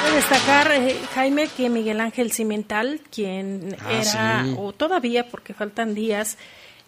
Quiero 0.00 0.16
destacar, 0.16 0.72
eh, 0.72 0.98
Jaime, 1.14 1.46
que 1.46 1.68
Miguel 1.68 2.00
Ángel 2.00 2.32
Cimental, 2.32 3.02
quien 3.14 3.76
ah, 3.84 3.92
era, 3.92 4.46
o 4.56 4.72
todavía, 4.72 5.28
porque 5.28 5.52
faltan 5.52 5.94
días, 5.94 6.38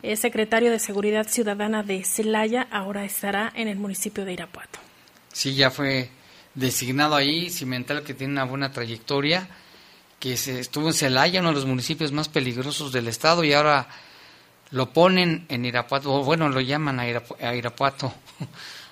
es 0.03 0.19
secretario 0.19 0.71
de 0.71 0.79
Seguridad 0.79 1.29
Ciudadana 1.29 1.83
de 1.83 2.05
Celaya, 2.05 2.67
ahora 2.71 3.05
estará 3.05 3.53
en 3.55 3.69
el 3.69 3.77
municipio 3.77 4.25
de 4.25 4.33
Irapuato. 4.33 4.79
Sí, 5.31 5.55
ya 5.55 5.71
fue 5.71 6.09
designado 6.55 7.17
ahí, 7.17 7.51
Cimental, 7.51 8.03
que 8.03 8.15
tiene 8.15 8.33
una 8.33 8.45
buena 8.45 8.73
trayectoria, 8.73 9.47
que 10.19 10.39
se 10.39 10.59
estuvo 10.59 10.87
en 10.87 10.95
Celaya, 10.95 11.41
uno 11.41 11.51
de 11.51 11.57
los 11.57 11.67
municipios 11.67 12.13
más 12.13 12.31
peligrosos 12.31 12.93
del 12.93 13.09
estado, 13.09 13.45
y 13.45 13.53
ahora 13.53 13.89
lo 14.71 14.91
ponen 14.95 15.45
en 15.51 15.67
Irapuato, 15.67 16.15
o 16.15 16.25
bueno, 16.25 16.49
lo 16.49 16.63
llaman 16.63 16.99
a, 16.99 17.03
a 17.03 17.55
Irapuato. 17.55 18.15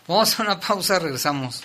Vamos 0.08 0.38
a 0.38 0.42
una 0.44 0.60
pausa, 0.60 1.00
regresamos. 1.00 1.64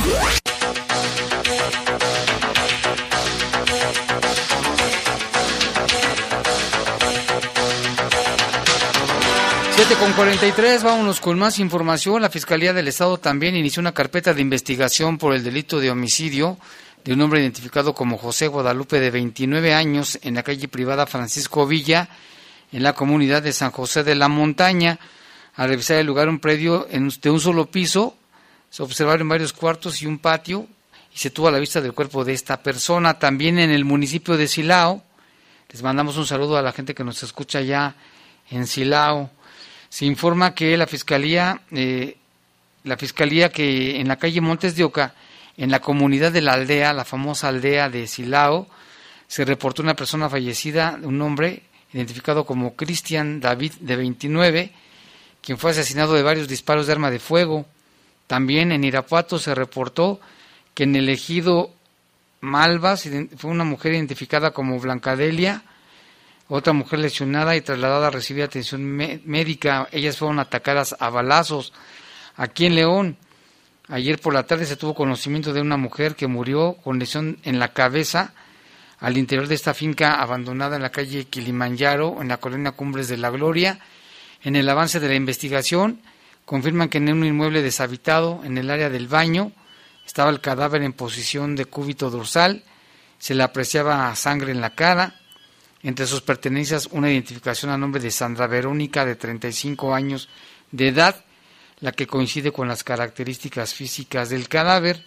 Siete 9.75 9.95
con 9.95 10.13
43, 10.13 10.83
vámonos 10.83 11.19
con 11.19 11.39
más 11.39 11.57
información. 11.59 12.21
La 12.21 12.29
Fiscalía 12.29 12.71
del 12.71 12.87
Estado 12.87 13.17
también 13.17 13.57
inició 13.57 13.81
una 13.81 13.93
carpeta 13.93 14.33
de 14.33 14.41
investigación 14.41 15.17
por 15.17 15.33
el 15.33 15.43
delito 15.43 15.79
de 15.79 15.91
homicidio 15.91 16.57
de 17.05 17.13
un 17.13 17.21
hombre 17.21 17.39
identificado 17.39 17.93
como 17.93 18.17
José 18.17 18.47
Guadalupe 18.47 18.99
de 18.99 19.11
29 19.11 19.75
años 19.75 20.17
en 20.23 20.33
la 20.33 20.41
calle 20.41 20.67
privada 20.67 21.05
Francisco 21.05 21.67
Villa, 21.67 22.09
en 22.71 22.81
la 22.81 22.93
comunidad 22.93 23.43
de 23.43 23.53
San 23.53 23.69
José 23.69 24.03
de 24.03 24.15
la 24.15 24.27
Montaña. 24.27 24.99
Al 25.53 25.69
revisar 25.69 25.97
el 25.97 26.07
lugar, 26.07 26.27
un 26.27 26.39
predio 26.39 26.87
de 26.89 27.29
un 27.29 27.39
solo 27.39 27.67
piso, 27.67 28.17
se 28.71 28.81
observaron 28.81 29.29
varios 29.29 29.53
cuartos 29.53 30.01
y 30.01 30.07
un 30.07 30.17
patio 30.17 30.67
y 31.13 31.19
se 31.19 31.29
tuvo 31.29 31.49
a 31.49 31.51
la 31.51 31.59
vista 31.59 31.79
del 31.79 31.93
cuerpo 31.93 32.25
de 32.25 32.33
esta 32.33 32.63
persona. 32.63 33.19
También 33.19 33.59
en 33.59 33.69
el 33.69 33.85
municipio 33.85 34.35
de 34.35 34.47
Silao, 34.47 35.03
les 35.71 35.83
mandamos 35.83 36.17
un 36.17 36.25
saludo 36.25 36.57
a 36.57 36.63
la 36.63 36.71
gente 36.71 36.95
que 36.95 37.03
nos 37.03 37.21
escucha 37.21 37.61
ya 37.61 37.95
en 38.49 38.65
Silao. 38.65 39.29
Se 39.89 40.05
informa 40.05 40.55
que 40.55 40.75
la 40.75 40.87
fiscalía, 40.87 41.61
eh, 41.69 42.17
la 42.83 42.97
fiscalía 42.97 43.51
que 43.51 43.99
en 43.99 44.07
la 44.07 44.15
calle 44.15 44.41
Montes 44.41 44.75
de 44.75 44.83
Oca 44.83 45.13
en 45.57 45.71
la 45.71 45.79
comunidad 45.79 46.31
de 46.31 46.41
la 46.41 46.53
aldea, 46.53 46.93
la 46.93 47.05
famosa 47.05 47.47
aldea 47.47 47.89
de 47.89 48.07
Silao, 48.07 48.67
se 49.27 49.45
reportó 49.45 49.81
una 49.81 49.95
persona 49.95 50.29
fallecida, 50.29 50.99
un 51.01 51.21
hombre 51.21 51.63
identificado 51.93 52.45
como 52.45 52.75
Cristian 52.75 53.39
David, 53.39 53.73
de 53.79 53.95
29, 53.95 54.71
quien 55.41 55.57
fue 55.57 55.71
asesinado 55.71 56.13
de 56.13 56.23
varios 56.23 56.47
disparos 56.47 56.87
de 56.87 56.93
arma 56.93 57.09
de 57.09 57.19
fuego. 57.19 57.65
También 58.27 58.71
en 58.71 58.83
Irapuato 58.83 59.39
se 59.39 59.55
reportó 59.55 60.19
que 60.73 60.83
en 60.83 60.95
el 60.95 61.09
ejido 61.09 61.71
Malvas 62.41 63.09
fue 63.37 63.49
una 63.49 63.63
mujer 63.63 63.93
identificada 63.93 64.51
como 64.51 64.79
Blancadelia, 64.79 65.63
otra 66.47 66.73
mujer 66.73 66.99
lesionada 66.99 67.55
y 67.55 67.61
trasladada 67.61 68.07
a 68.07 68.11
recibir 68.11 68.43
atención 68.43 68.83
médica. 68.83 69.87
Ellas 69.91 70.17
fueron 70.17 70.39
atacadas 70.39 70.95
a 70.99 71.09
balazos. 71.09 71.73
Aquí 72.35 72.65
en 72.67 72.75
León, 72.75 73.17
Ayer 73.87 74.19
por 74.19 74.33
la 74.33 74.47
tarde 74.47 74.65
se 74.65 74.77
tuvo 74.77 74.95
conocimiento 74.95 75.53
de 75.53 75.61
una 75.61 75.77
mujer 75.77 76.15
que 76.15 76.27
murió 76.27 76.77
con 76.83 76.97
lesión 76.97 77.37
en 77.43 77.59
la 77.59 77.73
cabeza 77.73 78.33
al 78.99 79.17
interior 79.17 79.47
de 79.47 79.55
esta 79.55 79.73
finca 79.73 80.21
abandonada 80.21 80.75
en 80.75 80.81
la 80.81 80.91
calle 80.91 81.25
Kilimanjaro, 81.25 82.21
en 82.21 82.29
la 82.29 82.37
colonia 82.37 82.71
Cumbres 82.71 83.07
de 83.07 83.17
la 83.17 83.29
Gloria. 83.29 83.79
En 84.41 84.55
el 84.55 84.67
avance 84.69 84.99
de 84.99 85.07
la 85.07 85.15
investigación, 85.15 86.01
confirman 86.45 86.89
que 86.89 86.97
en 86.97 87.09
un 87.09 87.25
inmueble 87.25 87.61
deshabitado, 87.61 88.41
en 88.43 88.57
el 88.57 88.69
área 88.69 88.89
del 88.89 89.07
baño, 89.07 89.51
estaba 90.05 90.29
el 90.29 90.39
cadáver 90.39 90.81
en 90.83 90.93
posición 90.93 91.55
de 91.55 91.65
cúbito 91.65 92.09
dorsal, 92.09 92.63
se 93.17 93.35
le 93.35 93.43
apreciaba 93.43 94.15
sangre 94.15 94.51
en 94.51 94.61
la 94.61 94.75
cara, 94.75 95.19
entre 95.83 96.07
sus 96.07 96.21
pertenencias 96.21 96.89
una 96.91 97.11
identificación 97.11 97.71
a 97.71 97.77
nombre 97.77 98.01
de 98.01 98.11
Sandra 98.11 98.47
Verónica, 98.47 99.05
de 99.05 99.15
35 99.15 99.93
años 99.93 100.29
de 100.71 100.87
edad, 100.87 101.24
la 101.81 101.91
que 101.91 102.07
coincide 102.07 102.51
con 102.51 102.67
las 102.67 102.83
características 102.83 103.73
físicas 103.73 104.29
del 104.29 104.47
cadáver. 104.47 105.03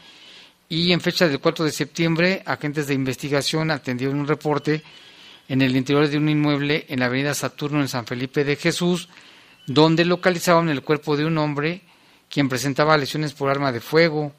Y 0.69 0.93
en 0.93 1.01
fecha 1.01 1.29
del 1.29 1.41
4 1.41 1.65
de 1.65 1.73
septiembre, 1.73 2.43
agentes 2.45 2.87
de 2.87 2.95
investigación 2.95 3.71
atendieron 3.71 4.21
un 4.21 4.29
reporte 4.29 4.83
en 5.49 5.63
el 5.63 5.75
interior 5.77 6.09
de 6.09 6.19
un 6.19 6.29
inmueble 6.29 6.85
en 6.89 7.01
la 7.01 7.07
avenida 7.07 7.33
Saturno 7.33 7.81
en 7.81 7.89
San 7.89 8.07
Felipe 8.07 8.45
de 8.45 8.57
Jesús, 8.57 9.09
donde 9.67 10.05
localizaban 10.05 10.69
el 10.69 10.83
cuerpo 10.83 11.17
de 11.17 11.25
un 11.25 11.39
hombre 11.39 11.83
quien 12.29 12.51
presentaba 12.51 12.99
lesiones 12.99 13.33
por 13.33 13.51
arma 13.51 13.73
de 13.73 13.81
fuego. 13.81 14.35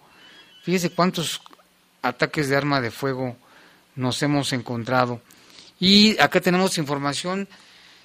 Fíjese 0.61 0.91
cuántos 0.91 1.41
ataques 2.03 2.47
de 2.47 2.55
arma 2.55 2.79
de 2.79 2.91
fuego 2.91 3.35
nos 3.95 4.21
hemos 4.21 4.53
encontrado. 4.53 5.21
Y 5.79 6.19
acá 6.19 6.39
tenemos 6.41 6.77
información. 6.77 7.47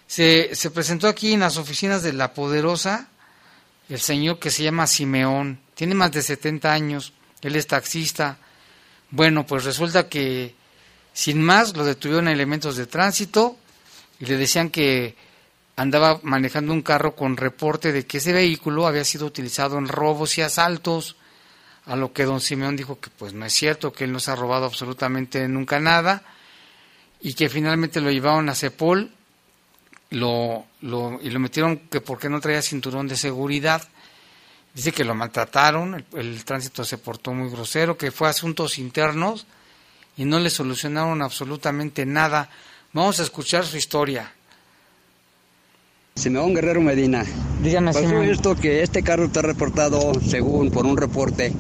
Se, 0.07 0.55
se 0.55 0.71
presentó 0.71 1.09
aquí 1.09 1.35
en 1.35 1.41
las 1.41 1.59
oficinas 1.59 2.03
de 2.03 2.15
La 2.15 2.33
Poderosa 2.33 3.09
el 3.89 4.01
señor 4.01 4.39
que 4.39 4.51
se 4.51 4.63
llama 4.63 4.87
Simeón, 4.87 5.61
tiene 5.75 5.95
más 5.95 6.13
de 6.13 6.23
70 6.23 6.73
años, 6.73 7.13
él 7.43 7.57
es 7.57 7.67
taxista. 7.67 8.39
Bueno, 9.11 9.47
pues 9.47 9.65
resulta 9.65 10.09
que 10.09 10.55
sin 11.13 11.43
más 11.43 11.77
lo 11.77 11.85
detuvieron 11.85 12.29
elementos 12.29 12.77
de 12.77 12.87
tránsito 12.87 13.57
y 14.19 14.27
le 14.27 14.37
decían 14.37 14.71
que 14.71 15.15
andaba 15.77 16.21
manejando 16.23 16.73
un 16.73 16.83
carro 16.83 17.15
con 17.15 17.37
reporte 17.37 17.93
de 17.93 18.07
que 18.07 18.19
ese 18.19 18.33
vehículo 18.33 18.87
había 18.87 19.05
sido 19.05 19.27
utilizado 19.27 19.79
en 19.79 19.89
robos 19.89 20.39
y 20.39 20.43
asaltos. 20.43 21.17
a 21.87 21.97
lo 21.97 22.15
que 22.15 22.25
don 22.25 22.41
Simeón 22.41 22.77
dijo 22.77 22.99
que 22.99 23.11
pues 23.11 23.35
no 23.35 23.45
es 23.45 23.53
cierto, 23.53 23.93
que 23.93 24.05
él 24.05 24.13
no 24.13 24.19
se 24.19 24.31
ha 24.31 24.37
robado 24.37 24.65
absolutamente 24.65 25.47
nunca 25.49 25.79
nada 25.81 26.23
y 27.21 27.35
que 27.35 27.51
finalmente 27.51 28.01
lo 28.01 28.11
llevaron 28.11 28.49
a 28.49 28.55
Cepol 28.55 29.11
lo, 30.15 30.65
lo, 30.81 31.21
y 31.23 31.31
lo 31.31 31.41
metieron 31.41 31.77
que 31.91 32.01
porque 32.01 32.29
no 32.29 32.41
traía 32.41 32.63
cinturón 32.63 33.09
de 33.09 33.17
seguridad. 33.17 33.83
Dice 34.75 34.93
que 34.93 35.05
lo 35.05 35.15
maltrataron, 35.15 35.95
el, 35.95 36.05
el 36.19 36.45
tránsito 36.45 36.85
se 36.85 36.99
portó 36.99 37.33
muy 37.33 37.49
grosero, 37.51 37.97
que 37.97 38.11
fue 38.11 38.29
asuntos 38.29 38.79
internos 38.79 39.47
y 40.17 40.25
no 40.25 40.41
le 40.41 40.51
solucionaron 40.51 41.23
absolutamente 41.23 42.07
nada. 42.07 42.51
Vamos 42.93 43.21
a 43.21 43.23
escuchar 43.23 43.65
su 43.65 43.77
historia. 43.77 44.33
Simeón 46.17 46.55
Guerrero 46.55 46.81
Medina. 46.81 47.25
Dígame, 47.63 47.93
Pasó 47.93 48.07
Simeón. 48.07 48.25
esto 48.31 48.55
que 48.55 48.83
este 48.83 49.03
carro 49.03 49.25
está 49.25 49.43
reportado, 49.43 50.13
según 50.21 50.71
por 50.71 50.87
un 50.87 50.97
reporte, 50.97 51.53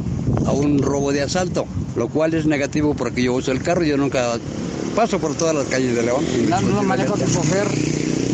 a 0.46 0.52
un 0.52 0.80
robo 0.80 1.12
de 1.12 1.22
asalto, 1.22 1.66
lo 1.96 2.08
cual 2.08 2.34
es 2.34 2.46
negativo 2.46 2.94
porque 2.94 3.22
yo 3.24 3.32
uso 3.34 3.50
el 3.50 3.62
carro, 3.62 3.82
yo 3.82 3.96
nunca 3.96 4.38
paso 4.94 5.18
por 5.18 5.34
todas 5.36 5.56
las 5.56 5.66
calles 5.66 5.96
de 5.96 6.02
León. 6.04 6.24
¿No 6.48 6.60
lo 6.60 6.82
maneja 6.84 7.14
tu 7.14 7.26
chofer? 7.32 7.66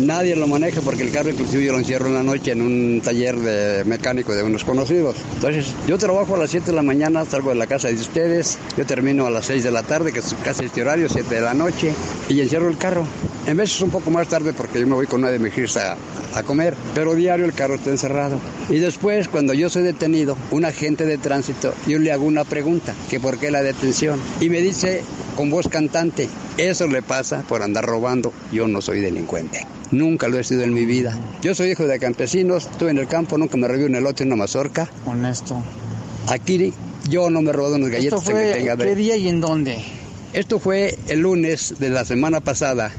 Nadie 0.01 0.34
lo 0.34 0.46
maneja 0.46 0.80
porque 0.80 1.03
el 1.03 1.11
carro 1.11 1.30
inclusive 1.30 1.64
yo 1.64 1.72
lo 1.72 1.78
encierro 1.78 2.07
en 2.07 2.14
la 2.14 2.22
noche 2.22 2.53
en 2.53 2.62
un 2.62 3.01
taller 3.03 3.36
de 3.36 3.84
mecánico 3.84 4.34
de 4.34 4.42
unos 4.42 4.64
conocidos. 4.64 5.16
Entonces, 5.34 5.74
yo 5.86 5.98
trabajo 5.98 6.36
a 6.36 6.38
las 6.38 6.51
7 6.51 6.70
de 6.70 6.72
la 6.72 6.82
mañana, 6.82 7.24
salgo 7.26 7.51
de 7.51 7.57
la 7.57 7.66
casa 7.66 7.88
de 7.88 7.94
ustedes, 7.94 8.59
yo 8.78 8.86
termino 8.86 9.26
a 9.26 9.30
las 9.30 9.46
6 9.46 9.62
de 9.62 9.70
la 9.70 9.82
tarde, 9.82 10.12
que 10.12 10.20
es 10.20 10.34
casi 10.42 10.64
este 10.64 10.82
horario, 10.82 11.09
7 11.09 11.34
de 11.34 11.40
la 11.42 11.53
noche, 11.53 11.92
y 12.28 12.40
encierro 12.40 12.68
el 12.68 12.78
carro. 12.78 13.05
En 13.46 13.57
veces 13.57 13.80
un 13.82 13.90
poco 13.90 14.11
más 14.11 14.28
tarde 14.28 14.53
porque 14.53 14.80
yo 14.80 14.86
me 14.86 14.94
voy 14.94 15.07
con 15.07 15.20
una 15.20 15.30
de 15.30 15.38
mis 15.38 15.57
hijas 15.57 15.76
a, 15.76 15.96
a 16.34 16.42
comer, 16.42 16.74
pero 16.94 17.14
diario 17.14 17.44
el 17.44 17.53
carro 17.53 17.74
está 17.74 17.90
encerrado. 17.90 18.38
Y 18.68 18.78
después, 18.78 19.28
cuando 19.28 19.53
yo 19.53 19.68
soy 19.68 19.82
detenido, 19.82 20.36
un 20.51 20.64
agente 20.64 21.05
de 21.05 21.18
tránsito, 21.18 21.74
yo 21.86 21.98
le 21.98 22.12
hago 22.12 22.24
una 22.24 22.44
pregunta, 22.44 22.94
que 23.11 23.20
por 23.20 23.38
qué 23.38 23.51
la 23.51 23.62
detención. 23.62 24.20
Y 24.40 24.48
me 24.48 24.61
dice 24.61 25.03
con 25.36 25.51
voz 25.51 25.68
cantante, 25.68 26.28
eso 26.57 26.86
le 26.86 27.03
pasa 27.03 27.42
por 27.48 27.62
andar 27.62 27.84
robando, 27.84 28.32
yo 28.53 28.68
no 28.68 28.80
soy 28.80 29.01
delincuente. 29.01 29.66
Nunca 29.93 30.28
lo 30.28 30.38
he 30.38 30.45
sido 30.45 30.62
en 30.62 30.72
mi 30.72 30.84
vida. 30.84 31.18
Yo 31.43 31.55
soy 31.55 31.70
hijo 31.70 31.86
de 31.86 31.99
campesinos, 31.99 32.68
estuve 32.70 32.91
en 32.91 32.99
el 32.99 33.09
campo, 33.09 33.36
nunca 33.36 33.57
me 33.57 33.66
robé 33.66 33.86
un 33.86 33.95
elote 33.95 34.22
en 34.22 34.28
una 34.28 34.36
mazorca. 34.36 34.88
Honesto. 35.05 35.62
Aquí 36.28 36.72
yo 37.09 37.30
no 37.30 37.43
me 37.43 37.51
he 37.51 37.53
robado 37.53 37.76
unas 37.76 37.91
galletas 37.91 38.20
¿Esto 38.20 38.30
que 38.30 38.36
fue 38.36 38.53
tenga 38.53 38.76
qué 38.76 38.95
día 38.95 39.16
y 39.16 39.28
en 39.28 39.41
dónde? 39.41 39.82
Esto 40.32 40.61
fue 40.61 40.97
el 41.09 41.20
lunes 41.20 41.74
de 41.78 41.91
la 41.91 42.05
semana 42.05 42.41
pasada 42.41 42.93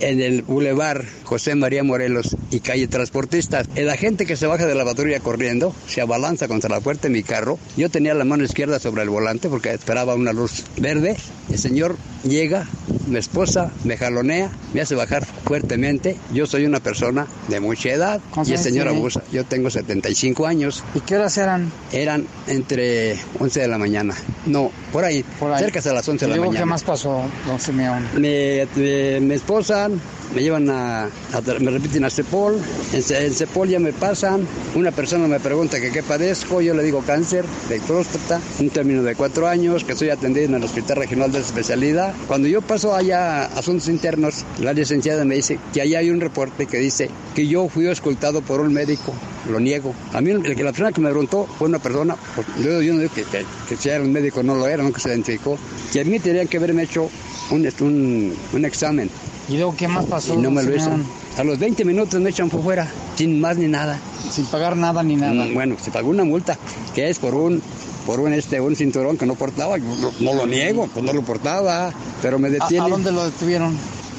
en 0.00 0.20
el 0.20 0.42
Boulevard 0.42 1.04
José 1.28 1.54
María 1.54 1.84
Morelos 1.84 2.34
y 2.50 2.60
calle 2.60 2.88
Transportistas. 2.88 3.68
El 3.74 3.90
agente 3.90 4.24
que 4.24 4.34
se 4.34 4.46
baja 4.46 4.64
de 4.64 4.74
la 4.74 4.84
patrulla 4.86 5.20
corriendo 5.20 5.74
se 5.86 6.00
abalanza 6.00 6.48
contra 6.48 6.70
la 6.70 6.80
puerta 6.80 7.08
de 7.08 7.10
mi 7.14 7.22
carro. 7.22 7.58
Yo 7.76 7.90
tenía 7.90 8.14
la 8.14 8.24
mano 8.24 8.44
izquierda 8.44 8.78
sobre 8.78 9.02
el 9.02 9.10
volante 9.10 9.50
porque 9.50 9.70
esperaba 9.72 10.14
una 10.14 10.32
luz 10.32 10.64
verde. 10.78 11.16
El 11.50 11.58
señor 11.58 11.96
llega, 12.24 12.66
mi 13.08 13.18
esposa 13.18 13.70
me 13.84 13.98
jalonea, 13.98 14.50
me 14.72 14.80
hace 14.80 14.94
bajar 14.94 15.26
fuertemente. 15.44 16.16
Yo 16.32 16.46
soy 16.46 16.64
una 16.64 16.80
persona 16.80 17.26
de 17.48 17.60
mucha 17.60 17.90
edad 17.90 18.20
¿Cuántos 18.32 18.48
y 18.50 18.54
el 18.54 18.58
señor 18.58 18.84
tiene? 18.86 18.98
abusa. 18.98 19.22
Yo 19.30 19.44
tengo 19.44 19.68
75 19.68 20.46
años. 20.46 20.82
¿Y 20.94 21.00
qué 21.00 21.16
horas 21.16 21.36
eran? 21.36 21.70
Eran 21.92 22.26
entre 22.46 23.18
11 23.38 23.60
de 23.60 23.68
la 23.68 23.76
mañana. 23.76 24.14
No, 24.46 24.70
por 24.92 25.04
ahí, 25.04 25.22
cerca 25.58 25.82
de 25.82 25.92
las 25.92 26.08
11 26.08 26.24
de 26.26 26.32
¿Y 26.32 26.34
la 26.36 26.40
mañana. 26.40 26.58
qué 26.60 26.64
más 26.64 26.84
pasó, 26.84 27.22
don 27.46 27.60
Simeón? 27.60 28.06
Me, 28.14 28.66
me, 28.76 29.20
me 29.20 29.34
esposan, 29.34 30.00
me 30.34 30.42
llevan 30.42 30.68
a, 30.70 31.04
a- 31.04 31.58
me 31.60 31.70
repiten 31.70 32.04
a 32.04 32.10
Cepol, 32.10 32.58
en, 32.92 33.02
Ce- 33.02 33.26
en 33.26 33.32
Cepol 33.34 33.68
ya 33.68 33.78
me 33.78 33.92
pasan, 33.92 34.46
una 34.74 34.90
persona 34.92 35.26
me 35.26 35.40
pregunta 35.40 35.80
que 35.80 35.90
qué 35.90 36.02
padezco, 36.02 36.60
yo 36.60 36.74
le 36.74 36.82
digo 36.82 37.02
cáncer 37.06 37.44
de 37.68 37.80
próstata, 37.80 38.40
un 38.60 38.70
término 38.70 39.02
de 39.02 39.14
cuatro 39.14 39.48
años, 39.48 39.84
que 39.84 39.92
estoy 39.92 40.10
atendido 40.10 40.46
en 40.46 40.54
el 40.54 40.64
Hospital 40.64 40.96
Regional 40.98 41.32
de 41.32 41.40
Especialidad. 41.40 42.14
Cuando 42.26 42.48
yo 42.48 42.60
paso 42.62 42.94
allá 42.94 43.42
a 43.44 43.58
Asuntos 43.58 43.88
Internos, 43.88 44.44
la 44.60 44.72
licenciada 44.72 45.24
me 45.24 45.36
dice 45.36 45.58
que 45.72 45.80
allá 45.82 46.00
hay 46.00 46.10
un 46.10 46.20
reporte 46.20 46.66
que 46.66 46.78
dice 46.78 47.08
que 47.34 47.46
yo 47.46 47.68
fui 47.68 47.86
escoltado 47.88 48.42
por 48.42 48.60
un 48.60 48.72
médico, 48.72 49.14
lo 49.50 49.60
niego. 49.60 49.94
A 50.12 50.20
mí 50.20 50.32
la 50.32 50.42
persona 50.72 50.92
que 50.92 51.00
me 51.00 51.08
preguntó 51.10 51.46
fue 51.58 51.68
una 51.68 51.78
persona, 51.78 52.16
pues, 52.34 52.46
yo, 52.62 52.82
yo 52.82 52.92
no 52.94 53.00
digo 53.00 53.12
que, 53.14 53.22
que, 53.24 53.44
que 53.68 53.76
si 53.76 53.88
era 53.88 54.02
un 54.02 54.12
médico 54.12 54.42
no 54.42 54.54
lo 54.54 54.66
era, 54.68 54.82
nunca 54.82 55.00
se 55.00 55.08
identificó, 55.08 55.58
que 55.92 56.00
a 56.00 56.04
mí 56.04 56.18
tenían 56.18 56.48
que 56.48 56.58
haberme 56.58 56.82
hecho 56.82 57.08
un, 57.50 57.66
un, 57.80 58.34
un 58.52 58.64
examen. 58.64 59.08
¿Y 59.48 59.56
luego 59.56 59.74
qué 59.76 59.88
más 59.88 60.04
pasó? 60.06 60.34
Y 60.34 60.36
no 60.38 60.50
me 60.50 60.62
lo 60.62 60.74
hizo. 60.74 60.84
Simeón? 60.84 61.06
A 61.38 61.44
los 61.44 61.58
20 61.58 61.84
minutos 61.84 62.20
me 62.20 62.30
echan 62.30 62.50
por 62.50 62.62
fuera, 62.62 62.88
sin 63.16 63.40
más 63.40 63.56
ni 63.56 63.66
nada. 63.68 63.98
Sin 64.30 64.44
pagar 64.46 64.76
nada 64.76 65.02
ni 65.02 65.16
nada. 65.16 65.44
Mm, 65.44 65.54
Bueno, 65.54 65.76
se 65.82 65.90
pagó 65.90 66.10
una 66.10 66.24
multa, 66.24 66.58
que 66.94 67.08
es 67.08 67.18
por 67.18 67.34
un 67.34 67.62
por 68.04 68.20
un 68.20 68.32
este 68.32 68.58
un 68.60 68.74
cinturón 68.74 69.16
que 69.18 69.26
no 69.26 69.34
portaba, 69.34 69.76
no, 69.78 70.10
no 70.20 70.34
lo 70.34 70.46
niego, 70.46 70.88
pues 70.92 71.04
no 71.04 71.12
lo 71.12 71.22
portaba, 71.22 71.92
pero 72.22 72.38
me 72.38 72.48
¿A, 72.48 72.52
detienen. 72.52 72.82
a 72.86 72.88
dónde 72.88 73.12
lo 73.12 73.24
detuvieron? 73.26 73.76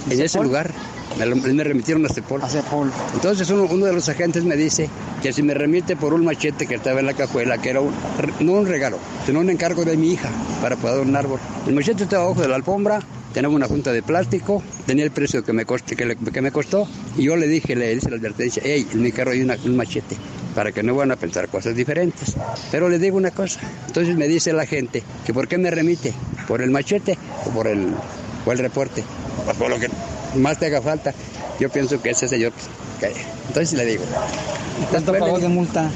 En 0.09 0.21
ese 0.21 0.41
lugar. 0.41 0.71
Me, 1.19 1.25
lo- 1.25 1.35
me 1.35 1.63
remitieron 1.63 2.05
a 2.05 2.09
Cepol. 2.09 2.41
Entonces 3.13 3.49
uno, 3.49 3.63
uno 3.69 3.85
de 3.85 3.93
los 3.93 4.07
agentes 4.09 4.43
me 4.45 4.55
dice 4.55 4.89
que 5.21 5.33
si 5.33 5.43
me 5.43 5.53
remite 5.53 5.95
por 5.97 6.13
un 6.13 6.23
machete 6.23 6.65
que 6.65 6.75
estaba 6.75 7.01
en 7.01 7.05
la 7.05 7.13
cajuela, 7.13 7.57
que 7.57 7.69
era 7.69 7.81
un, 7.81 7.93
no 8.39 8.53
un 8.53 8.65
regalo, 8.67 8.97
sino 9.25 9.41
un 9.41 9.49
encargo 9.49 9.83
de 9.83 9.97
mi 9.97 10.13
hija 10.13 10.29
para 10.61 10.77
podar 10.77 10.99
un 11.01 11.15
árbol. 11.15 11.39
El 11.67 11.75
machete 11.75 12.03
estaba 12.03 12.23
abajo 12.23 12.41
de 12.41 12.47
la 12.47 12.55
alfombra, 12.55 12.99
tenía 13.33 13.49
una 13.49 13.67
junta 13.67 13.91
de 13.91 14.01
plástico, 14.01 14.63
tenía 14.85 15.03
el 15.03 15.11
precio 15.11 15.43
que 15.43 15.51
me, 15.51 15.65
coste, 15.65 15.95
que, 15.97 16.05
le- 16.05 16.15
que 16.15 16.41
me 16.41 16.51
costó, 16.51 16.87
y 17.17 17.23
yo 17.23 17.35
le 17.35 17.47
dije, 17.47 17.75
le 17.75 17.93
hice 17.93 18.09
la 18.09 18.15
advertencia, 18.15 18.61
hey, 18.65 18.87
en 18.93 19.01
mi 19.01 19.11
carro 19.11 19.31
hay 19.31 19.41
una- 19.41 19.57
un 19.65 19.75
machete, 19.75 20.15
para 20.55 20.71
que 20.71 20.83
no 20.83 20.95
van 20.95 21.11
a 21.11 21.17
pensar 21.17 21.49
cosas 21.49 21.75
diferentes. 21.75 22.35
Pero 22.71 22.87
le 22.87 22.97
digo 22.97 23.17
una 23.17 23.31
cosa, 23.31 23.59
entonces 23.87 24.15
me 24.15 24.27
dice 24.29 24.53
la 24.53 24.65
gente 24.65 25.03
que 25.25 25.33
por 25.33 25.47
qué 25.49 25.57
me 25.57 25.69
remite, 25.69 26.13
por 26.47 26.61
el 26.61 26.71
machete 26.71 27.17
o 27.45 27.49
por 27.51 27.67
el, 27.67 27.93
o 28.45 28.51
el 28.53 28.57
reporte, 28.57 29.03
Pues 29.45 29.57
por 29.57 29.69
lo 29.69 29.77
que 29.79 29.89
más 30.35 30.57
te 30.59 30.67
haga 30.67 30.81
falta. 30.81 31.13
Yo 31.59 31.69
pienso 31.69 32.01
que 32.01 32.11
ese 32.11 32.27
señor, 32.27 32.51
que- 32.99 33.13
entonces 33.47 33.73
le 33.73 33.85
digo. 33.85 34.03
¿Cuánto 34.89 35.13
pagó 35.13 35.39
de 35.39 35.47
multa? 35.49 35.89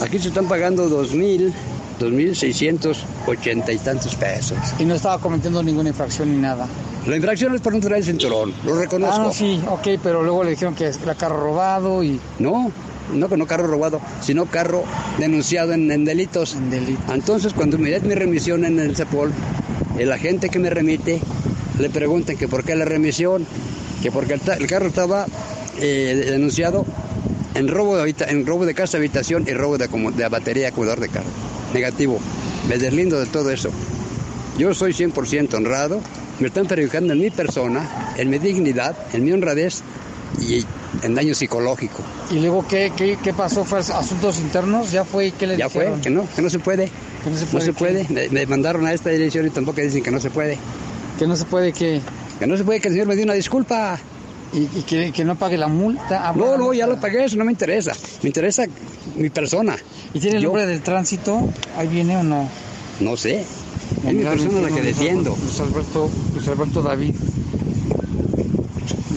Aquí 0.00 0.18
se 0.18 0.28
están 0.28 0.46
pagando 0.46 0.88
dos 0.88 1.12
mil, 1.12 1.52
dos 1.98 2.10
mil 2.10 2.34
seiscientos 2.34 3.04
ochenta 3.26 3.72
y 3.72 3.78
tantos 3.78 4.14
pesos. 4.16 4.56
Y 4.78 4.84
no 4.84 4.94
estaba 4.94 5.18
cometiendo 5.18 5.62
ninguna 5.62 5.90
infracción 5.90 6.32
ni 6.32 6.38
nada. 6.38 6.66
La 7.06 7.16
infracción 7.16 7.54
es 7.54 7.60
por 7.60 7.74
no 7.74 7.80
traer 7.80 7.98
el 7.98 8.04
cinturón, 8.04 8.52
lo 8.64 8.76
reconozco. 8.78 9.14
Ah, 9.20 9.24
no, 9.24 9.32
sí, 9.32 9.60
ok, 9.68 9.88
pero 10.02 10.22
luego 10.22 10.44
le 10.44 10.50
dijeron 10.50 10.74
que 10.74 10.86
era 10.86 11.14
carro 11.14 11.40
robado 11.42 12.02
y... 12.02 12.20
No, 12.38 12.70
no 13.14 13.28
que 13.28 13.36
no 13.36 13.46
carro 13.46 13.66
robado, 13.66 14.00
sino 14.22 14.46
carro 14.46 14.84
denunciado 15.18 15.72
en, 15.72 15.90
en 15.90 16.04
delitos. 16.04 16.56
Entonces, 17.12 17.52
cuando 17.54 17.78
me 17.78 17.90
da 17.90 17.98
mi 18.00 18.14
remisión 18.14 18.64
en 18.64 18.78
el 18.78 18.94
CEPOL, 18.96 19.32
el 19.98 20.12
agente 20.12 20.48
que 20.50 20.58
me 20.58 20.68
remite 20.70 21.20
le 21.80 21.90
preguntan 21.90 22.36
que 22.36 22.46
por 22.48 22.64
qué 22.64 22.74
la 22.76 22.84
remisión, 22.84 23.46
que 24.02 24.10
porque 24.12 24.34
el, 24.34 24.40
el 24.58 24.66
carro 24.66 24.86
estaba 24.88 25.26
eh, 25.80 26.26
denunciado 26.30 26.84
en 27.54 27.68
robo 27.68 27.96
de, 27.96 28.02
habita- 28.02 28.28
en 28.30 28.46
robo 28.46 28.64
de 28.66 28.74
casa 28.74 28.98
habitación 28.98 29.44
y 29.48 29.52
robo 29.52 29.78
de, 29.78 29.88
como- 29.88 30.12
de 30.12 30.28
batería 30.28 30.64
y 30.64 30.66
acomodador 30.66 31.00
de 31.00 31.08
carro. 31.08 31.30
Negativo. 31.74 32.18
Me 32.68 32.78
deslindo 32.78 33.18
de 33.18 33.26
todo 33.26 33.50
eso. 33.50 33.70
Yo 34.58 34.74
soy 34.74 34.92
100% 34.92 35.54
honrado, 35.54 36.00
me 36.38 36.48
están 36.48 36.66
perjudicando 36.66 37.12
en 37.12 37.20
mi 37.20 37.30
persona, 37.30 38.12
en 38.16 38.28
mi 38.30 38.38
dignidad, 38.38 38.96
en 39.12 39.24
mi 39.24 39.32
honradez 39.32 39.82
y 40.40 40.64
en 41.02 41.14
daño 41.14 41.34
psicológico. 41.34 42.02
¿Y 42.30 42.40
luego 42.40 42.66
qué, 42.68 42.92
qué, 42.96 43.16
qué 43.22 43.32
pasó? 43.32 43.64
¿Fue 43.64 43.78
asuntos 43.78 44.38
internos? 44.38 44.90
¿Ya 44.92 45.04
fue? 45.04 45.28
¿Y 45.28 45.32
¿Qué 45.32 45.46
le 45.46 45.56
Ya 45.56 45.68
fue, 45.68 45.84
dijeron? 45.84 46.00
que 46.02 46.10
no, 46.10 46.28
que 46.34 46.42
no 46.42 46.50
se 46.50 46.58
puede. 46.58 46.90
Que 47.24 47.30
no 47.30 47.36
se 47.36 47.44
No 47.46 47.50
puede. 47.52 47.64
se 47.64 47.72
puede. 47.72 48.06
Me, 48.10 48.28
me 48.28 48.46
mandaron 48.46 48.86
a 48.86 48.92
esta 48.92 49.10
dirección 49.10 49.46
y 49.46 49.50
tampoco 49.50 49.80
dicen 49.80 50.02
que 50.02 50.10
no 50.10 50.20
se 50.20 50.30
puede. 50.30 50.58
¿Que 51.20 51.26
no 51.26 51.36
se 51.36 51.44
puede 51.44 51.72
qué? 51.74 52.00
Que 52.38 52.46
no 52.46 52.56
se 52.56 52.64
puede, 52.64 52.80
que 52.80 52.88
el 52.88 52.94
señor 52.94 53.06
me 53.06 53.14
dio 53.14 53.24
una 53.24 53.34
disculpa. 53.34 53.98
¿Y, 54.54 54.62
y 54.78 54.82
que, 54.84 55.12
que 55.12 55.24
no 55.24 55.36
pague 55.36 55.56
la 55.58 55.68
multa? 55.68 56.30
Ah, 56.30 56.32
No, 56.34 56.56
no, 56.56 56.72
ya 56.72 56.86
lo 56.86 56.98
pagué, 56.98 57.24
eso 57.26 57.36
no 57.36 57.44
me 57.44 57.52
interesa. 57.52 57.92
Me 58.22 58.30
interesa 58.30 58.64
mi 59.16 59.28
persona. 59.30 59.76
¿Y 60.14 60.18
tiene 60.18 60.38
el 60.38 60.42
Yo- 60.42 60.48
nombre 60.48 60.66
del 60.66 60.80
tránsito? 60.80 61.48
¿Ahí 61.76 61.86
viene 61.88 62.16
o 62.16 62.22
no? 62.24 62.48
No 63.00 63.16
sé. 63.16 63.42
Es 64.06 64.14
mi 64.14 64.24
persona 64.24 64.60
la 64.62 64.68
que 64.74 64.80
defiendo. 64.82 65.36
Luis 65.40 65.60
Alberto, 65.60 66.10
Luis 66.34 66.48
Alberto 66.48 66.82
David. 66.82 67.14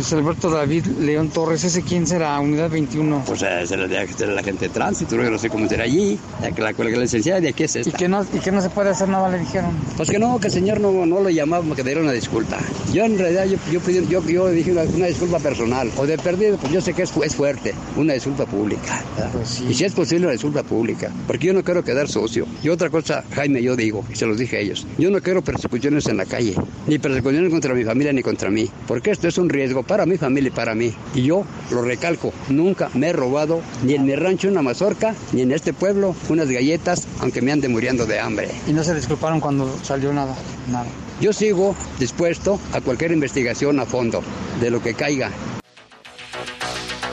Luis 0.04 0.12
Alberto 0.12 0.50
David 0.50 0.86
León 1.00 1.30
Torres, 1.30 1.64
¿ese 1.64 1.82
quién 1.82 2.06
será? 2.06 2.38
Unidad 2.42 2.70
21. 2.70 3.24
Pues 3.26 3.42
eh, 3.42 3.66
será 3.66 3.88
será 4.18 4.34
la 4.34 4.44
gente 4.44 4.66
de 4.68 4.70
tránsito, 4.74 5.16
yo 5.16 5.30
no 5.30 5.38
sé 5.38 5.50
cómo 5.50 5.70
será 5.70 5.86
allí. 5.86 6.20
La, 6.42 6.52
que- 6.52 6.62
la, 6.62 6.74
que 6.74 6.84
la 6.84 6.90
licenciada 6.98 7.40
de 7.40 7.48
aquí 7.48 7.64
es 7.64 7.76
¿Y 7.78 7.80
esta. 7.80 7.98
que, 7.98 8.10
no, 8.10 8.26
¿Y 8.34 8.40
que 8.40 8.52
no 8.52 8.62
se 8.62 8.70
puede 8.70 8.90
hacer 8.90 9.08
nada? 9.08 9.30
Le 9.30 9.40
dijeron. 9.40 9.72
Pues 9.96 10.10
que 10.10 10.20
no, 10.20 10.38
que 10.42 10.48
el 10.48 10.54
señor 10.54 10.82
no, 10.82 11.06
no 11.06 11.22
lo 11.22 11.30
llamaba, 11.30 11.64
que 11.74 11.84
diera 11.84 12.02
una 12.02 12.12
disculpa. 12.12 12.58
Yo 12.92 13.06
en 13.06 13.18
realidad, 13.18 13.46
yo, 13.46 13.56
yo, 13.72 13.80
pedí- 13.80 14.06
yo, 14.10 14.22
yo 14.28 14.50
dije 14.50 14.74
una, 14.74 14.82
una 14.84 15.06
disculpa 15.06 15.40
personal. 15.40 15.90
O 15.96 16.06
de 16.06 16.18
perdido, 16.18 16.58
pues 16.58 16.74
yo 16.74 16.82
sé 16.82 16.94
que 16.94 17.04
es, 17.04 17.14
es 17.24 17.34
fuerte. 17.36 17.74
Una 17.96 18.12
disculpa 18.14 18.46
pública. 18.46 19.02
¿verdad? 19.16 19.32
Y 19.70 19.74
si 19.74 19.86
es 19.86 19.94
posible, 19.94 20.26
una 20.26 20.34
disculpa 20.34 20.64
pública. 20.64 21.10
Porque 21.28 21.48
yo 21.48 21.54
no 21.54 21.64
quiero 21.64 21.82
quedar 21.82 22.10
socio. 22.10 22.46
Y 22.62 22.68
otra 22.68 22.90
cosa, 22.90 23.24
Jaime, 23.36 23.64
yo 23.64 23.78
digo, 23.78 24.04
y 24.12 24.18
se 24.18 24.26
los 24.26 24.38
dije 24.38 24.58
a 24.58 24.60
ellos, 24.60 24.86
yo 24.98 25.10
no 25.10 25.22
quiero 25.22 25.42
persecuciones 25.42 26.08
en 26.08 26.18
la 26.18 26.26
calle. 26.26 26.56
Ni 26.88 27.00
persecuciones 27.00 27.50
contra 27.50 27.74
mi 27.74 27.86
familia 27.86 28.12
ni 28.12 28.22
contra 28.22 28.50
mí. 28.50 28.70
Porque 28.86 29.12
esto 29.12 29.30
es 29.30 29.38
un 29.38 29.48
riesgo 29.48 29.64
dinero 29.84 29.93
para 29.94 30.08
mi 30.08 30.18
familia 30.18 30.48
y 30.48 30.52
para 30.52 30.74
mí. 30.74 30.92
Y 31.14 31.22
yo 31.22 31.46
lo 31.70 31.84
recalco, 31.84 32.34
nunca 32.50 32.90
me 32.96 33.10
he 33.10 33.14
robado 33.14 33.62
ni 33.84 33.94
en 33.94 34.06
mi 34.06 34.16
rancho 34.16 34.48
una 34.48 34.64
mazorca, 34.64 35.14
ni 35.34 35.44
en 35.44 35.52
este 35.52 35.72
pueblo 35.72 36.16
unas 36.30 36.50
galletas, 36.50 37.08
aunque 37.20 37.44
me 37.44 37.52
ande 37.52 37.70
muriendo 37.70 38.08
de 38.08 38.20
hambre. 38.20 38.50
¿Y 38.66 38.74
no 38.74 38.84
se 38.84 38.96
disculparon 38.96 39.40
cuando 39.40 39.78
salió 39.84 40.12
nada? 40.12 40.36
Nada. 40.72 40.88
Yo 41.22 41.32
sigo 41.32 41.76
dispuesto 42.00 42.60
a 42.72 42.82
cualquier 42.82 43.12
investigación 43.12 43.80
a 43.80 43.86
fondo, 43.86 44.24
de 44.60 44.72
lo 44.72 44.82
que 44.82 44.96
caiga. 44.96 45.30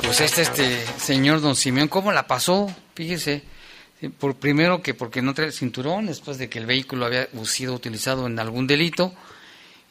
Pues 0.02 0.22
este, 0.22 0.40
este 0.40 0.86
señor 0.96 1.42
don 1.42 1.56
Simeón, 1.56 1.88
¿cómo 1.88 2.12
la 2.12 2.26
pasó? 2.26 2.74
Fíjese, 2.94 3.42
por 4.18 4.36
primero 4.36 4.80
que 4.80 4.94
porque 4.94 5.20
no 5.20 5.34
trae 5.34 5.52
cinturón, 5.52 6.06
después 6.06 6.38
de 6.38 6.48
que 6.48 6.58
el 6.58 6.64
vehículo 6.64 7.04
había 7.04 7.28
sido 7.44 7.74
utilizado 7.74 8.26
en 8.26 8.38
algún 8.38 8.66
delito, 8.66 9.12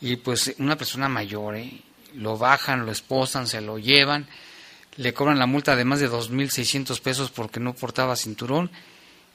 y 0.02 0.16
pues 0.16 0.56
una 0.58 0.76
persona 0.76 1.08
mayor, 1.08 1.56
¿eh? 1.56 1.84
Lo 2.16 2.38
bajan, 2.38 2.86
lo 2.86 2.92
esposan, 2.92 3.48
se 3.48 3.62
lo 3.62 3.78
llevan, 3.78 4.28
le 4.98 5.14
cobran 5.14 5.40
la 5.40 5.46
multa 5.46 5.76
de 5.76 5.86
más 5.86 6.00
de 6.00 6.10
2.600 6.10 7.00
pesos 7.02 7.32
porque 7.32 7.60
no 7.60 7.74
portaba 7.74 8.16
cinturón, 8.16 8.72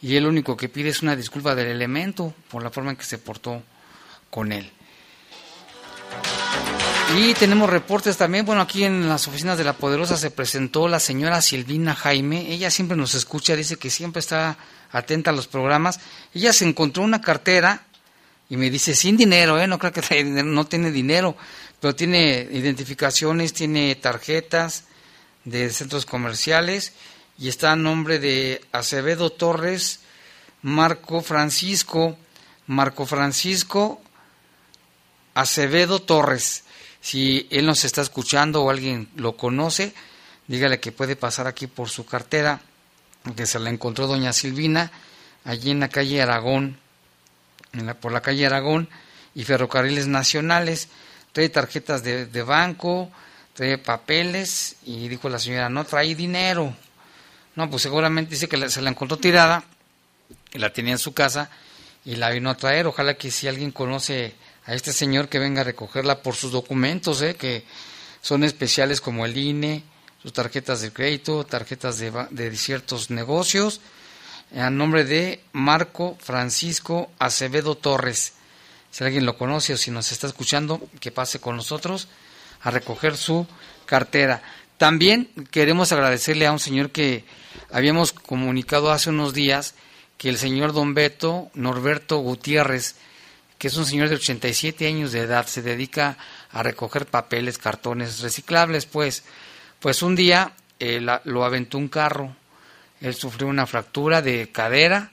y 0.03 0.17
él 0.17 0.27
único 0.27 0.57
que 0.57 0.69
pide 0.69 0.91
es 0.91 1.03
una 1.03 1.17
disculpa 1.17 1.55
del 1.55 1.69
elemento 1.69 2.35
por 2.51 2.63
la 2.63 2.71
forma 2.71 2.91
en 2.91 2.97
que 2.97 3.05
se 3.05 3.19
portó 3.19 3.63
con 4.31 4.53
él. 4.53 4.71
Y 7.17 7.35
tenemos 7.35 7.71
reportes 7.71 8.17
también, 8.17 8.45
bueno, 8.45 8.63
aquí 8.63 8.85
en 8.85 9.09
las 9.09 9.29
oficinas 9.29 9.57
de 9.57 9.65
La 9.65 9.75
Poderosa 9.75 10.17
se 10.17 10.31
presentó 10.31 10.89
la 10.89 10.99
señora 10.99 11.41
Silvina 11.41 11.95
Jaime, 11.95 12.53
ella 12.53 12.71
siempre 12.71 12.97
nos 12.97 13.15
escucha, 13.15 13.55
dice 13.55 13.77
que 13.77 13.91
siempre 13.91 14.21
está 14.21 14.57
atenta 14.91 15.31
a 15.31 15.35
los 15.35 15.47
programas, 15.47 16.01
ella 16.35 16.53
se 16.53 16.67
encontró 16.67 17.03
una 17.03 17.21
cartera 17.21 17.85
y 18.49 18.57
me 18.57 18.69
dice, 18.69 18.95
sin 18.95 19.17
dinero, 19.17 19.61
¿eh? 19.61 19.67
no 19.67 19.79
creo 19.79 19.93
que 19.93 20.25
no 20.25 20.67
tiene 20.67 20.91
dinero, 20.91 21.37
pero 21.85 21.95
tiene 21.95 22.49
identificaciones, 22.51 23.53
tiene 23.53 23.95
tarjetas 23.95 24.85
de 25.45 25.69
centros 25.69 26.07
comerciales 26.07 26.95
y 27.37 27.49
está 27.49 27.73
a 27.73 27.77
nombre 27.77 28.19
de 28.19 28.63
Acevedo 28.73 29.29
Torres, 29.29 30.01
Marco 30.63 31.21
Francisco, 31.21 32.17
Marco 32.67 33.05
Francisco 33.05 34.01
Acevedo 35.35 36.01
Torres. 36.01 36.65
Si 37.03 37.47
él 37.51 37.67
nos 37.67 37.85
está 37.85 38.01
escuchando 38.01 38.63
o 38.63 38.71
alguien 38.71 39.11
lo 39.17 39.37
conoce, 39.37 39.93
dígale 40.49 40.81
que 40.81 40.91
puede 40.91 41.17
pasar 41.17 41.47
aquí 41.47 41.67
por 41.67 41.91
su 41.91 42.07
cartera, 42.07 42.63
que 43.37 43.45
se 43.45 43.59
la 43.59 43.69
encontró 43.69 44.07
doña 44.07 44.33
Silvina, 44.33 44.91
allí 45.45 45.71
en 45.71 45.81
la 45.81 45.91
calle 45.91 46.23
Aragón, 46.23 46.79
por 48.01 48.11
la 48.11 48.23
calle 48.23 48.47
Aragón 48.47 48.89
y 49.35 49.45
Ferrocarriles 49.45 50.07
Nacionales. 50.07 50.89
Trae 51.35 51.51
tarjetas 51.51 52.03
de, 52.03 52.25
de 52.25 52.43
banco, 52.43 53.11
trae 53.53 53.77
papeles 53.77 54.77
y 54.87 55.09
dijo 55.09 55.29
la 55.29 55.39
señora, 55.39 55.69
no 55.69 55.85
trae 55.85 56.15
dinero. 56.15 56.75
No, 57.57 57.69
pues 57.69 57.83
seguramente 57.83 58.31
dice 58.31 58.49
que 58.49 58.71
se 58.71 58.81
la 58.81 58.89
encontró 58.89 59.19
tirada 59.19 59.63
y 60.53 60.59
la 60.59 60.73
tenía 60.73 60.93
en 60.93 60.99
su 60.99 61.13
casa 61.13 61.51
y 62.05 62.17
la 62.17 62.31
vino 62.31 62.49
a 62.49 62.57
traer. 62.57 62.87
Ojalá 62.87 63.15
que 63.15 63.31
si 63.31 63.47
alguien 63.47 63.71
conoce 63.73 64.35
a 64.65 64.75
este 64.75 64.93
señor 64.93 65.29
que 65.29 65.39
venga 65.39 65.61
a 65.61 65.65
recogerla 65.65 66.23
por 66.23 66.35
sus 66.35 66.53
documentos, 66.53 67.21
¿eh? 67.21 67.35
que 67.35 67.65
son 68.23 68.45
especiales 68.45 69.01
como 69.01 69.27
el 69.27 69.37
INE, 69.37 69.83
sus 70.23 70.33
tarjetas 70.33 70.81
de 70.81 70.93
crédito, 70.93 71.45
tarjetas 71.45 71.99
de, 71.99 72.11
de 72.31 72.57
ciertos 72.57 73.11
negocios, 73.11 73.81
a 74.57 74.71
nombre 74.71 75.05
de 75.05 75.43
Marco 75.53 76.17
Francisco 76.21 77.11
Acevedo 77.19 77.77
Torres. 77.77 78.35
Si 78.95 79.03
alguien 79.03 79.27
lo 79.27 79.37
conoce 79.37 79.73
o 79.73 79.77
si 79.77 79.91
nos 79.91 80.13
está 80.13 80.29
escuchando, 80.29 80.81
que 81.01 81.11
pase 81.11 81.41
con 81.41 81.57
nosotros 81.57 82.07
a 82.63 82.71
recoger 82.71 83.17
su 83.17 83.45
cartera. 83.87 84.41
También 84.79 85.29
queremos 85.51 85.91
agradecerle 85.91 86.47
a 86.47 86.53
un 86.53 86.61
señor 86.61 86.91
que 86.91 87.25
habíamos 87.73 88.13
comunicado 88.13 88.93
hace 88.93 89.11
unos 89.11 89.35
días, 89.35 89.75
que 90.17 90.29
el 90.29 90.39
señor 90.39 90.73
don 90.73 90.95
Beto 90.95 91.51
Norberto 91.55 92.19
Gutiérrez, 92.19 92.95
que 93.59 93.67
es 93.67 93.77
un 93.77 93.85
señor 93.85 94.11
de 94.11 94.15
87 94.15 94.87
años 94.87 95.11
de 95.11 95.23
edad, 95.23 95.49
se 95.49 95.63
dedica 95.63 96.17
a 96.53 96.63
recoger 96.63 97.07
papeles, 97.07 97.59
cartones 97.59 98.21
reciclables, 98.21 98.87
pues, 98.87 99.25
pues 99.81 100.05
un 100.05 100.15
día 100.15 100.53
eh, 100.79 101.05
lo 101.25 101.45
aventó 101.45 101.79
un 101.79 101.89
carro, 101.89 102.37
él 103.01 103.17
sufrió 103.17 103.49
una 103.49 103.67
fractura 103.67 104.23
de 104.23 104.53
cadera 104.53 105.11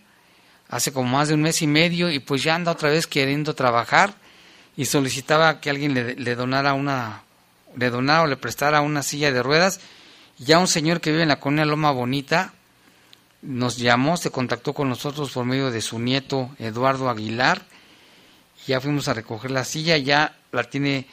hace 0.72 0.92
como 0.92 1.10
más 1.10 1.28
de 1.28 1.36
un 1.36 1.44
mes 1.44 1.62
y 1.62 1.68
medio 1.68 2.10
y 2.10 2.18
pues 2.18 2.42
ya 2.42 2.56
anda 2.56 2.72
otra 2.72 2.90
vez 2.90 3.06
queriendo 3.06 3.54
trabajar 3.54 4.16
y 4.76 4.86
solicitaba 4.86 5.60
que 5.62 5.70
alguien 5.70 5.94
le, 5.94 6.36
donara 6.36 6.74
una, 6.74 7.22
le 7.76 7.92
donara 7.92 8.24
o 8.24 8.28
le 8.28 8.38
prestara 8.38 8.82
una 8.82 9.04
silla 9.04 9.32
de 9.32 9.44
ruedas. 9.44 9.80
Ya 10.40 10.58
un 10.58 10.68
señor 10.68 11.00
que 11.00 11.12
vive 11.12 11.22
en 11.22 11.30
la 11.30 11.40
colonia 11.40 11.66
Loma 11.66 11.92
Bonita 11.92 12.54
nos 13.44 13.78
llamó, 13.78 14.18
se 14.18 14.32
contactó 14.32 14.74
con 14.74 14.90
nosotros 14.90 15.30
por 15.32 15.46
medio 15.46 15.70
de 15.70 15.82
su 15.82 16.00
nieto 16.00 16.50
Eduardo 16.58 17.08
Aguilar 17.08 17.62
ya 18.68 18.80
fuimos 18.80 19.08
a 19.08 19.14
recoger 19.14 19.52
la 19.52 19.64
silla, 19.64 19.98
ya 19.98 20.36
la 20.52 20.64
tiene 20.64 21.08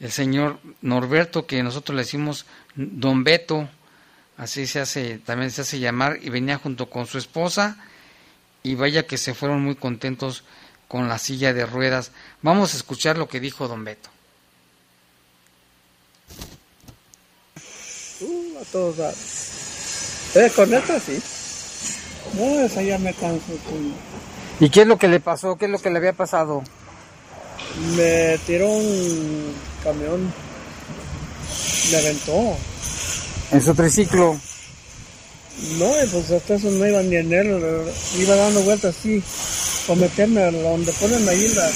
el 0.00 0.10
señor 0.10 0.58
Norberto, 0.80 1.46
que 1.46 1.62
nosotros 1.62 1.96
le 1.96 2.02
decimos 2.02 2.46
Don 2.74 3.24
Beto, 3.24 3.68
así 4.36 4.66
se 4.66 4.80
hace, 4.80 5.18
también 5.18 5.50
se 5.50 5.62
hace 5.62 5.78
llamar, 5.78 6.18
y 6.22 6.30
venía 6.30 6.58
junto 6.58 6.88
con 6.88 7.06
su 7.06 7.18
esposa, 7.18 7.76
y 8.64 8.74
vaya 8.74 9.06
que 9.06 9.16
se 9.16 9.34
fueron 9.34 9.62
muy 9.62 9.76
contentos 9.76 10.42
con 10.88 11.08
la 11.08 11.18
silla 11.18 11.52
de 11.52 11.66
ruedas. 11.66 12.10
Vamos 12.42 12.74
a 12.74 12.76
escuchar 12.76 13.16
lo 13.16 13.28
que 13.28 13.38
dijo 13.38 13.68
Don 13.68 13.84
Beto. 13.84 14.10
Uh, 18.20 18.58
a 18.60 18.64
todos 18.72 18.96
¿Eh, 20.34 20.50
con 20.56 20.74
esta 20.74 20.98
sí? 20.98 21.22
No, 22.36 22.60
esa 22.60 22.82
ya 22.82 22.98
me 22.98 23.14
canso. 23.14 23.52
¿Y 24.58 24.70
qué 24.70 24.82
es 24.82 24.86
lo 24.88 24.98
que 24.98 25.06
le 25.06 25.20
pasó? 25.20 25.56
¿Qué 25.56 25.66
es 25.66 25.70
lo 25.70 25.78
que 25.78 25.90
le 25.90 25.98
había 25.98 26.14
pasado? 26.14 26.64
me 27.96 28.38
tiró 28.46 28.68
un 28.68 29.54
camión, 29.82 30.32
me 31.90 31.96
aventó. 31.96 32.56
¿En 33.50 33.62
su 33.62 33.74
triciclo? 33.74 34.38
No, 35.78 35.92
pues 36.10 36.30
hasta 36.30 36.54
eso 36.54 36.70
no 36.70 36.86
iba 36.86 37.02
ni 37.02 37.16
en 37.16 37.32
él, 37.32 37.60
iba 38.18 38.34
dando 38.34 38.60
vueltas 38.62 38.96
así, 38.98 39.22
para 39.86 40.00
meterme 40.00 40.42
a 40.42 40.50
donde 40.50 40.92
ponen 40.92 41.28
ahí, 41.28 41.48
la, 41.48 41.70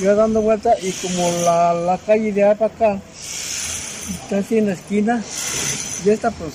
iba 0.00 0.14
dando 0.14 0.40
vueltas 0.40 0.76
y 0.82 0.92
como 0.92 1.30
la, 1.42 1.74
la 1.74 1.98
calle 1.98 2.32
de 2.32 2.44
allá 2.44 2.54
para 2.54 2.74
acá, 2.74 3.00
está 4.22 4.38
así 4.38 4.58
en 4.58 4.66
la 4.66 4.74
esquina, 4.74 5.22
y 6.04 6.10
esta 6.10 6.30
pues 6.30 6.52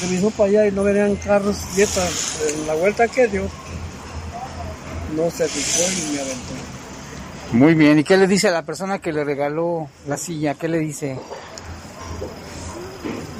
revisó 0.00 0.30
para 0.30 0.48
allá 0.50 0.66
y 0.66 0.72
no 0.72 0.82
venían 0.82 1.14
carros, 1.16 1.56
y 1.76 1.82
esta, 1.82 2.02
en 2.02 2.66
la 2.66 2.74
vuelta 2.74 3.06
que 3.06 3.28
dio, 3.28 3.42
no 5.14 5.30
se 5.30 5.46
fijó 5.48 5.90
y 5.92 6.12
me 6.12 6.20
aventó. 6.20 6.54
Muy 7.52 7.74
bien, 7.74 7.98
¿y 7.98 8.04
qué 8.04 8.16
le 8.16 8.26
dice 8.26 8.48
a 8.48 8.52
la 8.52 8.62
persona 8.62 9.00
que 9.00 9.12
le 9.12 9.24
regaló 9.24 9.88
la 10.06 10.16
silla? 10.16 10.54
¿Qué 10.54 10.68
le 10.68 10.78
dice? 10.78 11.18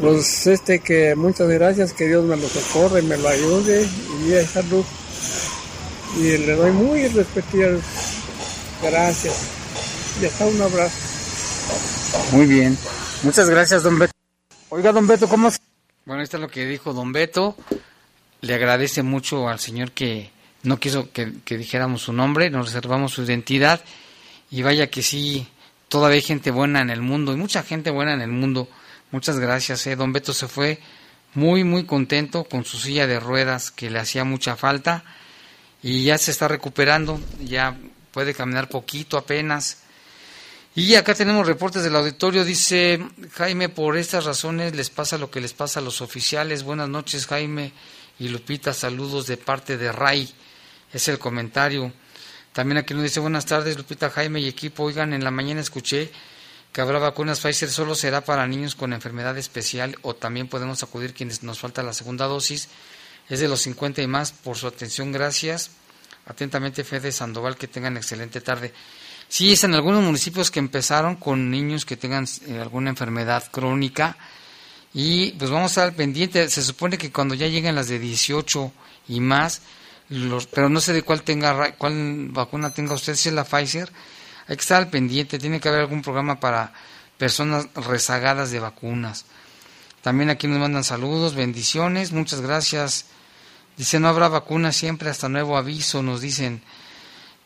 Pues 0.01 0.47
este 0.47 0.81
que 0.81 1.15
muchas 1.15 1.49
gracias, 1.49 1.93
que 1.93 2.07
Dios 2.07 2.25
me 2.25 2.37
lo 2.37 2.49
socorre, 2.49 3.03
me 3.03 3.19
lo 3.19 3.29
ayude 3.29 3.87
y 4.27 4.35
a 4.35 4.47
salud. 4.47 4.85
Y 6.19 6.39
le 6.39 6.57
doy 6.57 6.73
muy 6.73 7.07
respectivas 7.09 7.81
gracias. 8.83 9.51
Y 10.21 10.25
hasta 10.25 10.47
un 10.47 10.61
abrazo. 10.61 10.97
Muy 12.33 12.47
bien. 12.47 12.77
Muchas 13.23 13.51
gracias, 13.51 13.83
don 13.83 13.99
Beto. 13.99 14.13
Oiga, 14.71 14.93
don 14.93 15.07
Beto, 15.07 15.29
¿cómo? 15.29 15.51
Bueno, 16.07 16.23
esto 16.23 16.39
es 16.39 16.41
lo 16.41 16.49
que 16.49 16.65
dijo 16.67 16.93
don 16.93 17.13
Beto. 17.13 17.57
Le 18.41 18.55
agradece 18.55 19.03
mucho 19.03 19.49
al 19.49 19.61
señor 19.61 19.93
que 19.93 20.31
no 20.63 20.79
quiso 20.79 21.11
que, 21.13 21.33
dijéramos 21.47 22.03
su 22.03 22.13
nombre, 22.13 22.51
nos 22.51 22.73
reservamos 22.73 23.13
su 23.13 23.23
identidad 23.23 23.83
y 24.51 24.63
vaya 24.63 24.89
que 24.89 25.03
sí, 25.03 25.47
todavía 25.89 26.17
hay 26.17 26.23
gente 26.23 26.51
buena 26.51 26.81
en 26.81 26.91
el 26.91 27.03
mundo 27.03 27.33
y 27.33 27.37
mucha 27.37 27.63
gente 27.63 27.91
buena 27.91 28.15
en 28.15 28.23
el 28.23 28.31
mundo. 28.31 28.69
Muchas 29.13 29.39
gracias, 29.39 29.87
eh. 29.87 29.97
don 29.97 30.13
Beto 30.13 30.33
se 30.33 30.47
fue 30.47 30.79
muy, 31.35 31.65
muy 31.65 31.85
contento 31.85 32.45
con 32.45 32.65
su 32.65 32.79
silla 32.79 33.07
de 33.07 33.19
ruedas 33.21 33.71
que 33.71 33.91
le 33.91 33.99
hacía 33.99 34.25
mucha 34.25 34.57
falta 34.57 35.05
y 35.83 36.05
ya 36.05 36.19
se 36.19 36.31
está 36.31 36.49
recuperando, 36.49 37.21
ya 37.41 37.77
puede 38.13 38.35
caminar 38.35 38.69
poquito 38.69 39.17
apenas. 39.17 39.79
Y 40.75 40.95
acá 40.95 41.15
tenemos 41.15 41.47
reportes 41.47 41.83
del 41.83 41.97
auditorio, 41.97 42.45
dice 42.45 43.05
Jaime, 43.33 43.69
por 43.69 43.97
estas 43.97 44.25
razones 44.25 44.77
les 44.77 44.91
pasa 44.91 45.19
lo 45.19 45.31
que 45.31 45.41
les 45.41 45.53
pasa 45.53 45.81
a 45.81 45.83
los 45.83 46.01
oficiales. 46.01 46.63
Buenas 46.63 46.89
noches 46.89 47.27
Jaime 47.27 47.73
y 48.19 48.29
Lupita, 48.29 48.73
saludos 48.73 49.27
de 49.27 49.37
parte 49.37 49.77
de 49.77 49.91
Ray 49.91 50.33
es 50.93 51.09
el 51.09 51.19
comentario. 51.19 51.93
También 52.53 52.79
aquí 52.79 52.95
nos 52.95 53.03
dice 53.03 53.21
buenas 53.21 53.47
tardes 53.47 53.77
Lupita 53.77 54.11
Jaime 54.11 54.41
y 54.41 54.49
equipo. 54.49 54.85
Oigan, 54.85 55.13
en 55.13 55.25
la 55.25 55.31
mañana 55.31 55.61
escuché 55.61 56.11
que 56.73 56.81
habrá 56.81 56.99
vacunas 56.99 57.41
Pfizer 57.41 57.71
solo 57.71 57.95
será 57.95 58.21
para 58.21 58.47
niños 58.47 58.75
con 58.75 58.93
enfermedad 58.93 59.37
especial 59.39 59.99
o 60.03 60.15
también 60.15 60.49
podemos 60.49 60.83
acudir 60.83 61.15
quienes 61.15 61.43
nos 61.43 61.59
falta 61.59 61.83
la 61.83 61.93
segunda 61.93 62.27
dosis. 62.27 62.69
Es 63.29 63.41
de 63.41 63.49
los 63.49 63.61
50 63.63 64.03
y 64.03 64.07
más. 64.07 64.33
Por 64.33 64.57
su 64.57 64.67
atención, 64.67 65.13
gracias. 65.13 65.71
Atentamente, 66.27 66.85
Fede 66.85 67.13
Sandoval, 67.13 67.57
que 67.57 67.67
tengan 67.69 67.97
excelente 67.97 68.41
tarde. 68.41 68.73
Sí, 69.29 69.53
es 69.53 69.65
en 69.65 69.75
algunos 69.75 70.03
municipios 70.03 70.51
que 70.51 70.59
empezaron 70.59 71.17
con 71.17 71.51
niños 71.51 71.85
que 71.85 71.97
tengan 71.97 72.27
eh, 72.47 72.59
alguna 72.61 72.91
enfermedad 72.91 73.45
crónica 73.51 74.17
y 74.93 75.33
pues 75.33 75.51
vamos 75.51 75.77
a 75.77 75.85
estar 75.85 75.97
pendiente. 75.97 76.49
Se 76.49 76.63
supone 76.63 76.99
que 76.99 77.13
cuando 77.13 77.35
ya 77.35 77.47
lleguen 77.47 77.77
las 77.77 77.89
de 77.89 77.99
18 77.99 78.73
y 79.09 79.21
más, 79.21 79.63
los, 80.09 80.47
pero 80.47 80.69
no 80.69 80.81
sé 80.81 80.93
de 80.93 81.03
cuál 81.03 81.23
tenga 81.23 81.73
cuál 81.77 82.29
vacuna 82.31 82.75
tenga 82.75 82.95
usted, 82.95 83.15
si 83.15 83.29
es 83.29 83.35
la 83.35 83.45
Pfizer, 83.45 83.91
hay 84.51 84.77
al 84.77 84.91
pendiente. 84.91 85.39
Tiene 85.39 85.61
que 85.61 85.69
haber 85.69 85.83
algún 85.83 86.03
programa 86.03 86.41
para 86.41 86.73
personas 87.19 87.69
rezagadas 87.75 88.51
de 88.51 88.59
vacunas. 88.59 89.25
También 90.03 90.31
aquí 90.31 90.49
nos 90.49 90.59
mandan 90.59 90.83
saludos, 90.83 91.35
bendiciones, 91.35 92.11
muchas 92.13 92.41
gracias. 92.41 93.07
Dice, 93.77 94.01
no 94.01 94.09
habrá 94.09 94.29
vacuna 94.29 94.73
siempre 94.73 95.09
hasta 95.09 95.29
nuevo 95.29 95.57
aviso, 95.57 96.03
nos 96.03 96.21
dicen. 96.21 96.63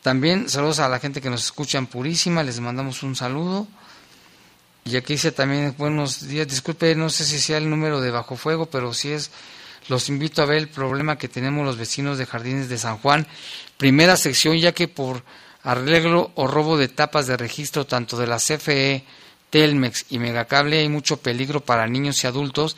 También 0.01 0.49
saludos 0.49 0.79
a 0.79 0.89
la 0.89 0.99
gente 0.99 1.21
que 1.21 1.29
nos 1.29 1.43
escucha 1.43 1.77
en 1.77 1.87
Purísima, 1.87 2.43
les 2.43 2.59
mandamos 2.59 3.03
un 3.03 3.15
saludo. 3.15 3.67
Y 4.85 4.95
aquí 4.95 5.13
dice 5.13 5.31
también, 5.31 5.75
buenos 5.77 6.27
días, 6.27 6.47
disculpe, 6.47 6.95
no 6.95 7.09
sé 7.09 7.25
si 7.25 7.39
sea 7.39 7.57
el 7.57 7.69
número 7.69 8.01
de 8.01 8.11
Bajo 8.11 8.37
Fuego, 8.37 8.67
pero 8.67 8.93
si 8.93 9.11
es, 9.11 9.31
los 9.89 10.09
invito 10.09 10.41
a 10.41 10.45
ver 10.45 10.57
el 10.57 10.69
problema 10.69 11.17
que 11.17 11.27
tenemos 11.27 11.65
los 11.65 11.77
vecinos 11.77 12.17
de 12.17 12.25
Jardines 12.25 12.69
de 12.69 12.77
San 12.77 12.97
Juan. 12.97 13.27
Primera 13.77 14.15
sección, 14.15 14.57
ya 14.57 14.71
que 14.71 14.87
por 14.87 15.23
arreglo 15.65 16.31
o 16.35 16.47
robo 16.47 16.77
de 16.77 16.87
tapas 16.87 17.27
de 17.27 17.35
registro 17.35 17.85
tanto 17.85 18.17
de 18.17 18.27
la 18.27 18.37
CFE, 18.37 19.03
Telmex 19.49 20.05
y 20.09 20.19
Megacable 20.19 20.79
hay 20.79 20.89
mucho 20.89 21.17
peligro 21.17 21.59
para 21.59 21.87
niños 21.87 22.23
y 22.23 22.27
adultos. 22.27 22.77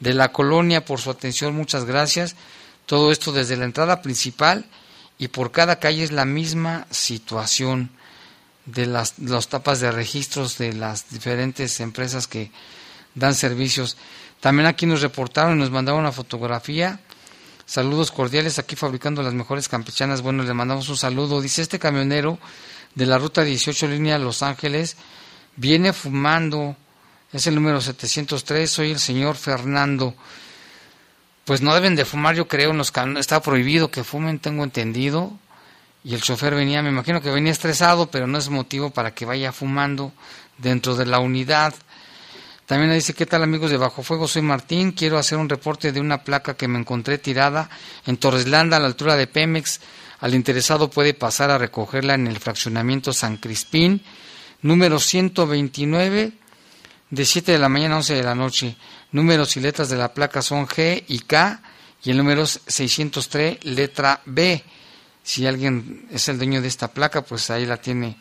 De 0.00 0.12
la 0.12 0.32
colonia, 0.32 0.84
por 0.84 1.00
su 1.00 1.10
atención, 1.10 1.56
muchas 1.56 1.86
gracias. 1.86 2.36
Todo 2.84 3.10
esto 3.10 3.32
desde 3.32 3.56
la 3.56 3.64
entrada 3.64 4.02
principal 4.02 4.66
y 5.18 5.28
por 5.28 5.50
cada 5.50 5.78
calle 5.78 6.04
es 6.04 6.12
la 6.12 6.26
misma 6.26 6.86
situación 6.90 7.90
de 8.66 8.86
las 8.86 9.14
tapas 9.48 9.80
de 9.80 9.90
registros 9.90 10.58
de 10.58 10.74
las 10.74 11.08
diferentes 11.10 11.80
empresas 11.80 12.26
que 12.26 12.50
dan 13.14 13.34
servicios. 13.34 13.96
También 14.40 14.66
aquí 14.66 14.84
nos 14.84 15.00
reportaron 15.00 15.56
y 15.56 15.60
nos 15.60 15.70
mandaron 15.70 16.00
una 16.00 16.12
fotografía. 16.12 17.00
Saludos 17.66 18.12
cordiales 18.12 18.60
aquí 18.60 18.76
fabricando 18.76 19.24
las 19.24 19.34
mejores 19.34 19.68
campechanas. 19.68 20.22
Bueno, 20.22 20.44
le 20.44 20.54
mandamos 20.54 20.88
un 20.88 20.96
saludo. 20.96 21.40
Dice 21.40 21.62
este 21.62 21.80
camionero 21.80 22.38
de 22.94 23.06
la 23.06 23.18
ruta 23.18 23.42
18 23.42 23.88
línea 23.88 24.18
Los 24.18 24.42
Ángeles 24.44 24.96
viene 25.56 25.92
fumando. 25.92 26.76
Es 27.32 27.48
el 27.48 27.56
número 27.56 27.80
703. 27.80 28.70
Soy 28.70 28.92
el 28.92 29.00
señor 29.00 29.34
Fernando. 29.34 30.14
Pues 31.44 31.60
no 31.60 31.74
deben 31.74 31.96
de 31.96 32.04
fumar, 32.04 32.36
yo 32.36 32.46
creo, 32.46 32.70
en 32.70 33.16
está 33.16 33.42
prohibido 33.42 33.90
que 33.90 34.04
fumen, 34.04 34.38
tengo 34.38 34.62
entendido. 34.62 35.36
Y 36.04 36.14
el 36.14 36.22
chofer 36.22 36.54
venía, 36.54 36.82
me 36.82 36.90
imagino 36.90 37.20
que 37.20 37.30
venía 37.30 37.50
estresado, 37.50 38.10
pero 38.12 38.28
no 38.28 38.38
es 38.38 38.48
motivo 38.48 38.90
para 38.90 39.12
que 39.12 39.26
vaya 39.26 39.52
fumando 39.52 40.12
dentro 40.58 40.94
de 40.94 41.06
la 41.06 41.18
unidad. 41.18 41.74
También 42.66 42.92
dice, 42.92 43.14
¿qué 43.14 43.26
tal 43.26 43.44
amigos 43.44 43.70
de 43.70 43.76
Bajo 43.76 44.02
Fuego? 44.02 44.26
Soy 44.26 44.42
Martín, 44.42 44.90
quiero 44.90 45.18
hacer 45.18 45.38
un 45.38 45.48
reporte 45.48 45.92
de 45.92 46.00
una 46.00 46.24
placa 46.24 46.56
que 46.56 46.66
me 46.66 46.80
encontré 46.80 47.16
tirada 47.16 47.70
en 48.06 48.16
Torreslanda 48.16 48.76
a 48.76 48.80
la 48.80 48.86
altura 48.86 49.14
de 49.14 49.28
Pemex. 49.28 49.80
Al 50.18 50.34
interesado 50.34 50.90
puede 50.90 51.14
pasar 51.14 51.52
a 51.52 51.58
recogerla 51.58 52.14
en 52.14 52.26
el 52.26 52.40
fraccionamiento 52.40 53.12
San 53.12 53.36
Crispín, 53.36 54.02
número 54.62 54.98
129, 54.98 56.32
de 57.08 57.24
7 57.24 57.52
de 57.52 57.58
la 57.58 57.68
mañana 57.68 57.94
a 57.94 57.98
11 57.98 58.14
de 58.14 58.22
la 58.24 58.34
noche. 58.34 58.76
Números 59.12 59.56
y 59.56 59.60
letras 59.60 59.88
de 59.88 59.96
la 59.96 60.12
placa 60.12 60.42
son 60.42 60.66
G 60.66 61.04
y 61.06 61.20
K 61.20 61.62
y 62.02 62.10
el 62.10 62.16
número 62.16 62.42
es 62.42 62.60
603, 62.66 63.64
letra 63.64 64.22
B. 64.26 64.64
Si 65.22 65.46
alguien 65.46 66.08
es 66.10 66.28
el 66.28 66.36
dueño 66.36 66.60
de 66.60 66.66
esta 66.66 66.88
placa, 66.88 67.22
pues 67.22 67.48
ahí 67.50 67.64
la 67.64 67.76
tiene 67.76 68.16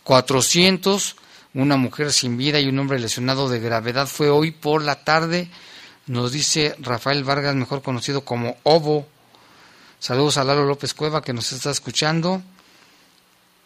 400, 0.03 1.15
una 1.55 1.77
mujer 1.77 2.11
sin 2.11 2.37
vida 2.37 2.59
y 2.59 2.67
un 2.67 2.79
hombre 2.79 2.99
lesionado 2.99 3.49
de 3.49 3.59
gravedad 3.59 4.07
fue 4.07 4.29
hoy 4.29 4.51
por 4.51 4.81
la 4.81 5.03
tarde, 5.03 5.49
nos 6.05 6.33
dice 6.33 6.75
Rafael 6.79 7.23
Vargas, 7.23 7.55
mejor 7.55 7.81
conocido 7.81 8.25
como 8.25 8.57
Obo. 8.63 9.07
Saludos 9.99 10.37
a 10.37 10.43
Lalo 10.43 10.65
López 10.65 10.93
Cueva 10.93 11.21
que 11.21 11.31
nos 11.31 11.53
está 11.53 11.71
escuchando. 11.71 12.41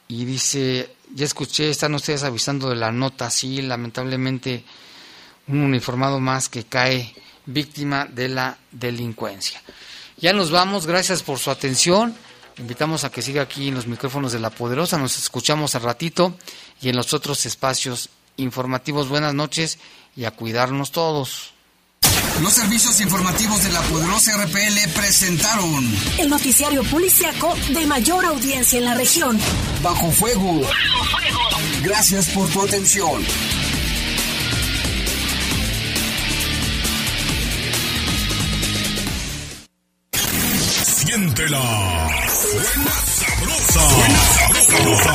Y 0.08 0.24
dice, 0.24 0.96
ya 1.16 1.26
escuché, 1.26 1.70
están 1.70 1.96
ustedes 1.96 2.24
avisando 2.24 2.70
de 2.70 2.76
la 2.76 2.92
nota, 2.92 3.30
sí, 3.30 3.62
lamentablemente 3.62 4.64
un 5.48 5.62
uniformado 5.62 6.20
más 6.20 6.50
que 6.50 6.64
cae 6.64 7.14
víctima 7.46 8.06
de 8.06 8.30
la 8.30 8.58
delincuencia. 8.72 9.62
Ya 10.18 10.34
nos 10.34 10.52
vamos, 10.52 10.88
gracias 10.88 11.24
por 11.24 11.40
su 11.40 11.52
atención. 11.52 12.16
Invitamos 12.58 13.04
a 13.04 13.12
que 13.12 13.22
siga 13.22 13.44
aquí 13.44 13.68
en 13.68 13.76
los 13.76 13.88
micrófonos 13.88 14.32
de 14.32 14.40
La 14.40 14.50
Poderosa. 14.50 14.98
Nos 14.98 15.18
escuchamos 15.18 15.76
al 15.76 15.84
ratito 15.84 16.36
y 16.82 16.90
en 16.90 16.96
los 16.96 17.14
otros 17.14 17.46
espacios 17.46 18.10
informativos. 18.36 19.10
Buenas 19.10 19.34
noches 19.34 19.78
y 20.16 20.26
a 20.26 20.32
cuidarnos 20.32 20.92
todos. 20.92 21.54
Los 22.42 22.54
servicios 22.54 23.00
informativos 23.02 23.64
de 23.64 23.72
la 23.72 23.82
poderosa 23.82 24.38
RPL 24.44 24.90
presentaron 24.94 25.92
el 26.20 26.30
noticiario 26.30 26.84
policiaco 26.84 27.56
de 27.70 27.86
mayor 27.88 28.26
audiencia 28.26 28.78
en 28.78 28.86
la 28.86 28.94
región. 28.94 29.40
Bajo 29.82 30.12
fuego. 30.12 30.62
Bajo 30.62 31.04
fuego. 31.06 31.40
Gracias 31.84 32.30
por 32.30 32.48
tu 32.50 32.62
atención. 32.62 33.24
Siéntela. 41.18 41.60
Suena 42.30 42.92
sabrosa. 43.06 43.80
Suena 43.90 44.20
sabrosa. 44.20 45.14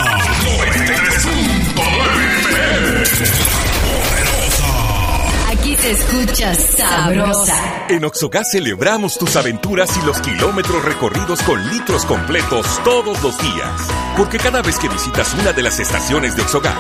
93.9 5.47 5.53
Aquí 5.53 5.77
se 5.77 5.91
escucha 5.93 6.55
sabrosa. 6.55 7.87
En 7.89 8.05
Oxogas 8.05 8.51
celebramos 8.51 9.17
tus 9.17 9.37
aventuras 9.37 9.97
y 9.97 10.03
los 10.05 10.21
kilómetros 10.21 10.85
recorridos 10.85 11.41
con 11.43 11.65
litros 11.71 12.05
completos 12.05 12.67
todos 12.83 13.23
los 13.23 13.39
días. 13.39 13.87
Porque 14.17 14.39
cada 14.39 14.61
vez 14.61 14.81
que 14.81 14.89
visitas 14.89 15.33
una 15.35 15.53
de 15.53 15.63
las 15.63 15.79
estaciones 15.79 16.35
de 16.35 16.43
Oxogas, 16.43 16.75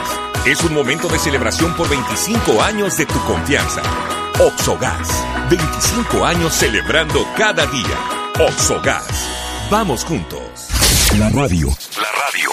es 0.47 0.65
un 0.65 0.75
momento 0.75 1.07
de 1.07 1.21
celebración 1.21 1.77
por 1.77 1.89
25 1.89 2.61
años 2.61 2.97
de 2.97 3.07
tu 3.07 3.21
confianza. 3.25 3.83
Oxogas, 4.41 5.09
25 5.49 6.27
años 6.27 6.53
celebrando 6.55 7.25
cada 7.37 7.67
día. 7.67 8.22
Oxogas, 8.41 9.29
vamos 9.71 10.05
juntos. 10.05 10.41
La 11.19 11.29
radio. 11.29 11.69
La 11.97 12.09
radio. 12.25 12.51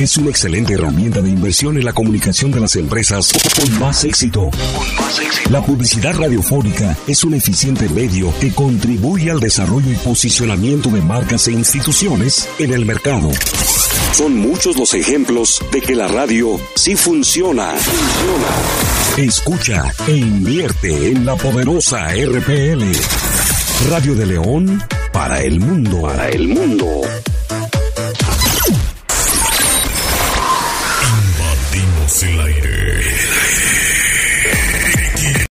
es 0.00 0.16
una 0.16 0.30
excelente 0.30 0.74
herramienta 0.74 1.22
de 1.22 1.30
inversión 1.30 1.78
en 1.78 1.84
la 1.84 1.92
comunicación 1.92 2.50
de 2.50 2.58
las 2.60 2.74
empresas 2.74 3.32
con 3.56 3.78
más 3.78 4.04
éxito. 4.04 4.50
La 5.48 5.64
publicidad 5.64 6.16
radiofónica 6.16 6.96
es 7.06 7.22
un 7.22 7.34
eficiente 7.34 7.88
medio 7.88 8.34
que 8.40 8.52
contribuye 8.52 9.30
al 9.30 9.38
desarrollo 9.38 9.92
y 9.92 9.96
posicionamiento 9.96 10.90
de 10.90 11.00
marcas 11.00 11.46
e 11.46 11.52
instituciones 11.52 12.48
en 12.58 12.72
el 12.72 12.84
mercado. 12.84 13.30
Son 14.12 14.36
muchos 14.36 14.76
los 14.76 14.94
ejemplos 14.94 15.62
de 15.70 15.80
que 15.80 15.94
la 15.94 16.08
radio 16.08 16.60
sí 16.74 16.96
funciona. 16.96 17.74
Escucha 19.16 19.92
e 20.08 20.16
invierte 20.16 21.12
en 21.12 21.24
la 21.24 21.36
poderosa 21.36 22.08
RPL. 22.08 22.84
Radio 23.88 24.14
de 24.14 24.26
León 24.26 24.82
para 25.12 25.40
el 25.40 25.60
mundo. 25.60 26.02
Para 26.02 26.28
el 26.28 26.48
mundo. 26.48 27.02